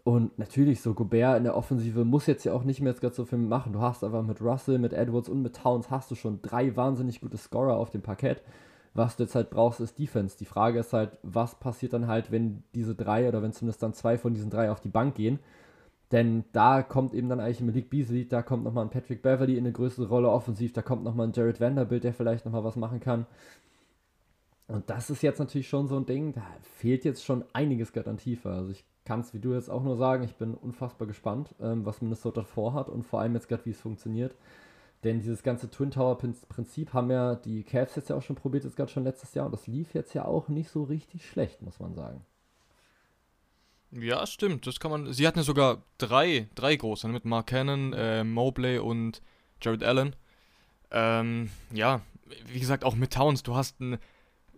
Und 0.04 0.39
natürlich, 0.39 0.82
so 0.82 0.94
Gobert 0.94 1.38
in 1.38 1.44
der 1.44 1.56
Offensive 1.56 2.04
muss 2.06 2.26
jetzt 2.26 2.44
ja 2.44 2.54
auch 2.54 2.63
nicht 2.63 2.82
mehr 2.82 2.96
jetzt 3.00 3.15
so 3.15 3.26
viel 3.26 3.38
machen. 3.38 3.74
Du 3.74 3.82
hast 3.82 4.04
aber 4.04 4.24
mit 4.24 4.42
Russell, 4.42 4.80
mit 4.80 4.94
Edwards 4.94 5.30
und 5.30 5.42
mit 5.42 5.56
Towns 5.56 5.92
hast 5.92 6.10
du 6.10 6.15
schon 6.15 6.42
drei 6.42 6.76
wahnsinnig 6.76 7.22
gute 7.22 7.38
Scorer 7.38 7.78
auf 7.78 7.89
dem 7.89 8.02
Parkett. 8.02 8.42
Was 8.96 9.18
du 9.18 9.24
jetzt 9.24 9.36
halt 9.36 9.52
brauchst, 9.52 9.82
ist 9.82 10.00
Defense. 10.00 10.38
Die 10.38 10.46
Frage 10.46 10.80
ist 10.80 10.94
halt, 10.94 11.12
was 11.22 11.56
passiert 11.56 11.94
dann 11.94 12.08
halt, 12.08 12.32
wenn 12.32 12.63
diese 12.74 12.96
drei 12.96 13.28
oder 13.28 13.44
wenn 13.44 13.54
zumindest 13.54 13.84
dann 13.84 13.94
zwei 13.94 14.18
von 14.18 14.34
diesen 14.34 14.50
drei 14.50 14.72
auf 14.72 14.80
die 14.80 14.89
Bank 14.89 15.15
gehen? 15.15 15.39
Denn 16.12 16.45
da 16.54 16.82
kommt 16.82 17.13
eben 17.13 17.30
dann 17.30 17.39
eigentlich 17.39 17.62
Malik 17.62 17.89
Beasley, 17.89 18.28
da 18.28 18.41
kommt 18.41 18.63
nochmal 18.63 18.86
ein 18.86 18.89
Patrick 18.89 19.22
Beverly 19.22 19.58
in 19.58 19.65
eine 19.65 19.72
größere 19.72 20.08
Rolle 20.08 20.30
offensiv, 20.30 20.74
da 20.74 20.82
kommt 20.82 21.04
nochmal 21.04 21.28
ein 21.28 21.34
Jared 21.34 21.62
Vanderbilt, 21.62 22.04
der 22.04 22.13
vielleicht 22.13 22.45
nochmal 22.45 22.63
was 22.63 22.76
machen 22.76 23.00
kann. 23.00 23.28
Und 24.67 24.89
das 24.89 25.10
ist 25.10 25.22
jetzt 25.24 25.39
natürlich 25.39 25.69
schon 25.69 25.88
so 25.88 25.98
ein 25.98 26.06
Ding, 26.06 26.34
da 26.34 26.45
fehlt 26.62 27.06
jetzt 27.06 27.24
schon 27.24 27.43
einiges 27.54 27.91
gerade 27.91 28.10
an 28.10 28.17
Tiefe. 28.17 28.50
Also 28.50 28.72
ich 28.72 28.86
kann 29.04 29.22
es 29.22 29.34
wie 29.34 29.39
du 29.39 29.54
jetzt 29.54 29.69
auch 29.69 29.84
nur 29.84 29.98
sagen, 29.98 30.24
ich 30.24 30.36
bin 30.36 30.54
unfassbar 30.54 31.08
gespannt, 31.08 31.56
ähm, 31.60 31.86
was 31.86 32.02
Minnesota 32.02 32.43
vorhat 32.43 32.89
und 32.89 33.04
vor 33.04 33.19
allem 33.19 33.34
jetzt 33.34 33.48
gerade, 33.48 33.65
wie 33.65 33.72
es 33.72 33.82
funktioniert. 33.82 34.36
Denn 35.04 35.19
dieses 35.19 35.43
ganze 35.43 35.69
Twin 35.69 35.91
Tower 35.91 36.17
Prinzip 36.17 36.93
haben 36.93 37.10
ja 37.10 37.36
die 37.36 37.63
Cavs 37.63 37.95
jetzt 37.95 38.10
ja 38.10 38.15
auch 38.15 38.22
schon 38.22 38.36
probiert, 38.36 38.65
jetzt 38.65 38.76
gerade 38.76 38.91
schon 38.91 39.06
letztes 39.06 39.34
Jahr. 39.34 39.45
Und 39.45 39.54
das 39.54 39.65
lief 39.65 39.93
jetzt 39.93 40.13
ja 40.13 40.26
auch 40.26 40.50
nicht 40.50 40.69
so 40.69 40.84
richtig 40.84 41.28
schlecht, 41.28 41.62
muss 41.62 41.80
man 41.80 41.95
sagen. 41.95 42.26
Ja, 43.91 44.25
stimmt. 44.28 44.67
Das 44.67 44.80
kann 44.80 44.91
man. 44.91 45.13
Sie 45.13 45.28
hatten 45.28 45.39
ja 45.39 45.43
sogar 45.43 45.84
drei, 45.97 46.47
drei 46.56 46.75
große, 46.75 47.08
ne, 47.08 47.13
mit 47.13 47.25
Mark 47.25 47.47
Cannon, 47.47 47.93
äh, 47.93 48.23
Mobley 48.23 48.78
und 48.78 49.21
Jared 49.62 49.84
Allen. 49.84 50.15
Ähm, 50.91 51.49
ja, 51.73 52.02
wie 52.47 52.60
gesagt, 52.60 52.84
auch 52.84 52.95
mit 52.95 53.13
Towns. 53.13 53.43
Du 53.43 53.56
hast 53.56 53.82
einen 53.82 53.97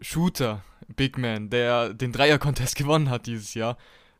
Shooter, 0.01 0.63
Big 0.95 1.17
Man, 1.17 1.49
der 1.49 1.93
den 1.93 2.11
Dreier-Contest 2.11 2.75
gewonnen 2.77 3.09
hat 3.09 3.25
dieses 3.25 3.53
Jahr. 3.53 3.77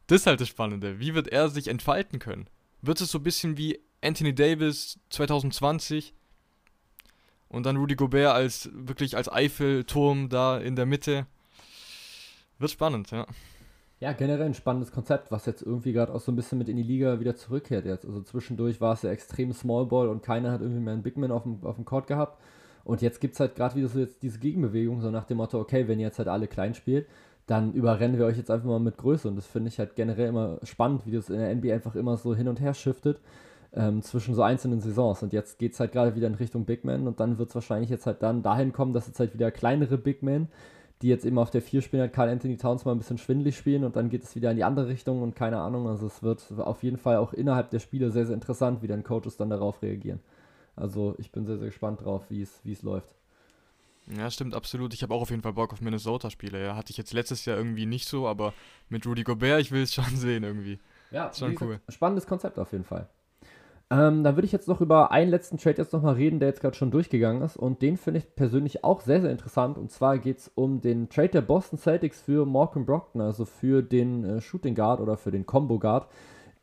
Das 0.08 0.22
ist 0.22 0.28
halt 0.28 0.42
das 0.42 0.48
Spannende. 0.48 1.00
Wie 1.00 1.14
wird 1.14 1.28
er 1.28 1.50
sich 1.50 1.68
entfalten 1.68 2.20
können? 2.20 2.48
wird 2.82 3.00
es 3.02 3.12
so 3.12 3.20
ein 3.20 3.24
bisschen 3.24 3.58
wie 3.58 3.80
Anthony 4.02 4.34
Davis 4.34 5.00
2020 5.10 6.14
und 7.50 7.66
dann 7.66 7.78
Rudy 7.78 7.96
Gobert 7.96 8.34
als 8.34 8.70
wirklich 8.74 9.16
als 9.16 9.32
Eiffelturm 9.32 10.30
da 10.30 10.58
in 10.58 10.76
der 10.76 10.86
Mitte. 10.86 11.28
Wird 12.58 12.72
spannend, 12.72 13.12
ja. 13.12 13.26
Ja, 14.02 14.14
generell 14.14 14.48
ein 14.48 14.56
spannendes 14.56 14.92
Konzept, 14.92 15.32
was 15.32 15.46
jetzt 15.46 15.62
irgendwie 15.62 15.94
gerade 15.94 16.12
auch 16.12 16.20
so 16.20 16.32
ein 16.32 16.36
bisschen 16.36 16.58
mit 16.58 16.68
in 16.68 16.76
die 16.76 16.82
Liga 16.82 17.20
wieder 17.20 17.36
zurückkehrt 17.36 17.86
jetzt. 17.86 18.04
Also 18.04 18.24
zwischendurch 18.24 18.82
war 18.82 18.94
es 18.94 19.04
ja 19.04 19.12
extrem 19.12 19.54
Small 19.54 19.86
Ball 19.86 20.08
und 20.08 20.24
keiner 20.24 20.52
hat 20.52 20.62
irgendwie 20.62 20.82
mehr 20.82 20.94
einen 20.94 21.04
Big 21.04 21.18
Man 21.18 21.32
auf 21.32 21.44
dem, 21.44 21.64
auf 21.64 21.76
dem 21.76 21.86
Court 21.86 22.08
gehabt. 22.08 22.42
Und 22.84 23.04
jetzt 23.04 23.22
gibt 23.22 23.36
es 23.36 23.40
halt 23.40 23.56
gerade 23.56 23.76
wieder 23.76 23.88
so 23.88 24.00
jetzt 24.00 24.24
diese 24.24 24.40
Gegenbewegung, 24.40 25.02
so 25.02 25.12
nach 25.12 25.26
dem 25.26 25.38
Motto, 25.38 25.60
okay, 25.60 25.88
wenn 25.88 26.00
ihr 26.00 26.08
jetzt 26.08 26.18
halt 26.18 26.30
alle 26.30 26.48
klein 26.48 26.74
spielt, 26.74 27.06
dann 27.46 27.74
überrennen 27.74 28.18
wir 28.18 28.26
euch 28.26 28.38
jetzt 28.38 28.50
einfach 28.50 28.68
mal 28.68 28.80
mit 28.80 28.98
Größe. 28.98 29.28
Und 29.28 29.36
das 29.36 29.46
finde 29.46 29.68
ich 29.68 29.78
halt 29.78 29.96
generell 29.96 30.30
immer 30.30 30.58
spannend, 30.64 31.06
wie 31.06 31.12
das 31.12 31.30
in 31.30 31.38
der 31.38 31.54
NBA 31.54 31.72
einfach 31.72 31.96
immer 31.96 32.18
so 32.18 32.34
hin 32.34 32.48
und 32.48 32.60
her 32.60 32.74
shiftet 32.74 33.20
ähm, 33.72 34.02
zwischen 34.02 34.34
so 34.34 34.42
einzelnen 34.42 34.82
Saisons. 34.82 35.22
Und 35.22 35.32
jetzt 35.32 35.60
geht 35.60 35.74
es 35.74 35.80
halt 35.80 35.92
gerade 35.92 36.16
wieder 36.16 36.26
in 36.26 36.34
Richtung 36.34 36.66
Big 36.66 36.86
Man 36.86 37.08
und 37.08 37.20
dann 37.20 37.38
wird 37.38 37.50
es 37.50 37.56
wahrscheinlich 37.56 37.92
jetzt 37.92 38.08
halt 38.08 38.24
dann 38.24 38.42
dahin 38.42 38.74
kommen, 38.74 38.94
dass 38.94 39.06
jetzt 39.06 39.20
halt 39.20 39.36
wieder 39.36 39.52
kleinere 39.52 40.00
Big 40.00 40.24
Men 40.24 40.48
die 41.02 41.08
jetzt 41.08 41.26
eben 41.26 41.38
auf 41.38 41.50
der 41.50 41.62
4 41.62 41.82
spielen, 41.82 42.04
hat 42.04 42.14
Carl 42.14 42.30
Anthony 42.30 42.58
Towns 42.58 42.86
mal 42.86 42.92
ein 42.92 42.98
bisschen 42.98 43.18
schwindelig 43.18 43.58
spielen 43.58 43.84
und 43.84 43.96
dann 43.96 44.10
geht 44.10 44.24
es 44.24 44.36
wieder 44.36 44.52
in 44.52 44.58
die 44.58 44.64
andere 44.64 44.88
Richtung 44.88 45.22
und 45.22 45.36
keine 45.36 45.60
Ahnung. 45.60 45.88
Also 45.88 46.08
es 46.08 46.24
wird 46.24 46.46
auf 46.58 46.84
jeden 46.84 46.98
Fall 46.98 47.18
auch 47.18 47.34
innerhalb 47.34 47.70
der 47.70 47.80
Spiele 47.80 48.12
sehr, 48.12 48.26
sehr 48.26 48.36
interessant, 48.36 48.82
wie 48.82 48.88
dann 48.88 49.04
Coaches 49.04 49.38
dann 49.38 49.50
darauf 49.50 49.82
reagieren. 49.82 50.20
Also 50.76 51.16
ich 51.18 51.32
bin 51.32 51.46
sehr, 51.46 51.58
sehr 51.58 51.68
gespannt 51.68 52.04
drauf, 52.04 52.26
wie 52.30 52.42
es 52.42 52.82
läuft. 52.84 53.16
Ja, 54.08 54.30
stimmt, 54.30 54.56
absolut. 54.56 54.94
Ich 54.94 55.04
habe 55.04 55.14
auch 55.14 55.22
auf 55.22 55.30
jeden 55.30 55.42
Fall 55.42 55.54
Bock 55.54 55.74
auf 55.74 55.82
Minnesota-Spiele. 55.82 56.64
Ja, 56.64 56.76
hatte 56.76 56.92
ich 56.92 56.98
jetzt 56.98 57.14
letztes 57.14 57.46
Jahr 57.46 57.58
irgendwie 57.58 57.86
nicht 57.86 58.08
so, 58.08 58.28
aber 58.28 58.54
mit 58.90 59.06
Rudy 59.06 59.24
Gobert, 59.24 59.62
ich 59.62 59.72
will 59.72 59.84
es 59.84 59.94
schon 59.94 60.16
sehen 60.16 60.44
irgendwie. 60.44 60.80
Ja, 61.12 61.32
schon 61.34 61.58
cool. 61.62 61.80
Spannendes 61.90 62.26
Konzept 62.26 62.58
auf 62.58 62.72
jeden 62.72 62.84
Fall. 62.84 63.08
Ähm, 63.92 64.24
dann 64.24 64.38
würde 64.38 64.46
ich 64.46 64.54
jetzt 64.54 64.70
noch 64.70 64.80
über 64.80 65.12
einen 65.12 65.30
letzten 65.30 65.58
Trade 65.58 65.80
jetzt 65.80 65.92
nochmal 65.92 66.14
reden, 66.14 66.40
der 66.40 66.48
jetzt 66.48 66.62
gerade 66.62 66.78
schon 66.78 66.92
durchgegangen 66.92 67.42
ist. 67.42 67.58
Und 67.58 67.82
den 67.82 67.98
finde 67.98 68.20
ich 68.20 68.36
persönlich 68.36 68.86
auch 68.86 69.02
sehr, 69.02 69.20
sehr 69.20 69.32
interessant. 69.32 69.78
Und 69.78 69.92
zwar 69.92 70.18
geht 70.18 70.38
es 70.38 70.48
um 70.56 70.80
den 70.80 71.10
Trade 71.10 71.28
der 71.28 71.42
Boston 71.42 71.78
Celtics 71.78 72.22
für 72.22 72.46
Malcolm 72.46 72.86
Brockton, 72.86 73.20
also 73.20 73.44
für 73.44 73.84
den 73.84 74.24
äh, 74.24 74.40
Shooting 74.40 74.76
Guard 74.76 75.02
oder 75.02 75.18
für 75.18 75.32
den 75.32 75.46
Combo 75.46 75.78
Guard 75.78 76.08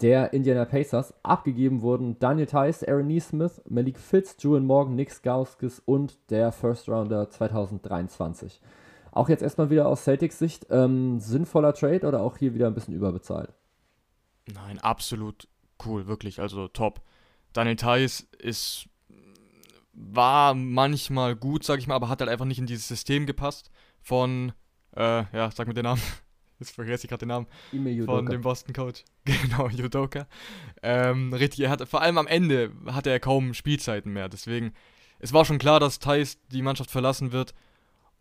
der 0.00 0.32
Indiana 0.32 0.64
Pacers. 0.64 1.12
Abgegeben 1.22 1.82
wurden 1.82 2.18
Daniel 2.18 2.46
Tice, 2.46 2.88
Aaron 2.88 3.08
Neesmith, 3.08 3.60
Malik 3.68 3.98
Fitz, 3.98 4.34
Julian 4.38 4.64
Morgan, 4.64 4.94
Nick 4.94 5.10
Skauskis 5.10 5.82
und 5.84 6.16
der 6.30 6.50
First 6.50 6.88
Rounder 6.88 7.28
2023. 7.28 8.62
Auch 9.12 9.28
jetzt 9.28 9.42
erstmal 9.42 9.68
wieder 9.68 9.86
aus 9.86 10.04
Celtics 10.04 10.38
Sicht 10.38 10.66
ähm, 10.70 11.20
sinnvoller 11.20 11.74
Trade 11.74 12.06
oder 12.06 12.22
auch 12.22 12.38
hier 12.38 12.54
wieder 12.54 12.68
ein 12.68 12.74
bisschen 12.74 12.94
überbezahlt? 12.94 13.52
Nein, 14.46 14.78
absolut 14.78 15.46
cool, 15.84 16.06
wirklich, 16.06 16.40
also 16.40 16.68
top. 16.68 17.02
Daniel 17.52 17.76
Theiss 17.76 18.26
ist 18.38 18.88
war 19.98 20.54
manchmal 20.54 21.34
gut, 21.34 21.64
sag 21.64 21.78
ich 21.78 21.86
mal, 21.86 21.96
aber 21.96 22.08
hat 22.08 22.20
halt 22.20 22.30
einfach 22.30 22.44
nicht 22.44 22.58
in 22.58 22.66
dieses 22.66 22.88
System 22.88 23.26
gepasst 23.26 23.70
von, 24.00 24.52
äh, 24.96 25.24
ja, 25.36 25.50
sag 25.50 25.66
mir 25.66 25.74
den 25.74 25.84
Namen. 25.84 26.02
Jetzt 26.58 26.74
vergesse 26.74 27.04
ich 27.04 27.08
gerade 27.08 27.20
den 27.20 27.28
Namen. 27.28 27.46
Von 28.04 28.26
dem 28.26 28.42
Boston 28.42 28.74
Coach. 28.74 29.04
Genau, 29.24 29.68
Judoka. 29.68 30.26
Ähm, 30.82 31.32
richtig, 31.32 31.60
er 31.60 31.70
hat, 31.70 31.86
vor 31.88 32.00
allem 32.00 32.18
am 32.18 32.26
Ende 32.26 32.72
hatte 32.86 33.10
er 33.10 33.20
kaum 33.20 33.54
Spielzeiten 33.54 34.12
mehr. 34.12 34.28
Deswegen, 34.28 34.72
es 35.18 35.32
war 35.32 35.44
schon 35.44 35.58
klar, 35.58 35.80
dass 35.80 35.98
Thais 35.98 36.38
die 36.50 36.62
Mannschaft 36.62 36.90
verlassen 36.90 37.32
wird. 37.32 37.54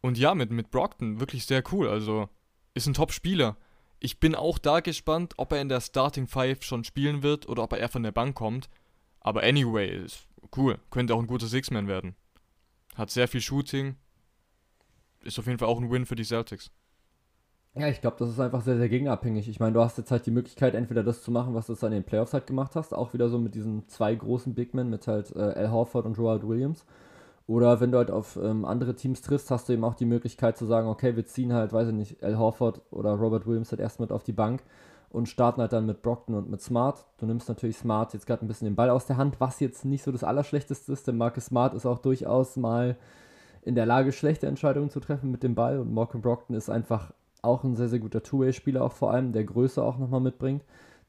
Und 0.02 0.18
ja, 0.18 0.36
mit, 0.36 0.52
mit 0.52 0.70
Brockton 0.70 1.20
wirklich 1.20 1.46
sehr 1.46 1.64
cool. 1.72 1.88
Also, 1.88 2.30
ist 2.74 2.88
ein 2.88 2.94
Top-Spieler. 2.94 3.58
Ich 4.00 4.20
bin 4.20 4.36
auch 4.36 4.60
da 4.60 4.82
gespannt, 4.82 5.34
ob 5.38 5.52
er 5.54 5.62
in 5.62 5.70
der 5.70 5.82
Starting 5.82 6.28
Five 6.28 6.62
schon 6.62 6.84
spielen 6.84 7.24
wird 7.24 7.48
oder 7.50 7.64
ob 7.64 7.74
er 7.74 7.80
eher 7.80 7.90
von 7.90 8.04
der 8.04 8.12
Bank 8.12 8.36
kommt. 8.36 8.70
Aber 9.28 9.44
anyway, 9.44 10.06
ist 10.06 10.26
cool. 10.56 10.78
Könnte 10.90 11.14
auch 11.14 11.20
ein 11.20 11.28
guter 11.28 11.48
Six-Man 11.48 11.90
werden. 11.90 12.16
Hat 12.96 13.10
sehr 13.10 13.28
viel 13.28 13.42
Shooting. 13.42 13.98
Ist 15.22 15.38
auf 15.38 15.48
jeden 15.48 15.60
Fall 15.60 15.68
auch 15.68 15.82
ein 15.82 15.92
Win 15.92 16.06
für 16.06 16.16
die 16.16 16.24
Celtics. 16.24 16.72
Ja, 17.76 17.90
ich 17.90 18.00
glaube, 18.00 18.16
das 18.20 18.30
ist 18.30 18.40
einfach 18.40 18.62
sehr, 18.62 18.78
sehr 18.78 18.88
gegenabhängig. 18.88 19.50
Ich 19.50 19.60
meine, 19.60 19.74
du 19.74 19.82
hast 19.82 19.98
jetzt 19.98 20.12
halt 20.12 20.26
die 20.26 20.32
Möglichkeit, 20.32 20.76
entweder 20.76 21.04
das 21.04 21.24
zu 21.24 21.32
machen, 21.32 21.56
was 21.56 21.68
du 21.68 21.74
jetzt 21.74 21.84
an 21.84 21.92
den 21.92 22.06
Playoffs 22.06 22.32
halt 22.32 22.48
gemacht 22.48 22.78
hast, 22.78 22.94
auch 22.94 23.12
wieder 23.12 23.28
so 23.28 23.38
mit 23.38 23.54
diesen 23.54 23.90
zwei 23.90 24.16
großen 24.16 24.56
Big 24.56 24.74
Men, 24.74 24.90
mit 24.90 25.08
halt 25.08 25.36
äh, 25.36 25.40
Al 25.40 25.72
Horford 25.72 26.06
und 26.06 26.18
Roald 26.18 26.48
Williams. 26.48 26.86
Oder 27.48 27.82
wenn 27.82 27.92
du 27.92 27.98
halt 27.98 28.12
auf 28.12 28.40
ähm, 28.42 28.64
andere 28.64 28.96
Teams 28.96 29.22
triffst, 29.22 29.52
hast 29.52 29.68
du 29.68 29.74
eben 29.74 29.84
auch 29.84 29.96
die 29.96 30.06
Möglichkeit 30.06 30.58
zu 30.58 30.66
sagen, 30.66 30.88
okay, 30.88 31.18
wir 31.18 31.26
ziehen 31.26 31.52
halt, 31.52 31.74
weiß 31.74 31.90
ich 31.90 31.94
nicht, 31.94 32.24
Al 32.24 32.38
Horford 32.38 32.82
oder 32.92 33.12
Robert 33.12 33.46
Williams 33.46 33.72
halt 33.72 33.82
erst 33.82 34.00
mit 34.00 34.14
auf 34.14 34.24
die 34.24 34.32
Bank 34.32 34.64
und 35.10 35.30
starten 35.30 35.62
halt 35.62 35.74
dann 35.74 35.86
mit 35.86 36.02
Brockton 36.02 36.36
und 36.36 36.50
mit 36.50 36.62
Smart. 36.62 37.06
Du 37.18 37.26
nimmst 37.26 37.48
natürlich 37.48 37.78
Smart 37.78 38.14
jetzt 38.14 38.28
gerade 38.28 38.46
ein 38.46 38.48
bisschen 38.48 38.66
den 38.66 38.76
Ball 38.76 38.90
aus 38.90 39.06
der 39.06 39.18
Hand, 39.18 39.40
was 39.40 39.60
jetzt 39.60 39.86
nicht 39.86 40.04
so 40.04 40.12
das 40.12 40.24
Allerschlechteste 40.24 40.92
ist, 40.92 41.08
denn 41.08 41.18
Marcus 41.18 41.46
Smart 41.46 41.74
ist 41.74 41.86
auch 41.86 42.00
durchaus 42.00 42.58
mal 42.58 42.98
in 43.62 43.76
der 43.76 43.86
Lage, 43.86 44.12
schlechte 44.12 44.48
Entscheidungen 44.48 44.90
zu 44.90 45.00
treffen 45.00 45.32
mit 45.32 45.44
dem 45.44 45.56
Ball 45.56 45.80
und 45.80 45.94
Malcolm 45.94 46.22
Brockton 46.22 46.56
ist 46.56 46.70
einfach 46.70 47.12
auch 47.42 47.64
ein 47.64 47.76
sehr, 47.76 47.90
sehr 47.90 48.00
guter 48.00 48.24
Two-Way-Spieler, 48.24 48.84
auch 48.84 48.94
vor 48.94 49.12
allem, 49.12 49.32
der 49.32 49.44
Größe 49.44 49.84
auch 49.84 49.98
nochmal 49.98 50.22
mitbringt, 50.22 50.64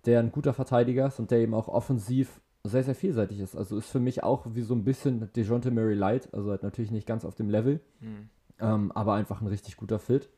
der 0.07 0.21
ein 0.21 0.33
guter 0.33 0.53
Verteidiger 0.53 1.07
ist 1.07 1.19
und 1.19 1.31
der 1.31 1.39
eben 1.39 1.55
auch 1.55 1.69
offensiv 1.69 2.41
sehr, 2.65 2.85
sehr 2.85 2.95
vielseitig 2.95 3.41
ist. 3.41 3.57
Also 3.57 3.79
ist 3.79 3.89
für 3.89 4.01
mich 4.01 4.23
auch 4.23 4.47
wie 4.55 4.63
so 4.63 4.75
ein 4.75 4.85
bisschen 4.85 5.31
DeJounte 5.35 5.71
Mary 5.71 5.95
Light, 5.95 6.29
also 6.33 6.51
halt 6.51 6.63
natürlich 6.63 6.91
nicht 6.91 7.07
ganz 7.07 7.25
auf 7.25 7.35
dem 7.35 7.49
Level, 7.49 7.81
mhm. 8.01 8.29
ähm, 8.61 8.93
aber 8.93 9.15
einfach 9.15 9.41
ein 9.41 9.47
richtig 9.47 9.77
guter 9.77 9.99
Fit. 9.99 10.29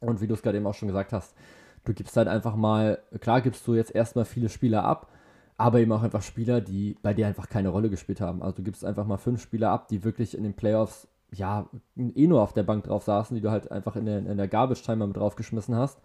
Und 0.00 0.20
wie 0.20 0.26
du 0.26 0.34
es 0.34 0.42
gerade 0.42 0.56
eben 0.56 0.66
auch 0.66 0.74
schon 0.74 0.88
gesagt 0.88 1.12
hast, 1.12 1.34
Du 1.84 1.94
gibst 1.94 2.16
halt 2.16 2.28
einfach 2.28 2.56
mal, 2.56 2.98
klar 3.20 3.40
gibst 3.40 3.66
du 3.66 3.74
jetzt 3.74 3.94
erstmal 3.94 4.24
viele 4.24 4.48
Spieler 4.48 4.84
ab, 4.84 5.08
aber 5.56 5.80
eben 5.80 5.92
auch 5.92 6.02
einfach 6.02 6.22
Spieler, 6.22 6.60
die 6.60 6.96
bei 7.02 7.14
dir 7.14 7.26
einfach 7.26 7.48
keine 7.48 7.70
Rolle 7.70 7.90
gespielt 7.90 8.20
haben. 8.20 8.42
Also 8.42 8.56
du 8.56 8.62
gibst 8.62 8.84
einfach 8.84 9.06
mal 9.06 9.16
fünf 9.16 9.40
Spieler 9.40 9.70
ab, 9.70 9.88
die 9.88 10.04
wirklich 10.04 10.36
in 10.36 10.42
den 10.42 10.54
Playoffs 10.54 11.08
ja 11.32 11.68
eh 11.96 12.26
nur 12.26 12.42
auf 12.42 12.52
der 12.52 12.62
Bank 12.62 12.84
drauf 12.84 13.04
saßen, 13.04 13.34
die 13.34 13.40
du 13.40 13.50
halt 13.50 13.70
einfach 13.70 13.96
in 13.96 14.06
der, 14.06 14.18
in 14.18 14.36
der 14.36 14.48
Garbage-Timer 14.48 15.06
mit 15.06 15.16
draufgeschmissen 15.16 15.74
hast. 15.76 16.00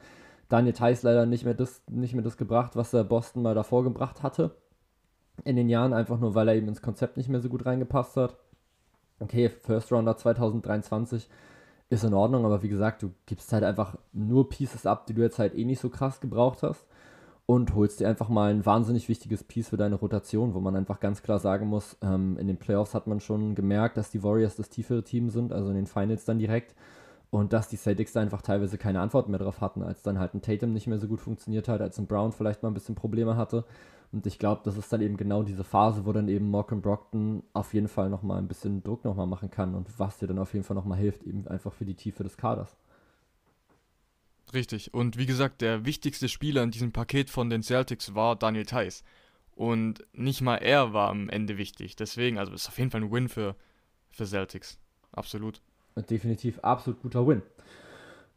Daniel 0.49 0.73
Theiss 0.73 1.03
leider 1.03 1.25
nicht 1.25 1.45
mehr, 1.45 1.55
das, 1.55 1.81
nicht 1.89 2.13
mehr 2.13 2.23
das 2.23 2.37
gebracht, 2.37 2.75
was 2.75 2.93
er 2.93 3.03
Boston 3.03 3.41
mal 3.41 3.55
davor 3.55 3.83
gebracht 3.83 4.23
hatte. 4.23 4.55
In 5.43 5.55
den 5.55 5.69
Jahren, 5.69 5.93
einfach 5.93 6.19
nur, 6.19 6.35
weil 6.35 6.47
er 6.47 6.55
eben 6.55 6.67
ins 6.67 6.81
Konzept 6.81 7.17
nicht 7.17 7.29
mehr 7.29 7.41
so 7.41 7.49
gut 7.49 7.65
reingepasst 7.65 8.15
hat. 8.17 8.37
Okay, 9.19 9.49
First 9.49 9.91
Rounder 9.91 10.15
2023 10.15 11.27
ist 11.89 12.03
in 12.03 12.13
Ordnung, 12.13 12.45
aber 12.45 12.63
wie 12.63 12.69
gesagt, 12.69 13.03
du 13.03 13.11
gibst 13.25 13.53
halt 13.53 13.63
einfach 13.63 13.95
nur 14.11 14.49
Pieces 14.49 14.85
ab, 14.85 15.05
die 15.05 15.13
du 15.13 15.21
jetzt 15.21 15.39
halt 15.39 15.55
eh 15.55 15.65
nicht 15.65 15.79
so 15.79 15.89
krass 15.89 16.19
gebraucht 16.19 16.63
hast 16.63 16.85
und 17.45 17.75
holst 17.75 17.99
dir 17.99 18.09
einfach 18.09 18.27
mal 18.27 18.51
ein 18.51 18.65
wahnsinnig 18.65 19.07
wichtiges 19.07 19.43
Piece 19.43 19.69
für 19.69 19.77
deine 19.77 19.95
Rotation, 19.95 20.55
wo 20.55 20.59
man 20.59 20.75
einfach 20.75 20.99
ganz 20.99 21.21
klar 21.21 21.39
sagen 21.39 21.67
muss, 21.67 21.97
ähm, 22.01 22.37
in 22.39 22.47
den 22.47 22.57
Playoffs 22.57 22.95
hat 22.95 23.05
man 23.05 23.19
schon 23.19 23.53
gemerkt, 23.53 23.97
dass 23.97 24.09
die 24.09 24.23
Warriors 24.23 24.55
das 24.55 24.69
tiefere 24.69 25.03
Team 25.03 25.29
sind, 25.29 25.53
also 25.53 25.69
in 25.69 25.75
den 25.75 25.85
Finals 25.85 26.25
dann 26.25 26.39
direkt 26.39 26.73
und 27.29 27.53
dass 27.53 27.67
die 27.67 27.77
Celtics 27.77 28.13
da 28.13 28.21
einfach 28.21 28.41
teilweise 28.41 28.77
keine 28.79 28.99
Antwort 28.99 29.29
mehr 29.29 29.39
drauf 29.39 29.61
hatten, 29.61 29.83
als 29.83 30.01
dann 30.01 30.17
halt 30.17 30.33
ein 30.33 30.41
Tatum 30.41 30.73
nicht 30.73 30.87
mehr 30.87 30.99
so 30.99 31.07
gut 31.07 31.21
funktioniert 31.21 31.67
hat, 31.67 31.81
als 31.81 31.99
ein 31.99 32.07
Brown 32.07 32.31
vielleicht 32.31 32.63
mal 32.63 32.69
ein 32.69 32.73
bisschen 32.73 32.95
Probleme 32.95 33.37
hatte 33.37 33.63
und 34.15 34.25
ich 34.25 34.39
glaube, 34.39 34.61
das 34.63 34.77
ist 34.77 34.93
dann 34.93 35.01
eben 35.01 35.17
genau 35.17 35.43
diese 35.43 35.65
Phase, 35.65 36.05
wo 36.05 36.13
dann 36.13 36.29
eben 36.29 36.49
Malcolm 36.49 36.81
Brockton 36.81 37.43
auf 37.51 37.73
jeden 37.73 37.89
Fall 37.89 38.09
nochmal 38.09 38.37
ein 38.37 38.47
bisschen 38.47 38.81
Druck 38.81 39.03
nochmal 39.03 39.27
machen 39.27 39.51
kann 39.51 39.75
und 39.75 39.99
was 39.99 40.19
dir 40.19 40.27
dann 40.27 40.39
auf 40.39 40.53
jeden 40.53 40.63
Fall 40.63 40.75
nochmal 40.75 40.97
hilft, 40.97 41.23
eben 41.23 41.45
einfach 41.49 41.73
für 41.73 41.83
die 41.83 41.95
Tiefe 41.95 42.23
des 42.23 42.37
Kaders. 42.37 42.77
Richtig. 44.53 44.93
Und 44.93 45.17
wie 45.17 45.25
gesagt, 45.25 45.59
der 45.59 45.83
wichtigste 45.83 46.29
Spieler 46.29 46.63
in 46.63 46.71
diesem 46.71 46.93
Paket 46.93 47.29
von 47.29 47.49
den 47.49 47.61
Celtics 47.61 48.15
war 48.15 48.37
Daniel 48.37 48.65
Theiss. 48.65 49.03
Und 49.51 50.05
nicht 50.13 50.39
mal 50.39 50.57
er 50.57 50.93
war 50.93 51.09
am 51.09 51.27
Ende 51.27 51.57
wichtig. 51.57 51.97
Deswegen, 51.97 52.37
also 52.37 52.53
ist 52.53 52.69
auf 52.69 52.77
jeden 52.77 52.91
Fall 52.91 53.01
ein 53.01 53.11
Win 53.11 53.27
für, 53.27 53.57
für 54.11 54.25
Celtics. 54.25 54.79
Absolut. 55.11 55.61
Definitiv 56.09 56.59
absolut 56.59 57.01
guter 57.01 57.27
Win. 57.27 57.41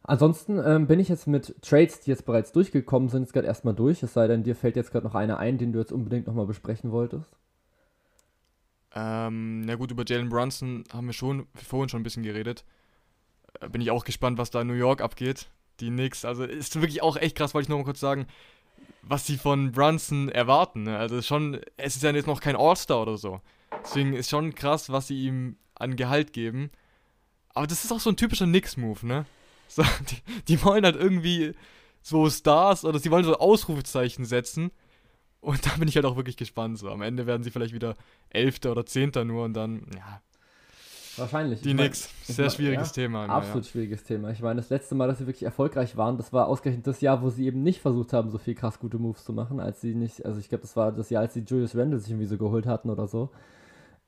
Ansonsten 0.09 0.59
ähm, 0.65 0.87
bin 0.87 0.99
ich 0.99 1.07
jetzt 1.07 1.27
mit 1.27 1.53
Trades, 1.61 1.99
die 1.99 2.09
jetzt 2.09 2.25
bereits 2.25 2.51
durchgekommen 2.51 3.09
sind, 3.09 3.21
jetzt 3.21 3.33
gerade 3.33 3.45
erstmal 3.45 3.75
durch. 3.75 4.01
Es 4.01 4.13
sei 4.13 4.25
denn, 4.25 4.41
dir 4.41 4.55
fällt 4.55 4.75
jetzt 4.75 4.91
gerade 4.91 5.05
noch 5.05 5.13
einer 5.13 5.37
ein, 5.37 5.59
den 5.59 5.71
du 5.71 5.77
jetzt 5.77 5.91
unbedingt 5.91 6.25
nochmal 6.25 6.47
besprechen 6.47 6.91
wolltest. 6.91 7.37
Ähm, 8.95 9.61
na 9.61 9.75
gut, 9.75 9.91
über 9.91 10.03
Jalen 10.07 10.29
Brunson 10.29 10.83
haben 10.91 11.05
wir 11.05 11.13
schon 11.13 11.45
vorhin 11.53 11.89
schon 11.89 11.99
ein 11.99 12.03
bisschen 12.03 12.23
geredet. 12.23 12.65
Äh, 13.59 13.69
bin 13.69 13.81
ich 13.81 13.91
auch 13.91 14.03
gespannt, 14.03 14.39
was 14.39 14.49
da 14.49 14.61
in 14.61 14.67
New 14.67 14.73
York 14.73 15.01
abgeht. 15.01 15.45
Die 15.79 15.89
Knicks, 15.89 16.25
also 16.25 16.43
ist 16.43 16.75
wirklich 16.81 17.03
auch 17.03 17.15
echt 17.15 17.37
krass, 17.37 17.53
wollte 17.53 17.65
ich 17.65 17.69
nochmal 17.69 17.85
kurz 17.85 17.99
sagen, 17.99 18.25
was 19.03 19.27
sie 19.27 19.37
von 19.37 19.71
Brunson 19.71 20.29
erwarten. 20.29 20.83
Ne? 20.83 20.97
Also 20.97 21.21
schon, 21.21 21.59
es 21.77 21.97
ist 21.97 22.01
ja 22.01 22.09
jetzt 22.09 22.25
noch 22.25 22.41
kein 22.41 22.55
All-Star 22.55 23.03
oder 23.03 23.17
so. 23.19 23.41
Deswegen 23.83 24.13
ist 24.13 24.31
schon 24.31 24.55
krass, 24.55 24.89
was 24.89 25.05
sie 25.05 25.27
ihm 25.27 25.57
an 25.75 25.95
Gehalt 25.95 26.33
geben. 26.33 26.71
Aber 27.53 27.67
das 27.67 27.83
ist 27.83 27.91
auch 27.91 27.99
so 27.99 28.09
ein 28.09 28.17
typischer 28.17 28.45
Knicks-Move, 28.45 29.05
ne? 29.05 29.25
So, 29.71 29.83
die, 29.83 30.43
die 30.47 30.63
wollen 30.63 30.83
halt 30.83 30.95
irgendwie 30.95 31.53
so 32.01 32.29
Stars 32.29 32.83
oder 32.83 32.97
sie 32.97 33.11
wollen 33.11 33.23
so 33.23 33.37
Ausrufezeichen 33.37 34.25
setzen. 34.25 34.71
Und 35.41 35.65
da 35.65 35.69
bin 35.77 35.87
ich 35.87 35.95
halt 35.95 36.05
auch 36.05 36.15
wirklich 36.15 36.37
gespannt. 36.37 36.79
So, 36.79 36.89
am 36.89 37.01
Ende 37.01 37.25
werden 37.27 37.43
sie 37.43 37.51
vielleicht 37.51 37.73
wieder 37.73 37.95
Elfter 38.29 38.71
oder 38.71 38.85
Zehnter 38.85 39.23
nur 39.23 39.45
und 39.45 39.53
dann, 39.53 39.85
ja. 39.95 40.21
Wahrscheinlich. 41.19 41.61
Die 41.61 41.73
Knicks. 41.73 42.09
Sehr 42.23 42.49
schwieriges 42.49 42.89
ja, 42.89 43.03
Thema. 43.03 43.25
Immer, 43.25 43.33
absolut 43.33 43.65
ja. 43.65 43.71
schwieriges 43.71 44.03
Thema. 44.03 44.31
Ich 44.31 44.39
meine, 44.41 44.61
das 44.61 44.69
letzte 44.69 44.95
Mal, 44.95 45.07
dass 45.07 45.17
sie 45.17 45.27
wirklich 45.27 45.43
erfolgreich 45.43 45.97
waren, 45.97 46.17
das 46.17 46.33
war 46.33 46.47
ausgerechnet 46.47 46.87
das 46.87 47.01
Jahr, 47.01 47.21
wo 47.21 47.29
sie 47.29 47.45
eben 47.45 47.61
nicht 47.61 47.81
versucht 47.81 48.13
haben, 48.13 48.29
so 48.29 48.37
viel 48.37 48.55
krass 48.55 48.79
gute 48.79 48.97
Moves 48.97 49.23
zu 49.23 49.33
machen, 49.33 49.59
als 49.59 49.81
sie 49.81 49.95
nicht, 49.95 50.25
also 50.25 50.39
ich 50.39 50.49
glaube, 50.49 50.61
das 50.61 50.75
war 50.75 50.91
das 50.91 51.09
Jahr, 51.09 51.21
als 51.21 51.33
sie 51.33 51.41
Julius 51.41 51.75
Randle 51.75 51.99
sich 51.99 52.11
irgendwie 52.11 52.27
so 52.27 52.37
geholt 52.37 52.65
hatten 52.65 52.89
oder 52.89 53.07
so. 53.07 53.29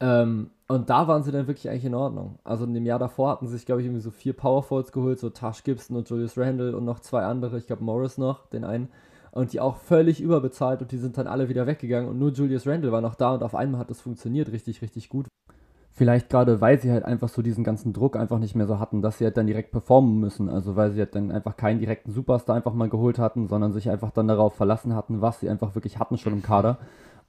Ähm, 0.01 0.49
und 0.67 0.89
da 0.89 1.07
waren 1.07 1.23
sie 1.23 1.31
dann 1.31 1.47
wirklich 1.47 1.69
eigentlich 1.69 1.85
in 1.85 1.95
Ordnung. 1.95 2.39
Also 2.43 2.65
in 2.65 2.73
dem 2.73 2.85
Jahr 2.85 2.99
davor 2.99 3.29
hatten 3.29 3.47
sie 3.47 3.53
sich, 3.53 3.65
glaube 3.65 3.81
ich, 3.81 3.87
irgendwie 3.87 4.01
so 4.01 4.09
vier 4.09 4.33
Powerfalls 4.33 4.91
geholt, 4.91 5.19
so 5.19 5.29
Tash 5.29 5.63
Gibson 5.63 5.95
und 5.95 6.09
Julius 6.09 6.37
Randle 6.37 6.75
und 6.75 6.85
noch 6.85 6.99
zwei 6.99 7.23
andere, 7.23 7.57
ich 7.57 7.67
glaube 7.67 7.83
Morris 7.83 8.17
noch, 8.17 8.47
den 8.47 8.63
einen. 8.63 8.89
Und 9.31 9.53
die 9.53 9.59
auch 9.59 9.77
völlig 9.77 10.19
überbezahlt 10.19 10.81
und 10.81 10.91
die 10.91 10.97
sind 10.97 11.17
dann 11.17 11.27
alle 11.27 11.49
wieder 11.49 11.67
weggegangen 11.67 12.09
und 12.09 12.19
nur 12.19 12.31
Julius 12.31 12.67
Randle 12.67 12.91
war 12.91 13.01
noch 13.01 13.15
da 13.15 13.33
und 13.33 13.43
auf 13.43 13.55
einmal 13.55 13.79
hat 13.79 13.89
das 13.89 14.01
funktioniert 14.01 14.51
richtig, 14.51 14.81
richtig 14.81 15.07
gut. 15.07 15.27
Vielleicht 15.93 16.29
gerade, 16.29 16.61
weil 16.61 16.79
sie 16.79 16.91
halt 16.91 17.03
einfach 17.03 17.29
so 17.29 17.41
diesen 17.41 17.63
ganzen 17.63 17.93
Druck 17.93 18.15
einfach 18.15 18.39
nicht 18.39 18.55
mehr 18.55 18.65
so 18.65 18.79
hatten, 18.79 19.01
dass 19.01 19.17
sie 19.17 19.25
halt 19.25 19.37
dann 19.37 19.47
direkt 19.47 19.71
performen 19.71 20.19
müssen. 20.19 20.49
Also 20.49 20.75
weil 20.75 20.91
sie 20.91 20.99
halt 20.99 21.15
dann 21.15 21.31
einfach 21.31 21.57
keinen 21.57 21.79
direkten 21.79 22.11
Superstar 22.11 22.55
einfach 22.55 22.73
mal 22.73 22.89
geholt 22.89 23.19
hatten, 23.19 23.47
sondern 23.47 23.73
sich 23.73 23.89
einfach 23.89 24.11
dann 24.11 24.27
darauf 24.27 24.55
verlassen 24.55 24.95
hatten, 24.95 25.21
was 25.21 25.41
sie 25.41 25.49
einfach 25.49 25.75
wirklich 25.75 25.99
hatten 25.99 26.17
schon 26.17 26.33
im 26.33 26.43
Kader. 26.43 26.77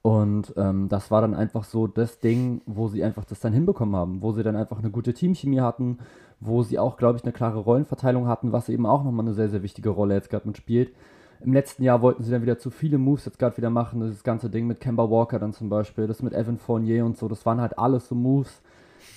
Und 0.03 0.53
ähm, 0.57 0.89
das 0.89 1.11
war 1.11 1.21
dann 1.21 1.33
einfach 1.33 1.63
so 1.63 1.87
das 1.87 2.19
Ding, 2.19 2.61
wo 2.65 2.89
sie 2.89 3.05
einfach 3.05 3.23
das 3.23 3.39
dann 3.39 3.53
hinbekommen 3.53 3.95
haben, 3.95 4.21
wo 4.21 4.33
sie 4.33 4.43
dann 4.43 4.57
einfach 4.57 4.79
eine 4.79 4.91
gute 4.91 5.13
Teamchemie 5.13 5.61
hatten, 5.61 5.99
wo 6.41 6.61
sie 6.61 6.77
auch, 6.77 6.97
glaube 6.97 7.17
ich, 7.17 7.23
eine 7.23 7.31
klare 7.31 7.59
Rollenverteilung 7.59 8.27
hatten, 8.27 8.51
was 8.51 8.67
eben 8.67 8.85
auch 8.85 9.05
nochmal 9.05 9.25
eine 9.25 9.33
sehr, 9.33 9.47
sehr 9.47 9.63
wichtige 9.63 9.89
Rolle 9.91 10.15
jetzt 10.15 10.29
gerade 10.29 10.45
mitspielt. 10.45 10.91
Im 11.39 11.53
letzten 11.53 11.83
Jahr 11.83 12.01
wollten 12.01 12.21
sie 12.21 12.31
dann 12.31 12.41
wieder 12.41 12.59
zu 12.59 12.69
viele 12.69 12.97
Moves 12.97 13.23
jetzt 13.23 13.39
gerade 13.39 13.55
wieder 13.55 13.69
machen, 13.69 14.01
das 14.01 14.25
ganze 14.25 14.49
Ding 14.49 14.67
mit 14.67 14.81
Kemba 14.81 15.09
Walker 15.09 15.39
dann 15.39 15.53
zum 15.53 15.69
Beispiel, 15.69 16.05
das 16.05 16.21
mit 16.21 16.33
Evan 16.33 16.57
Fournier 16.57 17.05
und 17.05 17.17
so, 17.17 17.29
das 17.29 17.45
waren 17.45 17.61
halt 17.61 17.77
alles 17.77 18.09
so 18.09 18.15
Moves, 18.15 18.61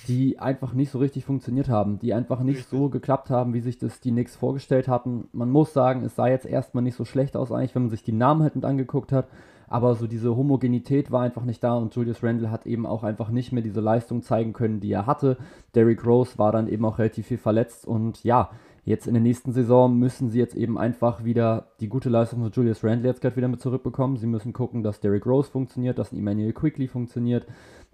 die 0.07 0.39
einfach 0.39 0.71
nicht 0.71 0.91
so 0.91 0.99
richtig 0.99 1.25
funktioniert 1.25 1.67
haben, 1.67 1.99
die 1.99 2.13
einfach 2.13 2.39
nicht 2.39 2.69
so 2.69 2.87
geklappt 2.87 3.29
haben, 3.29 3.53
wie 3.53 3.59
sich 3.59 3.77
das 3.77 3.99
die 3.99 4.11
Knicks 4.11 4.37
vorgestellt 4.37 4.87
hatten. 4.87 5.27
Man 5.33 5.51
muss 5.51 5.73
sagen, 5.73 6.05
es 6.05 6.15
sah 6.15 6.27
jetzt 6.27 6.45
erstmal 6.45 6.83
nicht 6.83 6.95
so 6.95 7.03
schlecht 7.03 7.35
aus 7.35 7.51
eigentlich, 7.51 7.75
wenn 7.75 7.83
man 7.83 7.91
sich 7.91 8.03
die 8.03 8.13
Namen 8.13 8.41
halt 8.41 8.55
mit 8.55 8.63
angeguckt 8.63 9.11
hat 9.11 9.27
aber 9.67 9.95
so 9.95 10.07
diese 10.07 10.35
Homogenität 10.35 11.11
war 11.11 11.21
einfach 11.21 11.43
nicht 11.43 11.63
da 11.63 11.75
und 11.75 11.93
Julius 11.93 12.23
Randle 12.23 12.49
hat 12.51 12.65
eben 12.65 12.85
auch 12.85 13.03
einfach 13.03 13.29
nicht 13.29 13.51
mehr 13.51 13.63
diese 13.63 13.81
Leistung 13.81 14.23
zeigen 14.23 14.53
können, 14.53 14.79
die 14.79 14.91
er 14.91 15.05
hatte. 15.05 15.37
Derrick 15.75 16.05
Rose 16.05 16.37
war 16.37 16.51
dann 16.51 16.67
eben 16.67 16.85
auch 16.85 16.99
relativ 16.99 17.27
viel 17.27 17.37
verletzt 17.37 17.85
und 17.85 18.23
ja, 18.23 18.49
jetzt 18.85 19.05
in 19.05 19.13
der 19.13 19.21
nächsten 19.21 19.51
Saison 19.51 19.99
müssen 19.99 20.29
sie 20.29 20.39
jetzt 20.39 20.55
eben 20.55 20.77
einfach 20.77 21.25
wieder 21.25 21.67
die 21.81 21.89
gute 21.89 22.07
Leistung 22.07 22.41
von 22.41 22.51
Julius 22.51 22.83
Randle 22.83 23.09
jetzt 23.09 23.21
gerade 23.21 23.35
wieder 23.35 23.49
mit 23.49 23.59
zurückbekommen. 23.59 24.15
Sie 24.15 24.27
müssen 24.27 24.53
gucken, 24.53 24.81
dass 24.81 25.01
Derrick 25.01 25.25
Rose 25.25 25.51
funktioniert, 25.51 25.99
dass 25.99 26.13
ein 26.13 26.19
Emmanuel 26.19 26.53
Quickly 26.53 26.87
funktioniert, 26.87 27.45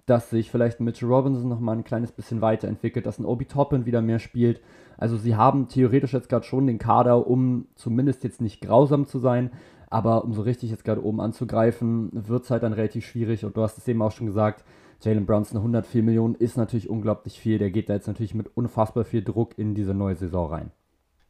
dass 0.06 0.30
sich 0.30 0.52
vielleicht 0.52 0.80
Mitchell 0.80 1.10
Robinson 1.10 1.50
nochmal 1.50 1.78
ein 1.78 1.84
kleines 1.84 2.12
bisschen 2.12 2.42
weiterentwickelt, 2.42 3.08
dass 3.08 3.18
ein 3.18 3.26
Obi 3.26 3.46
Toppin 3.46 3.88
wieder 3.88 4.04
mehr 4.04 4.20
spielt. 4.20 4.62
Also 4.98 5.18
sie 5.18 5.36
haben 5.36 5.68
theoretisch 5.68 6.14
jetzt 6.14 6.30
gerade 6.30 6.46
schon 6.46 6.68
den 6.68 6.78
Kader, 6.78 7.26
um 7.26 7.66
zumindest 7.74 8.24
jetzt 8.24 8.42
nicht 8.42 8.62
grausam 8.62 9.08
zu 9.08 9.18
sein, 9.18 9.50
aber 9.94 10.24
um 10.24 10.34
so 10.34 10.42
richtig 10.42 10.72
jetzt 10.72 10.84
gerade 10.84 11.06
oben 11.06 11.22
anzugreifen, 11.22 12.10
wird 12.12 12.46
es 12.46 12.50
halt 12.50 12.64
dann 12.64 12.74
relativ 12.74 13.06
schwierig. 13.06 13.46
Und 13.46 13.56
du 13.56 13.62
hast 13.62 13.78
es 13.78 13.88
eben 13.88 14.02
auch 14.02 14.12
schon 14.12 14.26
gesagt, 14.26 14.66
Jalen 15.04 15.28
Brunson 15.28 15.58
104 15.58 16.02
Millionen 16.02 16.34
ist 16.34 16.58
natürlich 16.58 16.90
unglaublich 16.90 17.40
viel. 17.40 17.60
Der 17.60 17.70
geht 17.70 17.90
da 17.90 17.94
jetzt 17.94 18.08
natürlich 18.08 18.34
mit 18.34 18.58
unfassbar 18.58 19.06
viel 19.06 19.24
Druck 19.24 19.56
in 19.56 19.76
diese 19.76 19.94
neue 19.94 20.16
Saison 20.16 20.50
rein. 20.50 20.72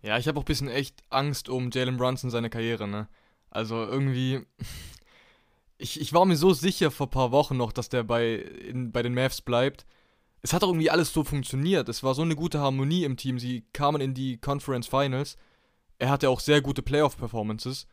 Ja, 0.01 0.17
ich 0.17 0.29
habe 0.29 0.39
auch 0.39 0.43
ein 0.43 0.45
bisschen 0.45 0.69
echt 0.69 1.03
Angst 1.09 1.49
um 1.49 1.71
Jalen 1.71 1.97
Brunson 1.97 2.29
seine 2.29 2.49
Karriere, 2.49 2.87
ne? 2.87 3.07
Also 3.49 3.75
irgendwie. 3.75 4.41
Ich, 5.79 5.99
ich 5.99 6.13
war 6.13 6.23
mir 6.23 6.37
so 6.37 6.53
sicher 6.53 6.91
vor 6.91 7.07
ein 7.07 7.09
paar 7.09 7.31
Wochen 7.31 7.57
noch, 7.57 7.73
dass 7.73 7.89
der 7.89 8.03
bei, 8.03 8.35
in, 8.35 8.93
bei 8.93 9.01
den 9.01 9.13
Mavs 9.13 9.41
bleibt. 9.41 9.85
Es 10.41 10.53
hat 10.53 10.63
auch 10.63 10.69
irgendwie 10.69 10.91
alles 10.91 11.11
so 11.11 11.25
funktioniert. 11.25 11.89
Es 11.89 12.03
war 12.03 12.13
so 12.13 12.21
eine 12.21 12.37
gute 12.37 12.59
Harmonie 12.59 13.03
im 13.03 13.17
Team. 13.17 13.37
Sie 13.37 13.65
kamen 13.73 13.99
in 13.99 14.13
die 14.13 14.37
Conference 14.37 14.87
Finals. 14.87 15.35
Er 15.97 16.09
hatte 16.09 16.29
auch 16.29 16.39
sehr 16.39 16.61
gute 16.61 16.83
Playoff-Performances. 16.83 17.87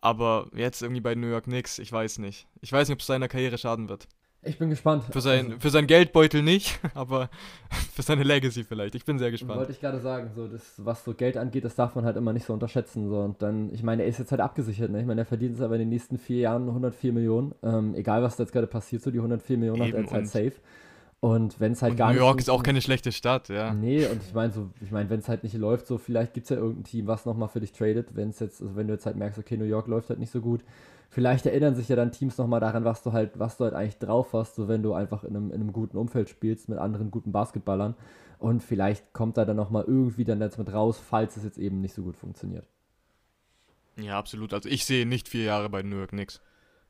Aber 0.00 0.48
jetzt 0.54 0.82
irgendwie 0.82 1.00
bei 1.00 1.14
New 1.14 1.28
York 1.28 1.44
Knicks, 1.44 1.78
ich 1.78 1.92
weiß 1.92 2.18
nicht. 2.18 2.46
Ich 2.60 2.72
weiß 2.72 2.88
nicht, 2.88 2.94
ob 2.94 3.00
es 3.00 3.06
seiner 3.06 3.28
Karriere 3.28 3.58
schaden 3.58 3.88
wird. 3.88 4.08
Ich 4.42 4.58
bin 4.58 4.70
gespannt. 4.70 5.04
Für 5.10 5.20
sein, 5.20 5.46
also, 5.46 5.58
für 5.58 5.68
sein 5.68 5.86
Geldbeutel 5.86 6.42
nicht, 6.42 6.80
aber 6.94 7.28
für 7.92 8.00
seine 8.00 8.22
Legacy 8.22 8.64
vielleicht. 8.64 8.94
Ich 8.94 9.04
bin 9.04 9.18
sehr 9.18 9.30
gespannt. 9.30 9.58
Wollte 9.58 9.72
ich 9.72 9.80
gerade 9.80 10.00
sagen, 10.00 10.30
so 10.34 10.48
das, 10.48 10.62
was 10.78 11.04
so 11.04 11.12
Geld 11.12 11.36
angeht, 11.36 11.64
das 11.64 11.74
darf 11.74 11.94
man 11.94 12.06
halt 12.06 12.16
immer 12.16 12.32
nicht 12.32 12.46
so 12.46 12.54
unterschätzen. 12.54 13.08
So. 13.10 13.20
Und 13.20 13.42
dann, 13.42 13.72
ich 13.74 13.82
meine, 13.82 14.02
er 14.02 14.08
ist 14.08 14.18
jetzt 14.18 14.30
halt 14.30 14.40
abgesichert. 14.40 14.90
Ne? 14.90 15.00
Ich 15.00 15.06
meine, 15.06 15.20
er 15.22 15.26
verdient 15.26 15.56
es 15.56 15.60
aber 15.60 15.74
in 15.74 15.80
den 15.80 15.88
nächsten 15.90 16.16
vier 16.16 16.38
Jahren 16.38 16.68
104 16.68 17.12
Millionen. 17.12 17.54
Ähm, 17.62 17.94
egal, 17.94 18.22
was 18.22 18.36
da 18.36 18.44
jetzt 18.44 18.52
gerade 18.52 18.66
passiert, 18.66 19.02
so 19.02 19.10
die 19.10 19.18
104 19.18 19.58
Millionen 19.58 19.82
Eben 19.82 19.88
hat 19.88 19.94
er 19.94 20.00
jetzt 20.00 20.12
halt 20.12 20.28
safe. 20.28 20.52
Und 21.20 21.60
wenn 21.60 21.72
es 21.72 21.82
halt 21.82 21.92
und 21.92 21.96
gar 21.98 22.08
New 22.08 22.12
nicht. 22.14 22.20
New 22.20 22.26
York 22.26 22.38
ist 22.40 22.48
auch 22.48 22.62
keine 22.62 22.80
schlechte 22.80 23.12
Stadt, 23.12 23.48
ja. 23.50 23.74
Nee, 23.74 24.06
und 24.06 24.22
ich 24.22 24.32
meine, 24.32 24.52
so, 24.52 24.70
ich 24.80 24.90
meine, 24.90 25.10
wenn 25.10 25.20
es 25.20 25.28
halt 25.28 25.42
nicht 25.42 25.54
läuft, 25.54 25.86
so 25.86 25.98
vielleicht 25.98 26.32
gibt 26.32 26.44
es 26.44 26.50
ja 26.50 26.56
irgendein 26.56 26.84
Team, 26.84 27.06
was 27.06 27.26
nochmal 27.26 27.48
für 27.48 27.60
dich 27.60 27.72
tradet, 27.72 28.16
wenn 28.16 28.30
es 28.30 28.40
jetzt, 28.40 28.62
also 28.62 28.74
wenn 28.74 28.86
du 28.86 28.94
jetzt 28.94 29.04
halt 29.04 29.16
merkst, 29.16 29.38
okay, 29.38 29.58
New 29.58 29.64
York 29.64 29.86
läuft 29.86 30.08
halt 30.08 30.18
nicht 30.18 30.32
so 30.32 30.40
gut. 30.40 30.64
Vielleicht 31.10 31.44
erinnern 31.44 31.74
sich 31.74 31.88
ja 31.88 31.96
dann 31.96 32.12
Teams 32.12 32.38
nochmal 32.38 32.60
daran, 32.60 32.84
was 32.84 33.02
du 33.02 33.12
halt, 33.12 33.38
was 33.38 33.58
du 33.58 33.64
halt 33.64 33.74
eigentlich 33.74 33.98
drauf 33.98 34.32
hast, 34.32 34.54
so 34.54 34.68
wenn 34.68 34.82
du 34.82 34.94
einfach 34.94 35.24
in 35.24 35.36
einem, 35.36 35.50
in 35.50 35.60
einem 35.60 35.72
guten 35.72 35.98
Umfeld 35.98 36.30
spielst 36.30 36.68
mit 36.68 36.78
anderen 36.78 37.10
guten 37.10 37.32
Basketballern. 37.32 37.96
Und 38.38 38.62
vielleicht 38.62 39.12
kommt 39.12 39.36
da 39.36 39.44
dann 39.44 39.56
nochmal 39.56 39.84
irgendwie 39.86 40.24
dann 40.24 40.40
jetzt 40.40 40.56
mit 40.56 40.72
raus, 40.72 40.98
falls 40.98 41.36
es 41.36 41.44
jetzt 41.44 41.58
eben 41.58 41.82
nicht 41.82 41.94
so 41.94 42.02
gut 42.02 42.16
funktioniert. 42.16 42.64
Ja, 44.00 44.18
absolut. 44.18 44.54
Also 44.54 44.70
ich 44.70 44.86
sehe 44.86 45.04
nicht 45.04 45.28
vier 45.28 45.44
Jahre 45.44 45.68
bei 45.68 45.82
New 45.82 45.96
York 45.96 46.14
nix. 46.14 46.40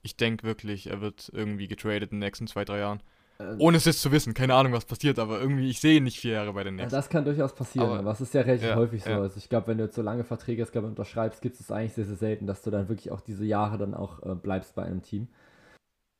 Ich 0.02 0.16
denke 0.16 0.46
wirklich, 0.46 0.88
er 0.88 1.00
wird 1.00 1.30
irgendwie 1.34 1.66
getradet 1.66 2.12
in 2.12 2.20
den 2.20 2.26
nächsten 2.26 2.46
zwei, 2.46 2.64
drei 2.64 2.78
Jahren. 2.78 3.02
Äh, 3.40 3.56
Ohne 3.58 3.78
es 3.78 3.86
jetzt 3.86 4.02
zu 4.02 4.12
wissen, 4.12 4.34
keine 4.34 4.54
Ahnung, 4.54 4.72
was 4.72 4.84
passiert, 4.84 5.18
aber 5.18 5.40
irgendwie, 5.40 5.70
ich 5.70 5.80
sehe 5.80 6.02
nicht 6.02 6.20
vier 6.20 6.32
Jahre 6.32 6.52
bei 6.52 6.62
den 6.62 6.74
Knicks. 6.74 6.92
Ja, 6.92 6.98
das 6.98 7.08
kann 7.08 7.24
durchaus 7.24 7.54
passieren, 7.54 7.88
aber, 7.88 7.98
aber 8.00 8.12
es 8.12 8.20
ist 8.20 8.34
ja 8.34 8.42
relativ 8.42 8.68
ja, 8.68 8.76
häufig 8.76 9.02
so. 9.02 9.10
Ja. 9.10 9.20
Also 9.20 9.38
ich 9.38 9.48
glaube, 9.48 9.68
wenn 9.68 9.78
du 9.78 9.84
jetzt 9.84 9.96
so 9.96 10.02
lange 10.02 10.24
Verträge 10.24 10.60
jetzt, 10.62 10.76
unterschreibst, 10.76 11.40
gibt 11.40 11.58
es 11.58 11.70
eigentlich 11.70 11.94
sehr, 11.94 12.04
sehr 12.04 12.16
selten, 12.16 12.46
dass 12.46 12.62
du 12.62 12.70
dann 12.70 12.88
wirklich 12.88 13.10
auch 13.10 13.22
diese 13.22 13.44
Jahre 13.44 13.78
dann 13.78 13.94
auch 13.94 14.22
äh, 14.22 14.34
bleibst 14.34 14.74
bei 14.74 14.82
einem 14.82 15.02
Team. 15.02 15.28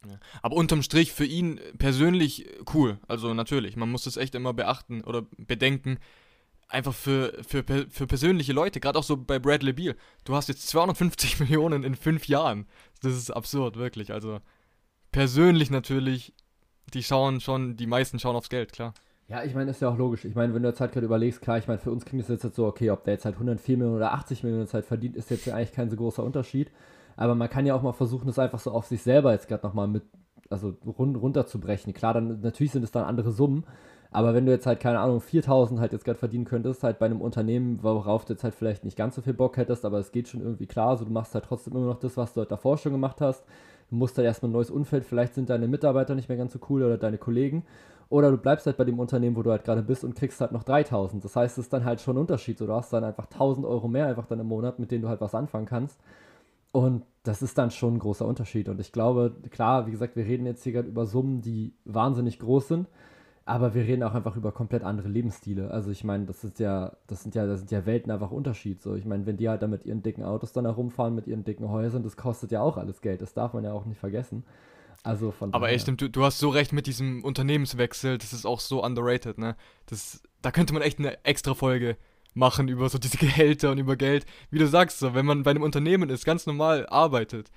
Ja. 0.09 0.19
Aber 0.41 0.57
unterm 0.57 0.83
Strich 0.83 1.13
für 1.13 1.27
ihn 1.27 1.61
persönlich 1.77 2.47
cool. 2.73 2.99
Also 3.07 3.35
natürlich, 3.35 3.77
man 3.77 3.91
muss 3.91 4.05
das 4.05 4.17
echt 4.17 4.35
immer 4.35 4.55
beachten 4.55 5.03
oder 5.03 5.27
bedenken. 5.37 5.99
Einfach 6.69 6.95
für, 6.95 7.43
für, 7.47 7.65
für 7.65 8.07
persönliche 8.07 8.53
Leute, 8.53 8.81
gerade 8.81 8.99
auch 8.99 9.05
so 9.05 9.17
bei 9.17 9.39
Bradley 9.39 9.75
Beal. 9.75 9.97
Du 10.25 10.35
hast 10.35 10.49
jetzt 10.49 10.69
250 10.69 11.41
Millionen 11.41 11.83
in 11.83 11.97
fünf 11.97 12.29
Jahren. 12.29 12.67
Das 13.03 13.13
ist 13.13 13.31
absurd, 13.31 13.77
wirklich. 13.77 14.13
Also 14.13 14.41
persönlich 15.13 15.71
natürlich 15.71 16.33
die 16.95 17.03
schauen 17.03 17.41
schon, 17.41 17.77
die 17.77 17.87
meisten 17.87 18.19
schauen 18.19 18.37
aufs 18.37 18.49
Geld, 18.49 18.73
klar. 18.73 18.95
Ja, 19.29 19.45
ich 19.45 19.55
meine, 19.55 19.71
ist 19.71 19.81
ja 19.81 19.89
auch 19.89 19.97
logisch. 19.97 20.25
Ich 20.25 20.35
meine, 20.35 20.53
wenn 20.55 20.63
du 20.63 20.69
jetzt 20.69 20.81
halt 20.81 20.91
gerade 20.91 21.07
überlegst, 21.07 21.41
klar, 21.41 21.57
ich 21.57 21.69
meine, 21.69 21.79
für 21.79 21.93
uns 21.93 22.05
klingt 22.05 22.25
es 22.25 22.29
jetzt 22.29 22.43
halt 22.43 22.55
so, 22.55 22.67
okay, 22.67 22.91
ob 22.91 23.05
der 23.05 23.15
jetzt 23.15 23.25
halt 23.25 23.37
104 23.37 23.77
Millionen 23.77 23.97
oder 23.97 24.13
80 24.13 24.43
Millionen 24.43 24.67
Zeit 24.67 24.85
verdient, 24.85 25.15
ist 25.15 25.31
jetzt 25.31 25.47
ja 25.47 25.55
eigentlich 25.55 25.73
kein 25.73 25.89
so 25.89 25.97
großer 25.97 26.25
Unterschied. 26.25 26.71
Aber 27.17 27.37
man 27.37 27.49
kann 27.49 27.65
ja 27.65 27.77
auch 27.77 27.83
mal 27.83 27.93
versuchen, 27.93 28.27
das 28.27 28.41
einfach 28.41 28.59
so 28.59 28.73
auf 28.73 28.87
sich 28.87 29.03
selber 29.03 29.33
jetzt 29.33 29.47
gerade 29.47 29.65
nochmal 29.65 29.87
mit, 29.87 30.03
also 30.49 30.75
run 30.85 31.15
runterzubrechen. 31.15 31.95
Klar, 31.95 32.15
dann 32.15 32.41
natürlich 32.41 32.73
sind 32.73 32.83
es 32.83 32.91
dann 32.91 33.05
andere 33.05 33.31
Summen, 33.31 33.65
aber 34.11 34.35
wenn 34.35 34.47
du 34.47 34.53
jetzt 34.53 34.67
halt, 34.67 34.81
keine 34.81 34.99
Ahnung, 34.99 35.21
4000 35.21 35.79
halt 35.79 35.93
jetzt 35.93 36.05
gerade 36.05 36.19
verdienen 36.19 36.45
könntest, 36.45 36.83
halt 36.83 36.99
bei 36.99 37.07
einem 37.07 37.21
Unternehmen, 37.21 37.81
worauf 37.83 38.25
du 38.25 38.33
jetzt 38.33 38.43
halt 38.43 38.57
vielleicht 38.57 38.85
nicht 38.85 38.97
ganz 38.97 39.15
so 39.15 39.23
viel 39.23 39.35
Bock 39.35 39.57
hättest, 39.57 39.85
aber 39.85 39.99
es 39.99 40.11
geht 40.11 40.27
schon 40.27 40.41
irgendwie 40.41 40.67
klar, 40.67 40.89
so 40.89 40.91
also 40.91 41.05
du 41.05 41.13
machst 41.13 41.35
halt 41.35 41.45
trotzdem 41.45 41.75
immer 41.75 41.87
noch 41.87 42.01
das, 42.01 42.17
was 42.17 42.35
du 42.35 42.41
halt 42.41 42.51
davor 42.51 42.79
schon 42.79 42.91
gemacht 42.93 43.21
hast 43.21 43.45
du 43.91 43.97
musst 43.97 44.17
halt 44.17 44.27
erstmal 44.27 44.51
ein 44.51 44.53
neues 44.53 44.71
Umfeld, 44.71 45.05
vielleicht 45.05 45.35
sind 45.35 45.51
deine 45.51 45.69
Mitarbeiter 45.69 46.15
nicht 46.15 46.29
mehr 46.29 46.39
ganz 46.39 46.53
so 46.53 46.61
cool 46.69 46.83
oder 46.83 46.97
deine 46.97 47.19
Kollegen. 47.19 47.65
Oder 48.09 48.33
du 48.33 48.39
bleibst 48.39 48.67
halt 48.67 48.77
bei 48.77 48.85
dem 48.85 48.99
Unternehmen, 48.99 49.37
wo 49.37 49.43
du 49.43 49.53
halt 49.53 49.63
gerade 49.63 49.83
bist 49.83 50.03
und 50.03 50.17
kriegst 50.17 50.41
halt 50.41 50.51
noch 50.51 50.65
3000. 50.65 51.25
Das 51.25 51.37
heißt, 51.37 51.59
es 51.59 51.67
ist 51.67 51.73
dann 51.73 51.85
halt 51.85 52.01
schon 52.01 52.17
ein 52.17 52.21
Unterschied. 52.21 52.59
So, 52.59 52.67
du 52.67 52.73
hast 52.73 52.93
dann 52.93 53.05
einfach 53.05 53.27
1000 53.27 53.65
Euro 53.65 53.87
mehr 53.87 54.07
einfach 54.07 54.27
dann 54.27 54.41
im 54.41 54.49
Monat, 54.49 54.81
mit 54.81 54.91
denen 54.91 55.03
du 55.03 55.09
halt 55.09 55.21
was 55.21 55.35
anfangen 55.35 55.67
kannst. 55.67 56.01
Und 56.73 57.03
das 57.23 57.41
ist 57.41 57.57
dann 57.57 57.71
schon 57.71 57.95
ein 57.95 57.99
großer 58.01 58.27
Unterschied. 58.27 58.69
Und 58.69 58.81
ich 58.81 58.91
glaube, 58.91 59.33
klar, 59.51 59.87
wie 59.87 59.93
gesagt, 59.93 60.17
wir 60.17 60.25
reden 60.25 60.45
jetzt 60.45 60.65
hier 60.65 60.73
gerade 60.73 60.89
über 60.89 61.07
Summen, 61.07 61.41
die 61.41 61.73
wahnsinnig 61.85 62.41
groß 62.41 62.69
sind. 62.69 62.89
Aber 63.51 63.75
wir 63.75 63.83
reden 63.83 64.05
auch 64.05 64.15
einfach 64.15 64.37
über 64.37 64.53
komplett 64.53 64.85
andere 64.85 65.09
Lebensstile. 65.09 65.73
Also 65.73 65.91
ich 65.91 66.05
meine, 66.05 66.25
das 66.25 66.45
ist 66.45 66.61
ja, 66.61 66.93
das 67.09 67.25
sind 67.25 67.35
ja, 67.35 67.47
das 67.47 67.59
sind 67.59 67.73
ja 67.73 67.85
Welten 67.85 68.13
einfach 68.13 68.31
Unterschied. 68.31 68.81
So, 68.81 68.95
ich 68.95 69.05
meine, 69.05 69.27
wenn 69.27 69.39
die 69.39 69.49
halt 69.49 69.61
da 69.61 69.67
mit 69.67 69.85
ihren 69.85 70.05
dicken 70.05 70.23
Autos 70.23 70.53
dann 70.53 70.67
herumfahren, 70.67 71.17
mit 71.17 71.27
ihren 71.27 71.43
dicken 71.43 71.69
Häusern, 71.69 72.05
das 72.05 72.17
kostet 72.17 72.53
ja 72.53 72.61
auch 72.61 72.77
alles 72.77 73.01
Geld. 73.01 73.21
Das 73.23 73.35
darf 73.35 73.53
man 73.53 73.65
ja 73.65 73.73
auch 73.73 73.87
nicht 73.87 73.99
vergessen. 73.99 74.45
Also 75.03 75.33
von 75.33 75.53
Aber 75.53 75.69
echt, 75.71 75.89
du, 75.89 76.09
du 76.09 76.23
hast 76.23 76.39
so 76.39 76.49
recht 76.49 76.73
mit 76.73 76.87
diesem 76.87 77.25
Unternehmenswechsel, 77.25 78.19
das 78.19 78.33
ist 78.33 78.47
auch 78.47 78.61
so 78.61 78.85
underrated, 78.85 79.37
ne? 79.37 79.57
Das, 79.87 80.23
da 80.43 80.53
könnte 80.53 80.73
man 80.73 80.83
echt 80.83 81.01
eine 81.01 81.25
extra 81.25 81.55
Folge 81.55 81.97
machen 82.35 82.69
über 82.69 82.89
so 82.89 82.99
diese 82.99 83.17
Gehälter 83.19 83.73
und 83.73 83.79
über 83.79 83.97
Geld. 83.97 84.27
Wie 84.53 84.61
du 84.61 84.69
sagst, 84.69 85.01
so, 85.01 85.13
wenn 85.13 85.27
man 85.27 85.43
bei 85.43 85.51
einem 85.51 85.65
Unternehmen 85.65 86.09
ist, 86.09 86.25
ganz 86.25 86.47
normal 86.47 86.87
arbeitet, 86.87 87.51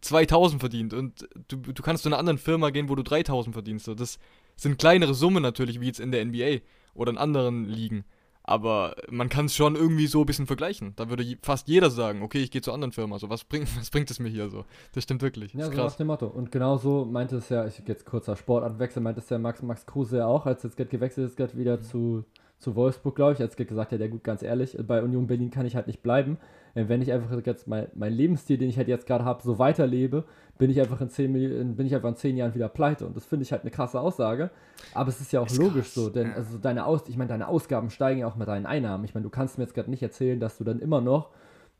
2000 0.00 0.60
verdient 0.60 0.92
und 0.92 1.28
du, 1.46 1.56
du 1.56 1.82
kannst 1.84 2.02
zu 2.02 2.08
einer 2.08 2.18
anderen 2.18 2.38
Firma 2.38 2.70
gehen, 2.70 2.88
wo 2.88 2.96
du 2.96 3.04
3000 3.04 3.54
verdienst. 3.54 3.84
So, 3.84 3.94
das, 3.94 4.18
sind 4.56 4.78
kleinere 4.78 5.14
Summen 5.14 5.42
natürlich, 5.42 5.80
wie 5.80 5.86
jetzt 5.86 6.00
in 6.00 6.10
der 6.10 6.24
NBA 6.24 6.58
oder 6.94 7.10
in 7.10 7.18
anderen 7.18 7.64
Ligen. 7.64 8.04
Aber 8.48 8.94
man 9.10 9.28
kann 9.28 9.46
es 9.46 9.56
schon 9.56 9.74
irgendwie 9.74 10.06
so 10.06 10.20
ein 10.20 10.26
bisschen 10.26 10.46
vergleichen. 10.46 10.92
Da 10.94 11.08
würde 11.10 11.36
fast 11.42 11.66
jeder 11.66 11.90
sagen, 11.90 12.22
okay, 12.22 12.38
ich 12.38 12.52
gehe 12.52 12.62
zur 12.62 12.74
anderen 12.74 12.92
Firma. 12.92 13.18
So, 13.18 13.28
was 13.28 13.42
bringt, 13.42 13.68
was 13.78 13.90
bringt 13.90 14.08
es 14.10 14.20
mir 14.20 14.28
hier 14.28 14.48
so? 14.48 14.64
Das 14.92 15.02
stimmt 15.02 15.22
wirklich. 15.22 15.52
Das 15.52 15.62
ja, 15.62 15.72
so 15.72 15.76
nach 15.76 15.96
dem 15.96 16.06
Motto. 16.06 16.26
Und 16.26 16.52
genauso 16.52 17.04
meinte 17.04 17.36
es 17.36 17.48
ja, 17.48 17.66
ich 17.66 17.82
jetzt 17.86 18.06
kurzer 18.06 18.36
Sportartwechsel, 18.36 19.02
meinte 19.02 19.20
es 19.20 19.28
ja 19.28 19.38
Max, 19.38 19.62
Max 19.62 19.84
Kruse 19.84 20.18
ja 20.18 20.26
auch, 20.26 20.46
als 20.46 20.62
jetzt 20.62 20.76
gewechselt 20.76 21.28
ist, 21.28 21.36
gerade 21.36 21.58
wieder 21.58 21.78
mhm. 21.78 21.82
zu, 21.82 22.24
zu 22.58 22.74
Wolfsburg, 22.74 23.14
glaube 23.14 23.34
ich. 23.34 23.40
Als 23.40 23.56
gesagt 23.56 23.92
hat, 23.92 24.00
ja 24.00 24.08
gut, 24.08 24.24
ganz 24.24 24.42
ehrlich, 24.42 24.76
bei 24.86 25.02
Union 25.02 25.26
Berlin 25.26 25.50
kann 25.50 25.66
ich 25.66 25.76
halt 25.76 25.86
nicht 25.86 26.02
bleiben. 26.02 26.38
Wenn 26.74 27.00
ich 27.00 27.12
einfach 27.12 27.30
jetzt 27.44 27.66
mein, 27.68 27.88
mein 27.94 28.12
Lebensstil, 28.12 28.58
den 28.58 28.68
ich 28.68 28.76
halt 28.76 28.88
jetzt 28.88 29.06
gerade 29.06 29.24
habe, 29.24 29.42
so 29.42 29.58
weiterlebe, 29.58 30.24
bin 30.58 30.70
ich 30.70 30.80
einfach 30.80 31.00
in 31.00 31.08
zehn, 31.08 31.32
bin 31.32 31.86
ich 31.86 31.94
einfach 31.94 32.10
in 32.10 32.16
zehn 32.16 32.36
Jahren 32.36 32.54
wieder 32.54 32.68
pleite. 32.68 33.06
Und 33.06 33.16
das 33.16 33.24
finde 33.24 33.44
ich 33.44 33.52
halt 33.52 33.62
eine 33.62 33.70
krasse 33.70 34.00
Aussage. 34.00 34.50
Aber 34.92 35.08
es 35.08 35.20
ist 35.20 35.32
ja 35.32 35.40
auch 35.40 35.46
ist 35.46 35.58
logisch 35.58 35.84
krass. 35.84 35.94
so, 35.94 36.10
denn 36.10 36.32
also 36.32 36.58
deine 36.58 36.84
Aus, 36.84 37.08
ich 37.08 37.16
meine, 37.16 37.28
deine 37.28 37.48
Ausgaben 37.48 37.90
steigen 37.90 38.20
ja 38.20 38.26
auch 38.26 38.36
mit 38.36 38.48
deinen 38.48 38.66
Einnahmen. 38.66 39.04
Ich 39.04 39.14
meine, 39.14 39.24
du 39.24 39.30
kannst 39.30 39.56
mir 39.58 39.64
jetzt 39.64 39.74
gerade 39.74 39.90
nicht 39.90 40.02
erzählen, 40.02 40.38
dass 40.38 40.58
du 40.58 40.64
dann 40.64 40.78
immer 40.78 41.00
noch 41.00 41.30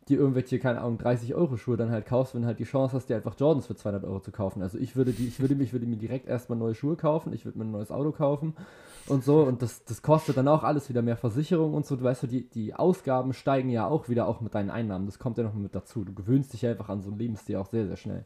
die 0.09 0.15
irgendwelche, 0.15 0.61
keine 0.61 0.81
Ahnung, 0.81 0.99
30 0.99 1.35
Euro 1.35 1.57
Schuhe 1.57 1.77
dann 1.77 1.91
halt 1.91 2.07
kaufst, 2.07 2.35
wenn 2.35 2.43
du 2.43 2.47
halt 2.47 2.61
die 2.61 2.65
Chance 2.65 2.95
hast, 2.95 3.09
dir 3.09 3.17
einfach 3.17 3.35
Jordans 3.39 3.67
für 3.67 3.75
200 3.75 4.05
Euro 4.05 4.21
zu 4.21 4.31
kaufen. 4.31 4.63
Also 4.63 4.79
ich 4.79 4.95
würde 4.95 5.13
die, 5.13 5.27
ich 5.27 5.41
würde 5.41 5.57
mich, 5.57 5.73
würde 5.73 5.87
mir 5.87 5.97
direkt 5.97 6.29
erstmal 6.29 6.59
neue 6.59 6.77
Schuhe 6.77 6.97
kaufen, 6.97 7.33
ich 7.33 7.45
würde 7.45 7.59
mir 7.59 7.65
ein 7.65 7.73
neues 7.73 7.91
Auto 7.91 8.13
kaufen 8.13 8.55
und 9.09 9.25
so 9.25 9.43
und 9.43 9.63
das, 9.63 9.85
das 9.85 10.03
kostet 10.03 10.37
dann 10.37 10.47
auch 10.47 10.63
alles 10.63 10.89
wieder 10.89 11.03
mehr 11.03 11.17
Versicherung 11.17 11.75
und 11.75 11.87
so. 11.87 11.97
Du 11.97 12.05
weißt 12.05 12.23
du, 12.23 12.27
die, 12.29 12.49
die 12.49 12.75
Ausgaben 12.75 13.33
steigen 13.33 13.69
ja 13.69 13.87
auch 13.87 14.09
wieder 14.09 14.29
auch 14.29 14.41
mit 14.41 14.55
deinen 14.55 14.71
Einnahmen. 14.71 15.07
Das 15.07 15.19
kommt 15.19 15.39
ja 15.39 15.45
noch 15.45 15.55
mit 15.55 15.75
dazu. 15.75 16.05
Du 16.05 16.15
gewöhnst 16.15 16.53
dich 16.53 16.65
einfach 16.67 16.89
an 16.89 17.03
so 17.03 17.11
ein 17.11 17.19
Lebensstil 17.19 17.57
auch 17.57 17.67
sehr, 17.67 17.87
sehr 17.87 17.97
schnell. 17.97 18.25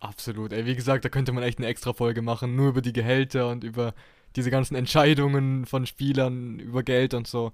Absolut. 0.00 0.52
Ey, 0.52 0.66
wie 0.66 0.76
gesagt, 0.76 1.04
da 1.04 1.08
könnte 1.08 1.32
man 1.32 1.42
echt 1.42 1.58
eine 1.58 1.66
extra 1.66 1.92
Folge 1.92 2.22
machen, 2.22 2.54
nur 2.54 2.68
über 2.68 2.82
die 2.82 2.92
Gehälter 2.92 3.48
und 3.48 3.64
über 3.64 3.94
diese 4.36 4.50
ganzen 4.50 4.76
Entscheidungen 4.76 5.64
von 5.64 5.86
Spielern, 5.86 6.58
über 6.58 6.82
Geld 6.82 7.14
und 7.14 7.26
so. 7.26 7.52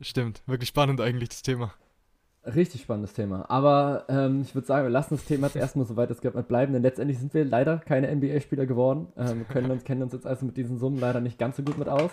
Stimmt, 0.00 0.42
wirklich 0.46 0.68
spannend 0.68 1.00
eigentlich 1.00 1.28
das 1.30 1.42
Thema. 1.42 1.72
Richtig 2.46 2.80
spannendes 2.80 3.12
Thema. 3.12 3.50
Aber 3.50 4.06
ähm, 4.08 4.40
ich 4.40 4.54
würde 4.54 4.66
sagen, 4.66 4.86
wir 4.86 4.90
lassen 4.90 5.14
das 5.14 5.26
Thema 5.26 5.48
jetzt 5.48 5.56
erstmal 5.56 5.84
so 5.84 5.96
weit 5.96 6.10
es 6.10 6.22
geht 6.22 6.48
bleiben, 6.48 6.72
denn 6.72 6.82
letztendlich 6.82 7.18
sind 7.18 7.34
wir 7.34 7.44
leider 7.44 7.78
keine 7.78 8.14
NBA-Spieler 8.14 8.64
geworden. 8.64 9.08
Ähm, 9.16 9.40
wir 9.40 9.44
können 9.44 9.70
uns, 9.70 9.84
kennen 9.84 10.02
uns 10.02 10.14
jetzt 10.14 10.26
also 10.26 10.46
mit 10.46 10.56
diesen 10.56 10.78
Summen 10.78 10.98
leider 10.98 11.20
nicht 11.20 11.38
ganz 11.38 11.58
so 11.58 11.62
gut 11.62 11.76
mit 11.76 11.88
aus. 11.88 12.10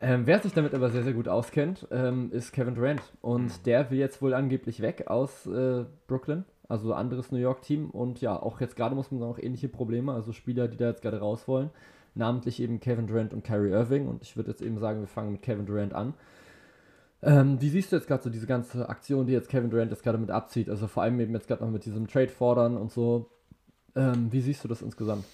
Ähm, 0.00 0.26
wer 0.26 0.40
sich 0.40 0.52
damit 0.52 0.74
aber 0.74 0.90
sehr, 0.90 1.04
sehr 1.04 1.12
gut 1.12 1.28
auskennt, 1.28 1.86
ähm, 1.92 2.30
ist 2.32 2.52
Kevin 2.52 2.74
Durant. 2.74 3.02
Und 3.20 3.44
mhm. 3.44 3.62
der 3.64 3.90
will 3.90 3.98
jetzt 3.98 4.20
wohl 4.20 4.34
angeblich 4.34 4.82
weg 4.82 5.04
aus 5.06 5.46
äh, 5.46 5.84
Brooklyn, 6.08 6.44
also 6.68 6.92
anderes 6.92 7.30
New 7.30 7.38
York-Team. 7.38 7.90
Und 7.90 8.20
ja, 8.20 8.40
auch 8.40 8.60
jetzt 8.60 8.74
gerade 8.74 8.96
muss 8.96 9.12
man 9.12 9.20
sagen, 9.20 9.32
auch 9.32 9.38
ähnliche 9.38 9.68
Probleme, 9.68 10.12
also 10.12 10.32
Spieler, 10.32 10.66
die 10.66 10.76
da 10.76 10.88
jetzt 10.88 11.02
gerade 11.02 11.20
raus 11.20 11.46
wollen. 11.46 11.70
Namentlich 12.16 12.60
eben 12.60 12.80
Kevin 12.80 13.06
Durant 13.06 13.32
und 13.32 13.44
Kyrie 13.44 13.70
Irving. 13.70 14.08
Und 14.08 14.22
ich 14.22 14.36
würde 14.36 14.50
jetzt 14.50 14.62
eben 14.62 14.78
sagen, 14.78 15.00
wir 15.00 15.06
fangen 15.06 15.32
mit 15.32 15.42
Kevin 15.42 15.66
Durant 15.66 15.94
an. 15.94 16.14
Ähm, 17.22 17.60
wie 17.60 17.70
siehst 17.70 17.92
du 17.92 17.96
jetzt 17.96 18.06
gerade 18.06 18.22
so 18.22 18.30
diese 18.30 18.46
ganze 18.46 18.88
Aktion, 18.88 19.26
die 19.26 19.32
jetzt 19.32 19.48
Kevin 19.48 19.70
Durant 19.70 19.90
jetzt 19.90 20.02
gerade 20.02 20.18
mit 20.18 20.30
abzieht? 20.30 20.68
Also 20.68 20.86
vor 20.86 21.02
allem 21.02 21.18
eben 21.20 21.32
jetzt 21.34 21.48
gerade 21.48 21.64
noch 21.64 21.70
mit 21.70 21.84
diesem 21.84 22.06
Trade 22.06 22.28
fordern 22.28 22.76
und 22.76 22.92
so. 22.92 23.30
Ähm, 23.94 24.30
wie 24.30 24.40
siehst 24.40 24.62
du 24.64 24.68
das 24.68 24.82
insgesamt? 24.82 25.24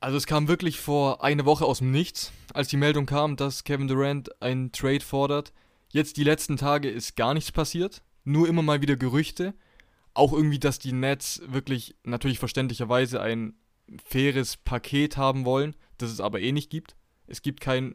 Also 0.00 0.18
es 0.18 0.26
kam 0.26 0.48
wirklich 0.48 0.80
vor 0.80 1.22
eine 1.24 1.46
Woche 1.46 1.64
aus 1.64 1.78
dem 1.78 1.90
Nichts, 1.90 2.32
als 2.52 2.68
die 2.68 2.76
Meldung 2.76 3.06
kam, 3.06 3.36
dass 3.36 3.64
Kevin 3.64 3.88
Durant 3.88 4.42
einen 4.42 4.72
Trade 4.72 5.00
fordert. 5.00 5.52
Jetzt 5.90 6.16
die 6.16 6.24
letzten 6.24 6.56
Tage 6.56 6.90
ist 6.90 7.16
gar 7.16 7.32
nichts 7.32 7.52
passiert, 7.52 8.02
nur 8.24 8.48
immer 8.48 8.62
mal 8.62 8.82
wieder 8.82 8.96
Gerüchte. 8.96 9.54
Auch 10.12 10.32
irgendwie, 10.32 10.58
dass 10.58 10.78
die 10.78 10.92
Nets 10.92 11.40
wirklich 11.46 11.96
natürlich 12.04 12.38
verständlicherweise 12.38 13.20
ein 13.20 13.54
faires 14.04 14.56
Paket 14.56 15.16
haben 15.16 15.44
wollen, 15.44 15.74
das 15.98 16.10
es 16.10 16.20
aber 16.20 16.40
eh 16.40 16.52
nicht 16.52 16.70
gibt. 16.70 16.96
Es 17.26 17.42
gibt 17.42 17.60
kein 17.60 17.94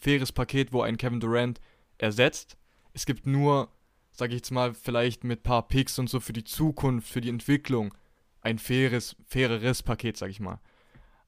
faires 0.00 0.32
Paket, 0.32 0.72
wo 0.72 0.82
ein 0.82 0.96
Kevin 0.96 1.20
Durant 1.20 1.60
ersetzt. 1.98 2.56
Es 2.92 3.06
gibt 3.06 3.26
nur, 3.26 3.70
sage 4.12 4.32
ich 4.32 4.40
jetzt 4.40 4.50
mal, 4.50 4.74
vielleicht 4.74 5.24
mit 5.24 5.40
ein 5.40 5.42
paar 5.42 5.68
Picks 5.68 5.98
und 5.98 6.08
so 6.08 6.20
für 6.20 6.32
die 6.32 6.44
Zukunft, 6.44 7.08
für 7.08 7.20
die 7.20 7.28
Entwicklung 7.28 7.94
ein 8.40 8.58
faires, 8.58 9.16
faireres 9.26 9.82
Paket, 9.82 10.16
sage 10.16 10.30
ich 10.30 10.40
mal. 10.40 10.60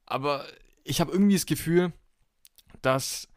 Aber 0.06 0.46
ich 0.84 1.00
habe 1.00 1.12
irgendwie 1.12 1.34
das 1.34 1.46
Gefühl, 1.46 1.92
dass 2.82 3.28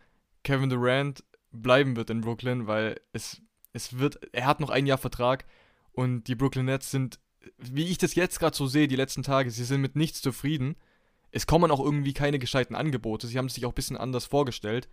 Kevin 0.43 0.69
Durant 0.69 1.23
bleiben 1.51 1.95
wird 1.95 2.09
in 2.09 2.21
Brooklyn, 2.21 2.67
weil 2.67 2.99
es, 3.11 3.41
es 3.73 3.97
wird, 3.97 4.19
er 4.33 4.45
hat 4.45 4.59
noch 4.59 4.69
ein 4.69 4.85
Jahr 4.85 4.97
Vertrag 4.97 5.45
und 5.91 6.23
die 6.27 6.35
Brooklyn 6.35 6.65
Nets 6.65 6.91
sind, 6.91 7.19
wie 7.57 7.85
ich 7.85 7.97
das 7.97 8.15
jetzt 8.15 8.39
gerade 8.39 8.55
so 8.55 8.67
sehe, 8.67 8.87
die 8.87 8.95
letzten 8.95 9.23
Tage, 9.23 9.51
sie 9.51 9.63
sind 9.63 9.81
mit 9.81 9.95
nichts 9.95 10.21
zufrieden. 10.21 10.75
Es 11.31 11.47
kommen 11.47 11.71
auch 11.71 11.79
irgendwie 11.79 12.13
keine 12.13 12.39
gescheiten 12.39 12.75
Angebote. 12.75 13.27
Sie 13.27 13.37
haben 13.37 13.49
sich 13.49 13.65
auch 13.65 13.71
ein 13.71 13.75
bisschen 13.75 13.97
anders 13.97 14.25
vorgestellt. 14.25 14.87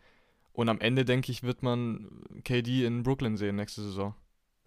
Und 0.53 0.68
am 0.68 0.80
Ende, 0.80 1.05
denke 1.05 1.30
ich, 1.32 1.42
wird 1.42 1.62
man 1.62 2.09
KD 2.44 2.84
in 2.84 3.03
Brooklyn 3.03 3.36
sehen 3.36 3.57
nächste 3.57 3.82
Saison. 3.82 4.14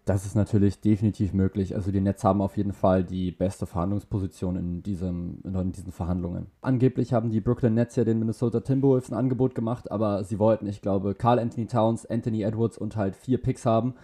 Das 0.04 0.26
ist 0.26 0.34
natürlich 0.34 0.80
definitiv 0.80 1.32
möglich. 1.32 1.74
Also 1.74 1.90
die 1.90 2.00
Nets 2.00 2.24
haben 2.24 2.42
auf 2.42 2.58
jeden 2.58 2.74
Fall 2.74 3.04
die 3.04 3.32
beste 3.32 3.64
Verhandlungsposition 3.64 4.56
in, 4.56 4.82
diesem, 4.82 5.40
in 5.44 5.72
diesen 5.72 5.92
Verhandlungen. 5.92 6.48
Angeblich 6.60 7.14
haben 7.14 7.30
die 7.30 7.40
Brooklyn 7.40 7.72
Nets 7.72 7.96
ja 7.96 8.04
den 8.04 8.18
Minnesota 8.18 8.60
Timberwolves 8.60 9.10
ein 9.10 9.16
Angebot 9.16 9.54
gemacht, 9.54 9.90
aber 9.90 10.22
sie 10.24 10.38
wollten, 10.38 10.66
ich 10.66 10.82
glaube, 10.82 11.14
Carl 11.14 11.38
Anthony 11.38 11.66
Towns, 11.66 12.04
Anthony 12.04 12.42
Edwards 12.42 12.76
und 12.76 12.96
halt 12.96 13.16
vier 13.16 13.38
Picks 13.38 13.64
haben. 13.64 13.94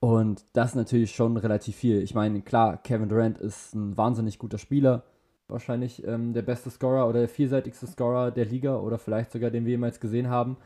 Und 0.00 0.46
das 0.54 0.70
ist 0.70 0.76
natürlich 0.76 1.14
schon 1.14 1.36
relativ 1.36 1.76
viel. 1.76 2.02
Ich 2.02 2.14
meine, 2.14 2.40
klar, 2.40 2.78
Kevin 2.78 3.10
Durant 3.10 3.36
ist 3.36 3.74
ein 3.74 3.98
wahnsinnig 3.98 4.38
guter 4.38 4.56
Spieler. 4.56 5.02
Wahrscheinlich 5.46 6.06
ähm, 6.06 6.32
der 6.32 6.42
beste 6.42 6.70
Scorer 6.70 7.06
oder 7.06 7.18
der 7.20 7.28
vielseitigste 7.28 7.86
Scorer 7.86 8.30
der 8.30 8.46
Liga 8.46 8.78
oder 8.78 8.98
vielleicht 8.98 9.30
sogar 9.30 9.50
den 9.50 9.66
wir 9.66 9.72
jemals 9.72 10.00
gesehen 10.00 10.28
haben. 10.28 10.56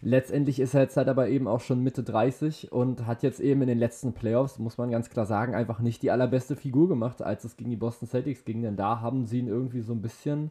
Letztendlich 0.00 0.60
ist 0.60 0.74
er 0.74 0.82
jetzt 0.82 0.96
halt 0.96 1.08
aber 1.08 1.28
eben 1.28 1.48
auch 1.48 1.60
schon 1.60 1.82
Mitte 1.82 2.02
30 2.02 2.70
und 2.70 3.06
hat 3.06 3.22
jetzt 3.22 3.40
eben 3.40 3.62
in 3.62 3.68
den 3.68 3.78
letzten 3.78 4.12
Playoffs, 4.12 4.58
muss 4.58 4.78
man 4.78 4.90
ganz 4.90 5.10
klar 5.10 5.26
sagen, 5.26 5.54
einfach 5.54 5.80
nicht 5.80 6.02
die 6.02 6.10
allerbeste 6.10 6.54
Figur 6.54 6.88
gemacht, 6.88 7.20
als 7.22 7.44
es 7.44 7.56
gegen 7.56 7.70
die 7.70 7.76
Boston 7.76 8.08
Celtics 8.08 8.44
ging, 8.44 8.62
denn 8.62 8.76
da 8.76 9.00
haben 9.00 9.26
sie 9.26 9.40
ihn 9.40 9.48
irgendwie 9.48 9.80
so 9.80 9.92
ein 9.92 10.02
bisschen, 10.02 10.50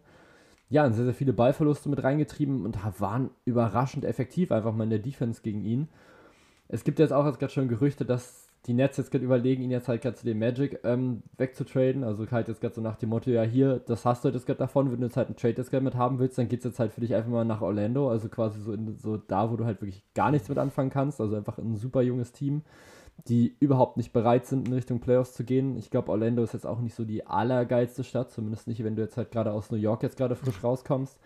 ja, 0.70 0.90
sehr, 0.92 1.06
sehr 1.06 1.14
viele 1.14 1.34
Ballverluste 1.34 1.88
mit 1.90 2.04
reingetrieben 2.04 2.66
und 2.66 2.78
waren 3.00 3.30
überraschend 3.46 4.04
effektiv 4.04 4.52
einfach 4.52 4.74
mal 4.74 4.84
in 4.84 4.90
der 4.90 5.00
Defense 5.00 5.42
gegen 5.42 5.64
ihn. 5.64 5.88
Es 6.68 6.84
gibt 6.84 7.00
jetzt 7.00 7.14
auch 7.14 7.26
jetzt 7.26 7.40
gerade 7.40 7.54
schon 7.54 7.70
Gerüchte, 7.70 8.04
dass 8.04 8.47
die 8.68 8.74
Nets 8.74 8.98
jetzt 8.98 9.12
gerade 9.12 9.24
überlegen, 9.24 9.64
ihn 9.64 9.72
jetzt 9.72 9.88
halt 9.88 10.02
gerade 10.02 10.18
zu 10.18 10.26
dem 10.26 10.40
Magic 10.40 10.82
ähm, 10.84 11.24
wegzutraden. 11.38 12.04
Also 12.04 12.30
halt 12.30 12.50
jetzt 12.50 12.60
gerade 12.60 12.76
so 12.76 12.82
nach 12.82 12.98
dem 12.98 13.10
Motto, 13.10 13.30
ja 13.30 13.44
hier, 13.44 13.80
das 13.80 14.04
hast 14.04 14.26
du 14.26 14.30
jetzt 14.30 14.46
gerade 14.46 14.60
davon, 14.60 14.92
wenn 14.92 15.00
du 15.00 15.08
jetzt 15.08 15.16
halt 15.16 15.28
einen 15.28 15.38
Trade 15.38 15.56
jetzt 15.58 15.72
gerade 15.72 15.86
mit 15.86 15.96
haben 15.96 16.20
willst, 16.20 16.38
dann 16.38 16.50
geht 16.50 16.60
es 16.60 16.66
jetzt 16.66 16.80
halt 16.80 16.92
für 16.92 17.00
dich 17.00 17.16
einfach 17.16 17.32
mal 17.32 17.46
nach 17.46 17.62
Orlando, 17.62 18.10
also 18.10 18.28
quasi 18.28 18.60
so, 18.60 18.74
in, 18.74 18.98
so 18.98 19.16
da, 19.16 19.50
wo 19.50 19.56
du 19.56 19.64
halt 19.64 19.82
wirklich 19.82 20.04
gar 20.14 20.32
nichts 20.32 20.50
mit 20.50 20.58
anfangen 20.58 20.90
kannst, 20.90 21.22
also 21.22 21.38
einfach 21.38 21.58
ein 21.58 21.78
super 21.78 22.02
junges 22.02 22.34
Team, 22.34 22.64
die 23.30 23.56
überhaupt 23.62 23.96
nicht 23.96 24.12
bereit 24.12 24.46
sind, 24.46 24.68
in 24.68 24.74
Richtung 24.74 25.00
Playoffs 25.00 25.34
zu 25.34 25.46
gehen. 25.46 25.78
Ich 25.78 25.90
glaube, 25.90 26.12
Orlando 26.12 26.44
ist 26.44 26.54
jetzt 26.54 26.68
auch 26.68 26.80
nicht 26.80 26.94
so 26.94 27.06
die 27.06 27.26
allergeilste 27.26 28.04
Stadt, 28.04 28.32
zumindest 28.32 28.68
nicht, 28.68 28.84
wenn 28.84 28.98
du 28.98 29.02
jetzt 29.02 29.16
halt 29.16 29.32
gerade 29.32 29.54
aus 29.54 29.72
New 29.72 29.78
York 29.78 30.04
jetzt 30.04 30.18
gerade 30.18 30.36
frisch 30.36 30.62
rauskommst. 30.62 31.18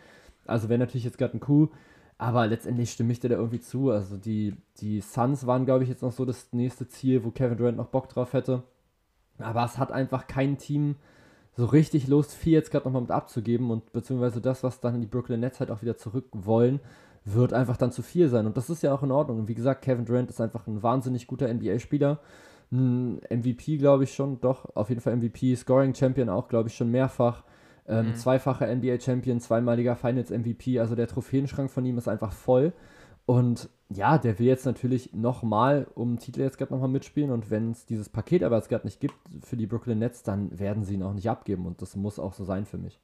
Also 0.45 0.69
wäre 0.69 0.79
natürlich 0.79 1.05
jetzt 1.05 1.17
gerade 1.17 1.35
ein 1.35 1.39
Coup, 1.39 1.71
aber 2.21 2.45
letztendlich 2.45 2.91
stimme 2.91 3.11
ich 3.13 3.19
dir 3.19 3.29
da 3.29 3.35
irgendwie 3.35 3.61
zu. 3.61 3.89
Also 3.89 4.15
die, 4.15 4.53
die 4.79 5.01
Suns 5.01 5.47
waren, 5.47 5.65
glaube 5.65 5.83
ich, 5.83 5.89
jetzt 5.89 6.03
noch 6.03 6.11
so 6.11 6.23
das 6.23 6.53
nächste 6.53 6.87
Ziel, 6.87 7.23
wo 7.23 7.31
Kevin 7.31 7.57
Durant 7.57 7.77
noch 7.77 7.87
Bock 7.87 8.09
drauf 8.09 8.33
hätte. 8.33 8.61
Aber 9.39 9.65
es 9.65 9.79
hat 9.79 9.91
einfach 9.91 10.27
kein 10.27 10.59
Team 10.59 10.97
so 11.57 11.65
richtig 11.65 12.07
Lust, 12.07 12.35
viel 12.35 12.53
jetzt 12.53 12.69
gerade 12.69 12.85
nochmal 12.85 13.01
mit 13.01 13.09
abzugeben 13.09 13.71
und 13.71 13.91
beziehungsweise 13.91 14.39
das, 14.39 14.61
was 14.61 14.79
dann 14.79 15.01
die 15.01 15.07
Brooklyn 15.07 15.39
Nets 15.39 15.59
halt 15.59 15.71
auch 15.71 15.81
wieder 15.81 15.97
zurück 15.97 16.25
wollen, 16.33 16.79
wird 17.25 17.53
einfach 17.53 17.75
dann 17.75 17.91
zu 17.91 18.03
viel 18.03 18.29
sein. 18.29 18.45
Und 18.45 18.55
das 18.55 18.69
ist 18.69 18.83
ja 18.83 18.93
auch 18.93 19.01
in 19.01 19.11
Ordnung. 19.11 19.39
Und 19.39 19.47
wie 19.47 19.55
gesagt, 19.55 19.81
Kevin 19.81 20.05
Durant 20.05 20.29
ist 20.29 20.39
einfach 20.39 20.67
ein 20.67 20.83
wahnsinnig 20.83 21.25
guter 21.25 21.51
NBA-Spieler. 21.51 22.19
Ein 22.71 23.19
MVP, 23.31 23.77
glaube 23.77 24.03
ich 24.03 24.13
schon, 24.13 24.39
doch, 24.41 24.75
auf 24.75 24.89
jeden 24.89 25.01
Fall 25.01 25.15
MVP, 25.15 25.55
Scoring 25.55 25.95
Champion 25.95 26.29
auch, 26.29 26.49
glaube 26.49 26.69
ich, 26.69 26.75
schon 26.75 26.91
mehrfach. 26.91 27.43
Ähm, 27.87 28.09
mhm. 28.09 28.15
Zweifacher 28.15 28.73
NBA-Champion, 28.73 29.39
zweimaliger 29.39 29.95
Finals-MVP, 29.95 30.79
also 30.79 30.95
der 30.95 31.07
Trophäenschrank 31.07 31.71
von 31.71 31.85
ihm 31.85 31.97
ist 31.97 32.07
einfach 32.07 32.31
voll. 32.31 32.73
Und 33.25 33.69
ja, 33.89 34.17
der 34.17 34.39
will 34.39 34.47
jetzt 34.47 34.65
natürlich 34.65 35.13
nochmal 35.13 35.87
um 35.95 36.17
Titel 36.19 36.41
jetzt 36.41 36.57
gerade 36.57 36.73
nochmal 36.73 36.89
mitspielen. 36.89 37.31
Und 37.31 37.49
wenn 37.49 37.71
es 37.71 37.85
dieses 37.85 38.09
Paket 38.09 38.43
aber 38.43 38.57
jetzt 38.57 38.69
gerade 38.69 38.85
nicht 38.85 38.99
gibt 38.99 39.15
für 39.41 39.57
die 39.57 39.67
Brooklyn 39.67 39.99
Nets, 39.99 40.23
dann 40.23 40.57
werden 40.59 40.83
sie 40.83 40.95
ihn 40.95 41.03
auch 41.03 41.13
nicht 41.13 41.29
abgeben. 41.29 41.65
Und 41.65 41.81
das 41.81 41.95
muss 41.95 42.19
auch 42.19 42.33
so 42.33 42.43
sein 42.43 42.65
für 42.65 42.77
mich. 42.77 42.99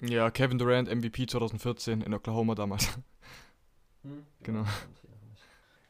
Ja, 0.00 0.30
Kevin 0.30 0.58
Durant, 0.58 0.88
MVP 0.88 1.26
2014 1.26 2.02
in 2.02 2.14
Oklahoma 2.14 2.54
damals. 2.54 2.98
Hm, 4.04 4.22
genau. 4.44 4.64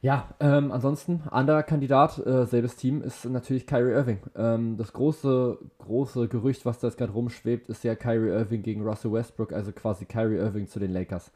Ja, 0.01 0.29
ähm, 0.39 0.71
ansonsten, 0.71 1.23
anderer 1.29 1.65
Kandidat, 1.65 2.25
äh, 2.25 2.47
selbes 2.47 2.77
Team, 2.77 3.03
ist 3.03 3.25
natürlich 3.25 3.67
Kyrie 3.67 3.91
Irving. 3.91 4.19
Ähm, 4.37 4.77
das 4.77 4.93
große, 4.93 5.59
große 5.79 6.29
Gerücht, 6.29 6.65
was 6.65 6.79
da 6.79 6.87
jetzt 6.87 6.99
gerade 6.99 7.13
rumschwebt, 7.13 7.69
ist 7.69 7.83
ja 7.83 7.97
Kyrie 7.97 8.29
Irving 8.29 8.63
gegen 8.63 8.83
Russell 8.87 9.13
Westbrook, 9.13 9.53
also 9.53 9.73
quasi 9.73 10.05
Kyrie 10.05 10.37
Irving 10.37 10.69
zu 10.69 10.79
den 10.79 10.93
Lakers. 10.93 11.33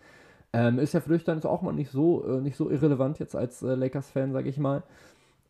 Ähm, 0.53 0.79
ist 0.79 0.95
ja 0.95 1.01
für 1.01 1.13
dich 1.13 1.25
dann 1.25 1.39
jetzt 1.39 1.47
auch 1.47 1.63
mal 1.63 1.73
nicht 1.73 1.91
so, 1.91 2.25
äh, 2.25 2.41
nicht 2.41 2.57
so 2.57 2.71
irrelevant 2.71 3.19
jetzt 3.19 3.35
als 3.35 3.63
äh, 3.63 3.75
Lakers-Fan, 3.75 4.33
sage 4.33 4.49
ich 4.49 4.59
mal. 4.59 4.85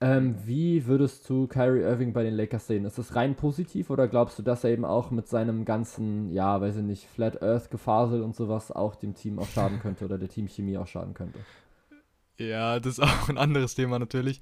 Ähm, 0.01 0.37
wie 0.47 0.87
würdest 0.87 1.29
du 1.29 1.47
Kyrie 1.49 1.83
Irving 1.83 2.15
bei 2.15 2.23
den 2.23 2.35
Lakers 2.35 2.67
sehen? 2.67 2.87
Ist 2.87 2.99
das 2.99 3.15
rein 3.15 3.35
positiv 3.35 3.91
oder 3.91 4.09
glaubst 4.09 4.39
du, 4.39 4.43
dass 4.43 4.65
er 4.65 4.71
eben 4.71 4.87
auch 4.87 5.11
mit 5.11 5.29
seinem 5.29 5.67
ganzen, 5.67 6.33
ja, 6.33 6.61
weiß 6.61 6.79
ich 6.79 6.83
nicht, 6.83 7.07
Flat 7.09 7.43
Earth 7.43 7.71
Gefasel 7.71 8.23
und 8.23 8.35
sowas 8.35 8.73
auch 8.73 8.95
dem 8.95 9.15
Team 9.15 9.39
auch 9.39 9.49
schaden 9.49 9.81
könnte 9.81 10.07
oder 10.07 10.17
der 10.19 10.29
Teamchemie 10.31 10.79
auch 10.79 10.87
schaden 10.87 11.13
könnte? 11.13 11.41
Ja, 12.49 12.81
das 12.81 12.99
ist 12.99 13.01
auch 13.01 13.29
ein 13.29 13.39
anderes 13.39 13.75
Thema 13.75 13.99
natürlich. 13.99 14.41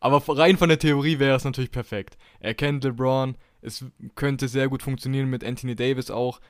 Aber 0.00 0.22
rein 0.36 0.56
von 0.56 0.68
der 0.68 0.78
Theorie 0.78 1.18
wäre 1.18 1.36
es 1.36 1.44
natürlich 1.44 1.70
perfekt. 1.70 2.16
Er 2.40 2.54
kennt 2.54 2.82
LeBron, 2.82 3.36
es 3.60 3.84
könnte 4.14 4.48
sehr 4.48 4.68
gut 4.68 4.82
funktionieren 4.82 5.30
mit 5.30 5.44
Anthony 5.44 5.76
Davis 5.76 6.10
auch. 6.10 6.40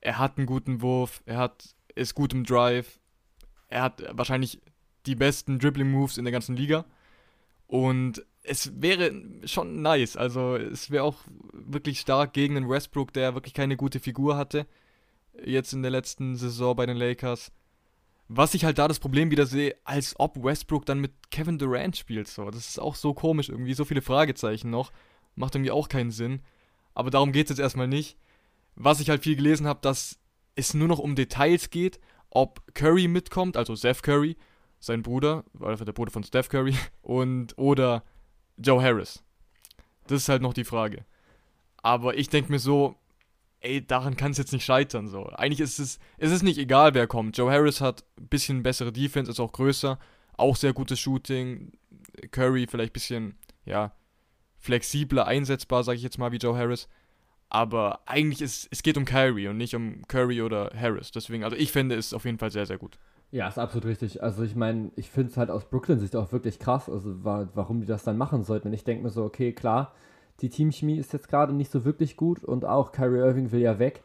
Er 0.00 0.18
hat 0.18 0.38
einen 0.38 0.46
guten 0.46 0.82
Wurf, 0.82 1.22
er 1.26 1.38
hat, 1.38 1.74
ist 1.94 2.14
gut 2.14 2.32
im 2.32 2.44
Drive, 2.44 2.98
er 3.68 3.82
hat 3.82 4.02
wahrscheinlich 4.12 4.60
die 5.06 5.14
besten 5.14 5.58
Dribbling 5.58 5.90
Moves 5.90 6.18
in 6.18 6.24
der 6.24 6.32
ganzen 6.32 6.56
Liga. 6.56 6.84
Und 7.68 8.24
es 8.42 8.80
wäre 8.80 9.12
schon 9.44 9.82
nice. 9.82 10.16
Also 10.16 10.56
es 10.56 10.90
wäre 10.90 11.04
auch 11.04 11.16
wirklich 11.52 12.00
stark 12.00 12.32
gegen 12.32 12.56
einen 12.56 12.68
Westbrook, 12.68 13.12
der 13.12 13.34
wirklich 13.34 13.54
keine 13.54 13.76
gute 13.76 14.00
Figur 14.00 14.36
hatte. 14.36 14.66
Jetzt 15.44 15.72
in 15.72 15.82
der 15.82 15.90
letzten 15.90 16.36
Saison 16.36 16.74
bei 16.74 16.86
den 16.86 16.96
Lakers. 16.96 17.52
Was 18.28 18.54
ich 18.54 18.64
halt 18.64 18.78
da 18.78 18.88
das 18.88 18.98
Problem 18.98 19.30
wieder 19.30 19.46
sehe, 19.46 19.76
als 19.84 20.14
ob 20.18 20.42
Westbrook 20.42 20.84
dann 20.84 21.00
mit 21.00 21.12
Kevin 21.30 21.58
Durant 21.58 21.96
spielt. 21.96 22.28
So. 22.28 22.50
Das 22.50 22.68
ist 22.68 22.80
auch 22.80 22.94
so 22.94 23.14
komisch 23.14 23.48
irgendwie. 23.48 23.74
So 23.74 23.84
viele 23.84 24.02
Fragezeichen 24.02 24.70
noch. 24.70 24.92
Macht 25.36 25.54
irgendwie 25.54 25.70
auch 25.70 25.88
keinen 25.88 26.10
Sinn. 26.10 26.42
Aber 26.94 27.10
darum 27.10 27.32
geht 27.32 27.46
es 27.46 27.50
jetzt 27.50 27.60
erstmal 27.62 27.88
nicht. 27.88 28.16
Was 28.74 29.00
ich 29.00 29.10
halt 29.10 29.22
viel 29.22 29.36
gelesen 29.36 29.66
habe, 29.66 29.80
dass 29.82 30.18
es 30.54 30.74
nur 30.74 30.88
noch 30.88 30.98
um 30.98 31.14
Details 31.14 31.70
geht, 31.70 32.00
ob 32.30 32.62
Curry 32.74 33.08
mitkommt, 33.08 33.56
also 33.56 33.74
Seth 33.74 34.02
Curry, 34.02 34.36
sein 34.80 35.02
Bruder, 35.02 35.44
weil 35.52 35.76
der 35.76 35.92
Bruder 35.92 36.10
von 36.10 36.24
Steph 36.24 36.48
Curry, 36.48 36.74
und 37.02 37.56
oder 37.58 38.02
Joe 38.56 38.82
Harris. 38.82 39.22
Das 40.06 40.22
ist 40.22 40.28
halt 40.28 40.42
noch 40.42 40.54
die 40.54 40.64
Frage. 40.64 41.04
Aber 41.82 42.16
ich 42.16 42.28
denke 42.28 42.50
mir 42.50 42.58
so, 42.58 42.96
ey, 43.60 43.86
daran 43.86 44.16
kann 44.16 44.32
es 44.32 44.38
jetzt 44.38 44.52
nicht 44.52 44.64
scheitern. 44.64 45.08
So. 45.08 45.26
Eigentlich 45.26 45.60
ist 45.60 45.78
es, 45.78 45.98
ist 46.18 46.32
es 46.32 46.42
nicht 46.42 46.58
egal, 46.58 46.94
wer 46.94 47.06
kommt. 47.06 47.36
Joe 47.36 47.50
Harris 47.50 47.80
hat 47.80 48.04
ein 48.18 48.28
bisschen 48.28 48.62
bessere 48.62 48.92
Defense, 48.92 49.30
ist 49.30 49.40
auch 49.40 49.52
größer, 49.52 49.98
auch 50.36 50.56
sehr 50.56 50.72
gutes 50.72 51.00
Shooting. 51.00 51.72
Curry 52.30 52.66
vielleicht 52.68 52.90
ein 52.90 52.94
bisschen, 52.94 53.38
ja, 53.64 53.92
flexibler 54.58 55.26
einsetzbar, 55.26 55.84
sage 55.84 55.96
ich 55.96 56.02
jetzt 56.02 56.18
mal, 56.18 56.32
wie 56.32 56.38
Joe 56.38 56.56
Harris. 56.56 56.88
Aber 57.48 58.00
eigentlich 58.06 58.42
ist 58.42 58.68
es 58.70 58.82
geht 58.82 58.96
um 58.96 59.04
Kyrie 59.04 59.48
und 59.48 59.56
nicht 59.56 59.74
um 59.74 60.06
Curry 60.08 60.42
oder 60.42 60.72
Harris. 60.74 61.12
Deswegen, 61.12 61.44
also 61.44 61.56
ich 61.56 61.70
finde 61.70 61.94
es 61.94 62.12
auf 62.12 62.24
jeden 62.24 62.38
Fall 62.38 62.50
sehr, 62.50 62.66
sehr 62.66 62.78
gut. 62.78 62.98
Ja, 63.30 63.48
ist 63.48 63.58
absolut 63.58 63.86
richtig. 63.86 64.22
Also 64.22 64.42
ich 64.42 64.56
meine, 64.56 64.90
ich 64.96 65.10
finde 65.10 65.30
es 65.30 65.36
halt 65.36 65.50
aus 65.50 65.68
Brooklyn-Sicht 65.68 66.16
auch 66.16 66.32
wirklich 66.32 66.58
krass, 66.58 66.88
also 66.88 67.24
war, 67.24 67.48
warum 67.54 67.80
die 67.80 67.86
das 67.86 68.04
dann 68.04 68.16
machen 68.16 68.44
sollten. 68.44 68.68
Und 68.68 68.74
ich 68.74 68.84
denke 68.84 69.02
mir 69.02 69.10
so, 69.10 69.24
okay, 69.24 69.52
klar, 69.52 69.92
die 70.40 70.50
Teamchemie 70.50 70.98
ist 70.98 71.12
jetzt 71.12 71.28
gerade 71.28 71.52
nicht 71.52 71.70
so 71.70 71.84
wirklich 71.84 72.16
gut 72.16 72.44
und 72.44 72.64
auch 72.64 72.92
Kyrie 72.92 73.18
Irving 73.18 73.52
will 73.52 73.60
ja 73.60 73.78
weg. 73.78 74.02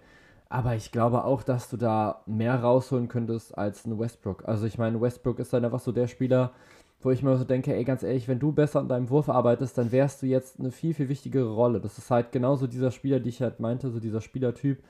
Aber 0.50 0.76
ich 0.76 0.92
glaube 0.92 1.24
auch, 1.24 1.44
dass 1.44 1.70
du 1.70 1.78
da 1.78 2.24
mehr 2.26 2.62
rausholen 2.62 3.08
könntest 3.08 3.58
als 3.58 3.86
ein 3.86 3.98
Westbrook. 3.98 4.48
Also 4.48 4.66
ich 4.66 4.78
meine, 4.78 5.00
Westbrook 5.00 5.40
ist 5.40 5.54
dann 5.54 5.64
einfach 5.64 5.80
so 5.80 5.94
der 5.94 6.08
Spieler, 6.08 6.52
wo 7.00 7.10
ich 7.12 7.24
mir 7.24 7.38
so 7.38 7.46
denke, 7.46 7.74
ey, 7.74 7.84
ganz 7.84 8.04
ehrlich, 8.04 8.28
wenn 8.28 8.40
du 8.40 8.52
besser 8.52 8.80
an 8.80 8.90
deinem 8.90 9.10
Wurf 9.10 9.30
arbeitest, 9.30 9.78
dann 9.78 9.92
wärst 9.92 10.22
du 10.22 10.28
jetzt 10.28 10.60
eine 10.60 10.72
viel, 10.72 10.94
viel 10.94 11.10
wichtigere 11.10 11.54
Rolle. 11.54 11.80
Das 11.80 11.98
ist 11.98 12.12
halt 12.12 12.32
genauso 12.32 12.68
dieser 12.68 12.92
Spieler, 12.92 13.20
die 13.20 13.30
ich 13.30 13.42
halt 13.42 13.60
meinte, 13.60 13.90
so 13.92 14.00
dieser 14.00 14.22
Spielertyp, 14.22 14.84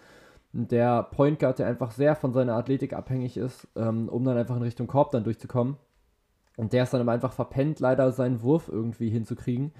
der 0.53 1.03
Point 1.03 1.39
Guard, 1.39 1.59
der 1.59 1.67
einfach 1.67 1.91
sehr 1.91 2.15
von 2.15 2.33
seiner 2.33 2.55
Athletik 2.55 2.93
abhängig 2.93 3.37
ist, 3.37 3.67
ähm, 3.75 4.09
um 4.09 4.25
dann 4.25 4.37
einfach 4.37 4.57
in 4.57 4.63
Richtung 4.63 4.87
Korb 4.87 5.11
dann 5.11 5.23
durchzukommen. 5.23 5.77
Und 6.57 6.73
der 6.73 6.83
ist 6.83 6.93
dann 6.93 7.01
aber 7.01 7.13
einfach 7.13 7.33
verpennt, 7.33 7.79
leider 7.79 8.11
seinen 8.11 8.41
Wurf 8.41 8.67
irgendwie 8.67 9.09
hinzukriegen. 9.09 9.71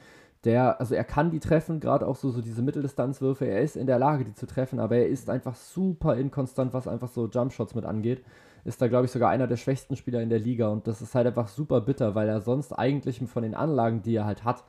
Der, 0.44 0.80
also 0.80 0.96
er 0.96 1.04
kann 1.04 1.30
die 1.30 1.40
treffen, 1.40 1.80
gerade 1.80 2.08
auch 2.08 2.16
so, 2.16 2.32
so 2.32 2.42
diese 2.42 2.64
Mitteldistanzwürfe, 2.64 3.46
er 3.46 3.62
ist 3.62 3.78
in 3.78 3.86
der 3.86 4.00
Lage, 4.00 4.26
die 4.26 4.34
zu 4.34 4.48
treffen, 4.48 4.80
aber 4.80 4.96
er 4.96 5.08
ist 5.08 5.30
einfach 5.30 5.56
super 5.56 6.16
inkonstant, 6.16 6.74
was 6.74 6.88
einfach 6.88 7.10
so 7.10 7.28
Jumpshots 7.28 7.76
mit 7.76 7.86
angeht. 7.86 8.24
Ist 8.64 8.82
da, 8.82 8.88
glaube 8.88 9.06
ich, 9.06 9.12
sogar 9.12 9.30
einer 9.30 9.48
der 9.48 9.58
schwächsten 9.58 9.96
Spieler 9.96 10.22
in 10.22 10.30
der 10.30 10.40
Liga 10.40 10.70
und 10.70 10.88
das 10.88 11.02
ist 11.02 11.14
halt 11.14 11.28
einfach 11.28 11.48
super 11.48 11.82
bitter, 11.82 12.16
weil 12.16 12.28
er 12.28 12.42
sonst 12.42 12.74
eigentlich 12.74 13.20
von 13.28 13.44
den 13.44 13.56
Anlagen, 13.56 14.02
die 14.02 14.16
er 14.16 14.26
halt 14.26 14.44
hat, 14.44 14.64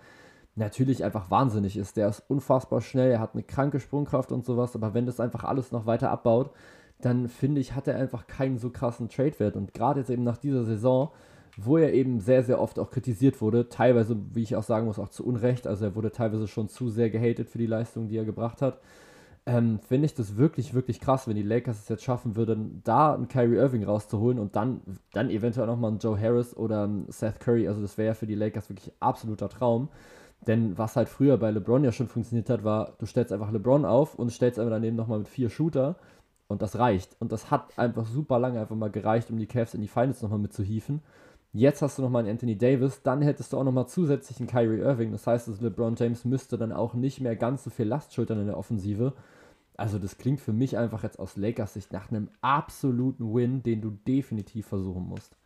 natürlich 0.54 1.04
einfach 1.04 1.30
wahnsinnig 1.30 1.76
ist. 1.76 1.96
Der 1.96 2.08
ist 2.08 2.22
unfassbar 2.28 2.80
schnell, 2.80 3.10
er 3.10 3.20
hat 3.20 3.34
eine 3.34 3.42
kranke 3.42 3.80
Sprungkraft 3.80 4.32
und 4.32 4.44
sowas, 4.44 4.74
aber 4.74 4.92
wenn 4.94 5.06
das 5.06 5.20
einfach 5.20 5.44
alles 5.44 5.72
noch 5.72 5.86
weiter 5.86 6.10
abbaut, 6.10 6.50
dann 7.00 7.28
finde 7.28 7.60
ich, 7.60 7.74
hat 7.74 7.88
er 7.88 7.96
einfach 7.96 8.26
keinen 8.26 8.58
so 8.58 8.70
krassen 8.70 9.08
Trade-Wert. 9.08 9.56
Und 9.56 9.74
gerade 9.74 10.00
jetzt 10.00 10.10
eben 10.10 10.22
nach 10.22 10.36
dieser 10.36 10.64
Saison, 10.64 11.10
wo 11.56 11.76
er 11.76 11.92
eben 11.92 12.20
sehr, 12.20 12.42
sehr 12.42 12.60
oft 12.60 12.78
auch 12.78 12.90
kritisiert 12.90 13.40
wurde, 13.40 13.68
teilweise, 13.68 14.16
wie 14.32 14.42
ich 14.42 14.56
auch 14.56 14.62
sagen 14.62 14.86
muss, 14.86 14.98
auch 14.98 15.10
zu 15.10 15.26
Unrecht, 15.26 15.66
also 15.66 15.84
er 15.84 15.94
wurde 15.94 16.10
teilweise 16.10 16.48
schon 16.48 16.68
zu 16.68 16.88
sehr 16.88 17.10
gehatet 17.10 17.50
für 17.50 17.58
die 17.58 17.66
Leistung, 17.66 18.08
die 18.08 18.16
er 18.16 18.24
gebracht 18.24 18.62
hat, 18.62 18.78
ähm, 19.44 19.80
finde 19.80 20.06
ich 20.06 20.14
das 20.14 20.36
wirklich, 20.36 20.72
wirklich 20.72 21.00
krass, 21.00 21.26
wenn 21.26 21.34
die 21.34 21.42
Lakers 21.42 21.80
es 21.80 21.88
jetzt 21.88 22.04
schaffen 22.04 22.36
würden, 22.36 22.80
da 22.84 23.14
einen 23.14 23.28
Kyrie 23.28 23.56
Irving 23.56 23.84
rauszuholen 23.84 24.38
und 24.38 24.56
dann, 24.56 24.80
dann 25.12 25.30
eventuell 25.30 25.66
nochmal 25.66 25.90
einen 25.90 25.98
Joe 25.98 26.18
Harris 26.18 26.56
oder 26.56 26.84
einen 26.84 27.10
Seth 27.10 27.40
Curry, 27.40 27.66
also 27.68 27.82
das 27.82 27.98
wäre 27.98 28.08
ja 28.08 28.14
für 28.14 28.26
die 28.26 28.36
Lakers 28.36 28.70
wirklich 28.70 28.92
absoluter 29.00 29.48
Traum. 29.48 29.88
Denn 30.46 30.76
was 30.76 30.96
halt 30.96 31.08
früher 31.08 31.36
bei 31.36 31.50
LeBron 31.50 31.84
ja 31.84 31.92
schon 31.92 32.08
funktioniert 32.08 32.50
hat, 32.50 32.64
war, 32.64 32.94
du 32.98 33.06
stellst 33.06 33.32
einfach 33.32 33.52
LeBron 33.52 33.84
auf 33.84 34.16
und 34.16 34.30
stellst 34.30 34.58
einfach 34.58 34.72
daneben 34.72 34.96
nochmal 34.96 35.20
mit 35.20 35.28
vier 35.28 35.50
Shooter 35.50 35.96
und 36.48 36.62
das 36.62 36.78
reicht. 36.78 37.16
Und 37.20 37.30
das 37.30 37.50
hat 37.50 37.78
einfach 37.78 38.06
super 38.06 38.38
lange 38.40 38.60
einfach 38.60 38.74
mal 38.74 38.90
gereicht, 38.90 39.30
um 39.30 39.38
die 39.38 39.46
Cavs 39.46 39.74
in 39.74 39.80
die 39.80 39.88
Finals 39.88 40.20
nochmal 40.22 40.40
mitzuhieven. 40.40 41.00
Jetzt 41.54 41.82
hast 41.82 41.98
du 41.98 42.02
nochmal 42.02 42.22
einen 42.22 42.32
Anthony 42.32 42.56
Davis, 42.56 43.02
dann 43.02 43.20
hättest 43.20 43.52
du 43.52 43.58
auch 43.58 43.64
nochmal 43.64 43.86
zusätzlich 43.86 44.38
einen 44.38 44.48
Kyrie 44.48 44.80
Irving. 44.80 45.12
Das 45.12 45.26
heißt, 45.26 45.48
dass 45.48 45.60
LeBron 45.60 45.96
James 45.96 46.24
müsste 46.24 46.56
dann 46.56 46.72
auch 46.72 46.94
nicht 46.94 47.20
mehr 47.20 47.36
ganz 47.36 47.64
so 47.64 47.70
viel 47.70 47.86
Last 47.86 48.14
schultern 48.14 48.40
in 48.40 48.46
der 48.46 48.56
Offensive. 48.56 49.12
Also 49.76 49.98
das 49.98 50.16
klingt 50.16 50.40
für 50.40 50.54
mich 50.54 50.78
einfach 50.78 51.02
jetzt 51.02 51.18
aus 51.18 51.36
Lakers 51.36 51.74
Sicht 51.74 51.92
nach 51.92 52.10
einem 52.10 52.30
absoluten 52.40 53.34
Win, 53.34 53.62
den 53.62 53.82
du 53.82 53.90
definitiv 53.90 54.66
versuchen 54.66 55.06
musst. 55.06 55.36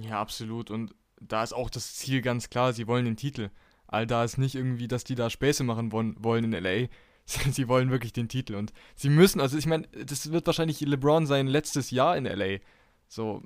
Ja, 0.00 0.20
absolut. 0.20 0.70
Und 0.70 0.94
da 1.20 1.42
ist 1.42 1.52
auch 1.52 1.70
das 1.70 1.96
Ziel 1.96 2.22
ganz 2.22 2.48
klar, 2.48 2.72
sie 2.72 2.86
wollen 2.86 3.04
den 3.04 3.16
Titel. 3.16 3.50
All 3.88 4.06
da 4.06 4.22
ist 4.22 4.38
nicht 4.38 4.54
irgendwie, 4.54 4.88
dass 4.88 5.04
die 5.04 5.16
da 5.16 5.28
Späße 5.28 5.64
machen 5.64 5.92
wollen 5.92 6.44
in 6.44 6.52
LA. 6.52 6.88
Sie 7.52 7.68
wollen 7.68 7.92
wirklich 7.92 8.12
den 8.12 8.28
Titel 8.28 8.56
und 8.56 8.72
sie 8.96 9.08
müssen, 9.08 9.40
also 9.40 9.56
ich 9.56 9.66
meine, 9.66 9.86
das 10.04 10.32
wird 10.32 10.44
wahrscheinlich 10.44 10.80
LeBron 10.80 11.24
sein 11.24 11.46
letztes 11.46 11.92
Jahr 11.92 12.16
in 12.16 12.24
LA. 12.24 12.58
So, 13.06 13.44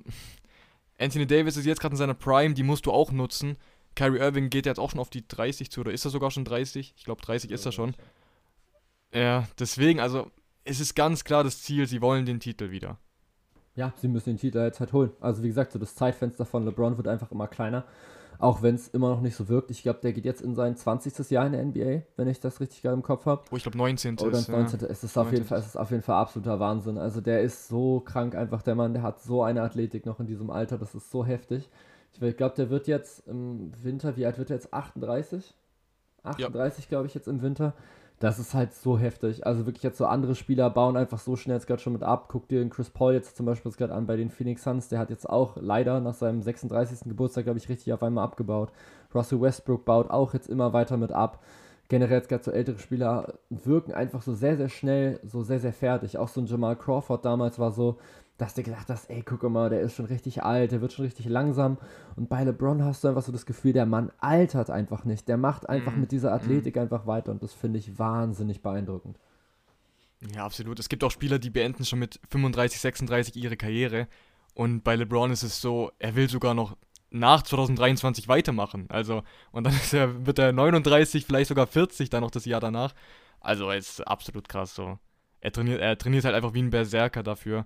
Anthony 0.99 1.27
Davis 1.27 1.57
ist 1.57 1.65
jetzt 1.65 1.79
gerade 1.79 1.93
in 1.93 1.97
seiner 1.97 2.13
Prime, 2.13 2.53
die 2.53 2.63
musst 2.63 2.85
du 2.85 2.91
auch 2.91 3.11
nutzen. 3.11 3.57
Kyrie 3.95 4.19
Irving 4.19 4.49
geht 4.49 4.65
jetzt 4.65 4.79
auch 4.79 4.91
schon 4.91 4.99
auf 4.99 5.09
die 5.09 5.27
30 5.27 5.71
zu, 5.71 5.81
oder 5.81 5.91
ist 5.91 6.05
er 6.05 6.11
sogar 6.11 6.31
schon 6.31 6.45
30? 6.45 6.93
Ich 6.97 7.03
glaube, 7.03 7.21
30 7.21 7.51
ist 7.51 7.65
er 7.65 7.71
schon. 7.71 7.95
Ja, 9.13 9.47
deswegen, 9.59 9.99
also, 9.99 10.31
es 10.63 10.79
ist 10.79 10.95
ganz 10.95 11.23
klar 11.23 11.43
das 11.43 11.61
Ziel, 11.61 11.87
sie 11.87 12.01
wollen 12.01 12.25
den 12.25 12.39
Titel 12.39 12.71
wieder 12.71 12.99
ja, 13.77 13.93
sie 13.95 14.07
müssen 14.07 14.31
den 14.31 14.37
Titel 14.37 14.57
jetzt 14.57 14.79
halt 14.79 14.91
holen. 14.91 15.11
Also 15.21 15.43
wie 15.43 15.47
gesagt, 15.47 15.71
so 15.71 15.79
das 15.79 15.93
Zeitfenster 15.93 16.45
von 16.45 16.65
LeBron 16.65 16.97
wird 16.97 17.07
einfach 17.07 17.31
immer 17.31 17.47
kleiner. 17.47 17.85
Auch 18.39 18.61
wenn 18.61 18.75
es 18.75 18.87
immer 18.87 19.09
noch 19.09 19.21
nicht 19.21 19.35
so 19.35 19.49
wirkt. 19.49 19.71
Ich 19.71 19.81
glaube, 19.81 19.99
der 20.01 20.13
geht 20.13 20.25
jetzt 20.25 20.41
in 20.41 20.53
sein 20.53 20.75
20. 20.75 21.29
Jahr 21.31 21.45
in 21.47 21.53
der 21.53 21.65
NBA, 21.65 22.03
wenn 22.17 22.27
ich 22.27 22.39
das 22.39 22.59
richtig 22.59 22.81
gerade 22.81 22.93
im 22.93 23.01
Kopf 23.01 23.25
habe. 23.25 23.43
Oh, 23.51 23.55
ich 23.55 23.63
glaube 23.63 23.77
19. 23.77 24.19
Oder 24.19 24.43
19. 24.47 24.79
Ja. 24.79 24.87
Es 24.87 25.03
ist 25.03 25.17
auf 25.17 25.31
jeden 25.31 25.45
Fall, 25.45 25.59
es 25.59 25.67
ist 25.67 25.77
auf 25.77 25.89
jeden 25.89 26.03
Fall 26.03 26.17
absoluter 26.17 26.59
Wahnsinn. 26.59 26.97
Also 26.97 27.19
der 27.19 27.41
ist 27.41 27.67
so 27.67 27.99
krank 28.01 28.35
einfach, 28.35 28.61
der 28.61 28.75
Mann, 28.75 28.93
der 28.93 29.01
hat 29.01 29.21
so 29.21 29.41
eine 29.41 29.61
Athletik 29.63 30.05
noch 30.05 30.19
in 30.19 30.27
diesem 30.27 30.51
Alter, 30.51 30.77
das 30.77 30.93
ist 30.93 31.09
so 31.09 31.25
heftig. 31.25 31.69
Ich 32.19 32.37
glaube, 32.37 32.55
der 32.55 32.69
wird 32.69 32.87
jetzt 32.87 33.27
im 33.27 33.71
Winter, 33.83 34.17
wie 34.17 34.25
alt 34.25 34.37
wird 34.37 34.49
er 34.49 34.55
jetzt? 34.55 34.73
38? 34.73 35.53
38, 36.23 36.83
ja. 36.83 36.89
glaube 36.89 37.07
ich, 37.07 37.13
jetzt 37.13 37.27
im 37.27 37.41
Winter 37.41 37.73
das 38.19 38.39
ist 38.39 38.55
halt 38.55 38.73
so 38.73 38.97
heftig. 38.97 39.45
Also 39.45 39.65
wirklich 39.65 39.83
jetzt 39.83 39.99
so 39.99 40.05
andere 40.07 40.33
Spieler 40.33 40.69
bauen 40.69 40.97
einfach 40.97 41.19
so 41.19 41.35
schnell 41.35 41.57
jetzt 41.57 41.67
gerade 41.67 41.81
schon 41.81 41.93
mit 41.93 42.01
ab. 42.03 42.25
Guck 42.29 42.47
dir 42.47 42.59
den 42.59 42.71
Chris 42.71 42.89
Paul 42.89 43.13
jetzt 43.13 43.37
zum 43.37 43.45
Beispiel 43.45 43.71
gerade 43.71 43.93
an 43.93 44.07
bei 44.07 44.15
den 44.15 44.31
Phoenix 44.31 44.63
Suns. 44.63 44.89
Der 44.89 44.97
hat 44.97 45.11
jetzt 45.11 45.29
auch 45.29 45.57
leider 45.59 45.99
nach 45.99 46.15
seinem 46.15 46.41
36. 46.41 47.01
Geburtstag, 47.05 47.43
glaube 47.43 47.59
ich, 47.59 47.69
richtig 47.69 47.93
auf 47.93 48.01
einmal 48.01 48.23
abgebaut. 48.23 48.71
Russell 49.13 49.41
Westbrook 49.41 49.85
baut 49.85 50.09
auch 50.09 50.33
jetzt 50.33 50.49
immer 50.49 50.73
weiter 50.73 50.97
mit 50.97 51.11
ab. 51.11 51.43
Generell 51.89 52.17
jetzt 52.17 52.29
gerade 52.29 52.43
so 52.43 52.51
ältere 52.51 52.79
Spieler 52.79 53.35
wirken 53.49 53.93
einfach 53.93 54.21
so 54.21 54.33
sehr, 54.33 54.57
sehr 54.57 54.69
schnell, 54.69 55.19
so 55.23 55.43
sehr, 55.43 55.59
sehr 55.59 55.71
fertig. 55.71 56.17
Auch 56.17 56.27
so 56.27 56.41
ein 56.41 56.47
Jamal 56.47 56.75
Crawford 56.75 57.23
damals 57.23 57.59
war 57.59 57.71
so, 57.71 57.97
dass 58.37 58.53
du 58.53 58.63
gedacht 58.63 58.87
hast, 58.89 59.09
ey, 59.09 59.23
guck 59.23 59.43
mal, 59.43 59.69
der 59.69 59.81
ist 59.81 59.95
schon 59.95 60.05
richtig 60.05 60.43
alt, 60.43 60.71
der 60.71 60.81
wird 60.81 60.93
schon 60.93 61.05
richtig 61.05 61.25
langsam. 61.25 61.77
Und 62.15 62.29
bei 62.29 62.43
LeBron 62.43 62.83
hast 62.83 63.03
du 63.03 63.07
einfach 63.07 63.23
so 63.23 63.31
das 63.31 63.45
Gefühl, 63.45 63.73
der 63.73 63.85
Mann 63.85 64.11
altert 64.19 64.69
einfach 64.69 65.05
nicht. 65.05 65.27
Der 65.27 65.37
macht 65.37 65.67
einfach 65.67 65.95
mm. 65.95 65.99
mit 65.99 66.11
dieser 66.11 66.33
Athletik 66.33 66.75
mm. 66.75 66.79
einfach 66.79 67.07
weiter 67.07 67.31
und 67.31 67.41
das 67.41 67.53
finde 67.53 67.79
ich 67.79 67.97
wahnsinnig 67.97 68.61
beeindruckend. 68.61 69.17
Ja, 70.33 70.45
absolut. 70.45 70.79
Es 70.79 70.89
gibt 70.89 71.03
auch 71.03 71.11
Spieler, 71.11 71.39
die 71.39 71.49
beenden 71.49 71.83
schon 71.83 71.99
mit 71.99 72.19
35, 72.29 72.79
36 72.79 73.35
ihre 73.35 73.57
Karriere. 73.57 74.07
Und 74.53 74.83
bei 74.83 74.95
LeBron 74.95 75.31
ist 75.31 75.43
es 75.43 75.61
so, 75.61 75.91
er 75.99 76.15
will 76.15 76.29
sogar 76.29 76.53
noch 76.53 76.77
nach 77.09 77.41
2023 77.41 78.27
weitermachen. 78.27 78.85
Also, 78.89 79.23
und 79.51 79.65
dann 79.65 79.73
er, 79.91 80.25
wird 80.25 80.39
er 80.39 80.51
39, 80.51 81.25
vielleicht 81.25 81.49
sogar 81.49 81.67
40 81.67 82.09
dann 82.09 82.21
noch 82.21 82.31
das 82.31 82.45
Jahr 82.45 82.59
danach. 82.59 82.93
Also, 83.39 83.71
es 83.71 83.99
ist 83.99 84.07
absolut 84.07 84.47
krass 84.47 84.75
so. 84.75 84.99
Er 85.41 85.51
trainiert, 85.51 85.81
er 85.81 85.97
trainiert 85.97 86.25
halt 86.25 86.35
einfach 86.35 86.53
wie 86.53 86.61
ein 86.61 86.71
Berserker 86.71 87.23
dafür. 87.23 87.65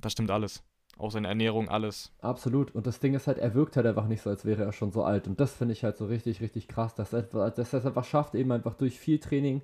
Das 0.00 0.12
stimmt 0.12 0.30
alles. 0.30 0.62
Auch 0.98 1.10
seine 1.10 1.28
Ernährung, 1.28 1.68
alles. 1.68 2.12
Absolut. 2.20 2.74
Und 2.74 2.86
das 2.86 3.00
Ding 3.00 3.14
ist 3.14 3.26
halt, 3.26 3.38
er 3.38 3.54
wirkt 3.54 3.76
halt 3.76 3.86
einfach 3.86 4.06
nicht 4.06 4.22
so, 4.22 4.30
als 4.30 4.46
wäre 4.46 4.64
er 4.64 4.72
schon 4.72 4.92
so 4.92 5.04
alt. 5.04 5.26
Und 5.28 5.40
das 5.40 5.52
finde 5.52 5.72
ich 5.72 5.84
halt 5.84 5.96
so 5.96 6.06
richtig, 6.06 6.40
richtig 6.40 6.68
krass, 6.68 6.94
dass 6.94 7.12
er, 7.12 7.22
dass 7.22 7.72
er 7.72 7.80
es 7.80 7.86
einfach 7.86 8.04
schafft, 8.04 8.34
eben 8.34 8.50
einfach 8.50 8.74
durch 8.74 8.98
viel 8.98 9.18
Training, 9.18 9.60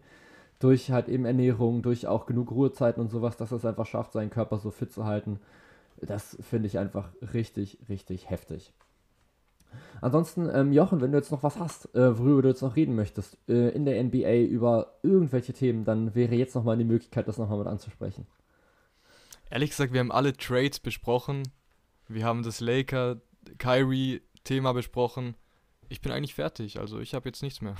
durch 0.58 0.90
halt 0.90 1.08
eben 1.08 1.24
Ernährung, 1.24 1.80
durch 1.80 2.06
auch 2.06 2.26
genug 2.26 2.50
Ruhezeiten 2.50 3.00
und 3.00 3.10
sowas, 3.10 3.36
dass 3.38 3.50
er 3.50 3.56
es 3.56 3.64
einfach 3.64 3.86
schafft, 3.86 4.12
seinen 4.12 4.30
Körper 4.30 4.58
so 4.58 4.70
fit 4.70 4.92
zu 4.92 5.06
halten. 5.06 5.40
Das 6.02 6.36
finde 6.42 6.66
ich 6.66 6.78
einfach 6.78 7.08
richtig, 7.32 7.78
richtig 7.88 8.28
heftig. 8.28 8.74
Ansonsten, 10.02 10.50
ähm, 10.52 10.72
Jochen, 10.72 11.00
wenn 11.00 11.12
du 11.12 11.18
jetzt 11.18 11.30
noch 11.30 11.42
was 11.42 11.58
hast, 11.58 11.94
äh, 11.94 12.18
worüber 12.18 12.42
du 12.42 12.48
jetzt 12.48 12.60
noch 12.60 12.76
reden 12.76 12.94
möchtest, 12.94 13.38
äh, 13.48 13.70
in 13.70 13.86
der 13.86 14.02
NBA 14.02 14.42
über 14.42 14.98
irgendwelche 15.02 15.54
Themen, 15.54 15.84
dann 15.84 16.14
wäre 16.14 16.34
jetzt 16.34 16.54
nochmal 16.54 16.76
die 16.76 16.84
Möglichkeit, 16.84 17.26
das 17.26 17.38
nochmal 17.38 17.58
mit 17.58 17.68
anzusprechen. 17.68 18.26
Ehrlich 19.53 19.70
gesagt, 19.70 19.92
wir 19.92 20.00
haben 20.00 20.11
alle 20.11 20.36
Trades 20.36 20.80
besprochen. 20.80 21.44
Wir 22.09 22.24
haben 22.24 22.42
das 22.42 22.59
Laker-Kyrie-Thema 22.61 24.72
besprochen. 24.72 25.36
Ich 25.88 26.00
bin 26.00 26.11
eigentlich 26.11 26.34
fertig, 26.34 26.80
also 26.80 26.98
ich 27.00 27.14
habe 27.14 27.28
jetzt 27.28 27.42
nichts 27.42 27.61
mehr. 27.61 27.76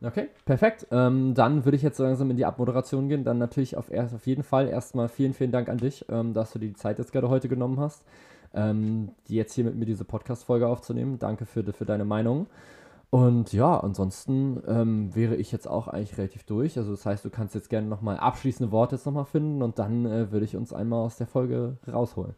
Okay, 0.00 0.28
perfekt. 0.44 0.86
Ähm, 0.90 1.34
dann 1.34 1.64
würde 1.64 1.76
ich 1.76 1.82
jetzt 1.82 1.98
langsam 1.98 2.30
in 2.30 2.36
die 2.36 2.44
Abmoderation 2.44 3.08
gehen. 3.08 3.24
Dann 3.24 3.38
natürlich 3.38 3.76
auf, 3.76 3.90
erst, 3.90 4.14
auf 4.14 4.24
jeden 4.26 4.44
Fall 4.44 4.68
erstmal 4.68 5.08
vielen, 5.08 5.34
vielen 5.34 5.50
Dank 5.50 5.68
an 5.68 5.78
dich, 5.78 6.04
ähm, 6.08 6.32
dass 6.32 6.52
du 6.52 6.60
dir 6.60 6.68
die 6.68 6.74
Zeit 6.74 6.98
jetzt 6.98 7.10
gerade 7.12 7.28
heute 7.28 7.48
genommen 7.48 7.80
hast 7.80 8.04
ähm, 8.54 9.10
jetzt 9.28 9.54
hier 9.54 9.64
mit 9.64 9.74
mir 9.74 9.84
diese 9.84 10.04
Podcast-Folge 10.04 10.66
aufzunehmen. 10.66 11.18
Danke 11.18 11.46
für, 11.46 11.64
für 11.72 11.84
deine 11.84 12.04
Meinung. 12.04 12.46
Und 13.14 13.52
ja, 13.52 13.78
ansonsten 13.78 14.60
ähm, 14.66 15.14
wäre 15.14 15.36
ich 15.36 15.52
jetzt 15.52 15.68
auch 15.68 15.86
eigentlich 15.86 16.18
relativ 16.18 16.42
durch. 16.42 16.76
Also 16.78 16.90
das 16.90 17.06
heißt, 17.06 17.24
du 17.24 17.30
kannst 17.30 17.54
jetzt 17.54 17.70
gerne 17.70 17.86
nochmal 17.86 18.16
abschließende 18.16 18.72
Worte 18.72 18.96
jetzt 18.96 19.06
nochmal 19.06 19.24
finden 19.24 19.62
und 19.62 19.78
dann 19.78 20.04
äh, 20.04 20.32
würde 20.32 20.44
ich 20.44 20.56
uns 20.56 20.72
einmal 20.72 20.98
aus 20.98 21.16
der 21.16 21.28
Folge 21.28 21.78
rausholen. 21.86 22.34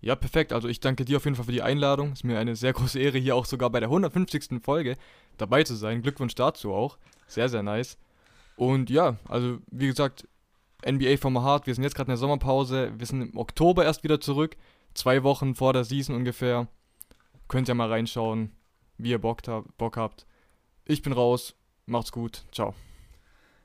Ja, 0.00 0.14
perfekt. 0.14 0.52
Also 0.52 0.68
ich 0.68 0.78
danke 0.78 1.04
dir 1.04 1.16
auf 1.16 1.24
jeden 1.24 1.34
Fall 1.34 1.46
für 1.46 1.50
die 1.50 1.60
Einladung. 1.60 2.12
Ist 2.12 2.22
mir 2.22 2.38
eine 2.38 2.54
sehr 2.54 2.72
große 2.72 3.00
Ehre, 3.00 3.18
hier 3.18 3.34
auch 3.34 3.44
sogar 3.44 3.68
bei 3.70 3.80
der 3.80 3.88
150. 3.88 4.62
Folge 4.62 4.96
dabei 5.38 5.64
zu 5.64 5.74
sein. 5.74 6.02
Glückwunsch 6.02 6.36
dazu 6.36 6.72
auch. 6.72 6.96
Sehr, 7.26 7.48
sehr 7.48 7.64
nice. 7.64 7.98
Und 8.54 8.90
ja, 8.90 9.16
also 9.26 9.58
wie 9.72 9.88
gesagt, 9.88 10.28
NBA 10.88 11.16
vom 11.16 11.42
Hart. 11.42 11.66
Wir 11.66 11.74
sind 11.74 11.82
jetzt 11.82 11.96
gerade 11.96 12.06
in 12.06 12.12
der 12.12 12.18
Sommerpause. 12.18 12.92
Wir 12.96 13.06
sind 13.06 13.22
im 13.22 13.36
Oktober 13.36 13.84
erst 13.84 14.04
wieder 14.04 14.20
zurück 14.20 14.56
zwei 14.94 15.24
Wochen 15.24 15.56
vor 15.56 15.72
der 15.72 15.82
Season 15.82 16.14
ungefähr. 16.14 16.68
Könnt 17.48 17.68
ihr 17.68 17.74
mal 17.74 17.88
reinschauen, 17.88 18.52
wie 18.98 19.10
ihr 19.10 19.20
Bock, 19.20 19.40
Bock 19.78 19.96
habt. 19.96 20.26
Ich 20.84 21.02
bin 21.02 21.12
raus. 21.12 21.54
Macht's 21.86 22.12
gut. 22.12 22.44
Ciao. 22.52 22.74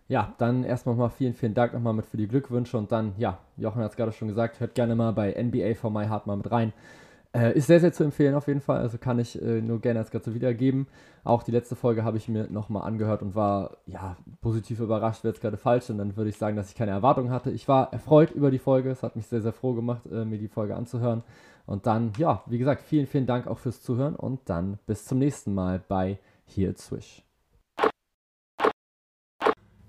Ja, 0.07 0.34
dann 0.38 0.63
erstmal 0.63 0.95
mal 0.95 1.09
vielen, 1.09 1.34
vielen 1.34 1.53
Dank 1.53 1.73
nochmal 1.73 1.93
mit 1.93 2.05
für 2.05 2.17
die 2.17 2.28
Glückwünsche 2.28 2.78
und 2.78 2.91
dann, 2.91 3.13
ja, 3.17 3.39
Jochen 3.57 3.82
hat 3.84 3.91
es 3.91 3.97
gerade 3.97 4.13
schon 4.13 4.30
gesagt, 4.30 4.59
hört 4.59 4.73
gerne 4.73 4.95
mal 4.95 5.11
bei 5.11 5.32
NBA 5.32 5.75
for 5.75 5.91
My 5.91 6.05
Heart 6.05 6.28
mal 6.28 6.38
mit 6.38 6.49
rein. 6.49 6.71
Äh, 7.34 7.57
ist 7.57 7.67
sehr, 7.67 7.82
sehr 7.82 7.91
zu 7.91 8.03
empfehlen 8.05 8.34
auf 8.36 8.47
jeden 8.47 8.61
Fall. 8.61 8.80
Also 8.80 8.97
kann 8.97 9.19
ich 9.19 9.39
äh, 9.41 9.61
nur 9.61 9.82
gerne 9.82 9.99
als 9.99 10.11
Ganze 10.11 10.34
wiedergeben. 10.34 10.88
Auch 11.25 11.43
die 11.43 11.51
letzte 11.51 11.75
Folge 11.75 12.05
habe 12.05 12.17
ich 12.17 12.30
mir 12.30 12.47
nochmal 12.49 12.88
angehört 12.88 13.21
und 13.21 13.36
war 13.36 13.78
ja 13.86 14.15
positiv 14.41 14.80
überrascht, 14.80 15.23
wäre 15.23 15.34
jetzt 15.34 15.41
gerade 15.41 15.57
falsch. 15.57 15.89
Und 15.89 15.97
dann 15.97 16.15
würde 16.15 16.30
ich 16.30 16.38
sagen, 16.38 16.55
dass 16.55 16.69
ich 16.69 16.75
keine 16.75 16.91
Erwartungen 16.91 17.30
hatte. 17.30 17.51
Ich 17.51 17.67
war 17.67 17.91
erfreut 17.91 18.32
über 18.32 18.49
die 18.49 18.59
Folge. 18.59 18.89
Es 18.89 19.03
hat 19.03 19.17
mich 19.17 19.28
sehr, 19.28 19.41
sehr 19.41 19.51
froh 19.51 19.73
gemacht, 19.73 20.01
äh, 20.09 20.23
mir 20.23 20.38
die 20.39 20.47
Folge 20.47 20.75
anzuhören. 20.75 21.23
Und 21.68 21.86
dann, 21.86 22.13
ja, 22.18 22.43
wie 22.45 22.57
gesagt, 22.57 22.82
vielen, 22.82 23.07
vielen 23.07 23.26
Dank 23.26 23.45
auch 23.45 23.59
fürs 23.59 23.82
Zuhören 23.82 24.15
und 24.15 24.39
dann 24.45 24.80
bis 24.88 25.03
zum 25.03 25.20
nächsten 25.20 25.53
Mal 25.53 25.84
bei 25.86 26.18
Here 26.45 26.72
It's 26.72 26.86
Swish. 26.86 27.24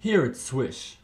Here 0.01 0.26
It's 0.26 0.45
Swish. 0.45 0.97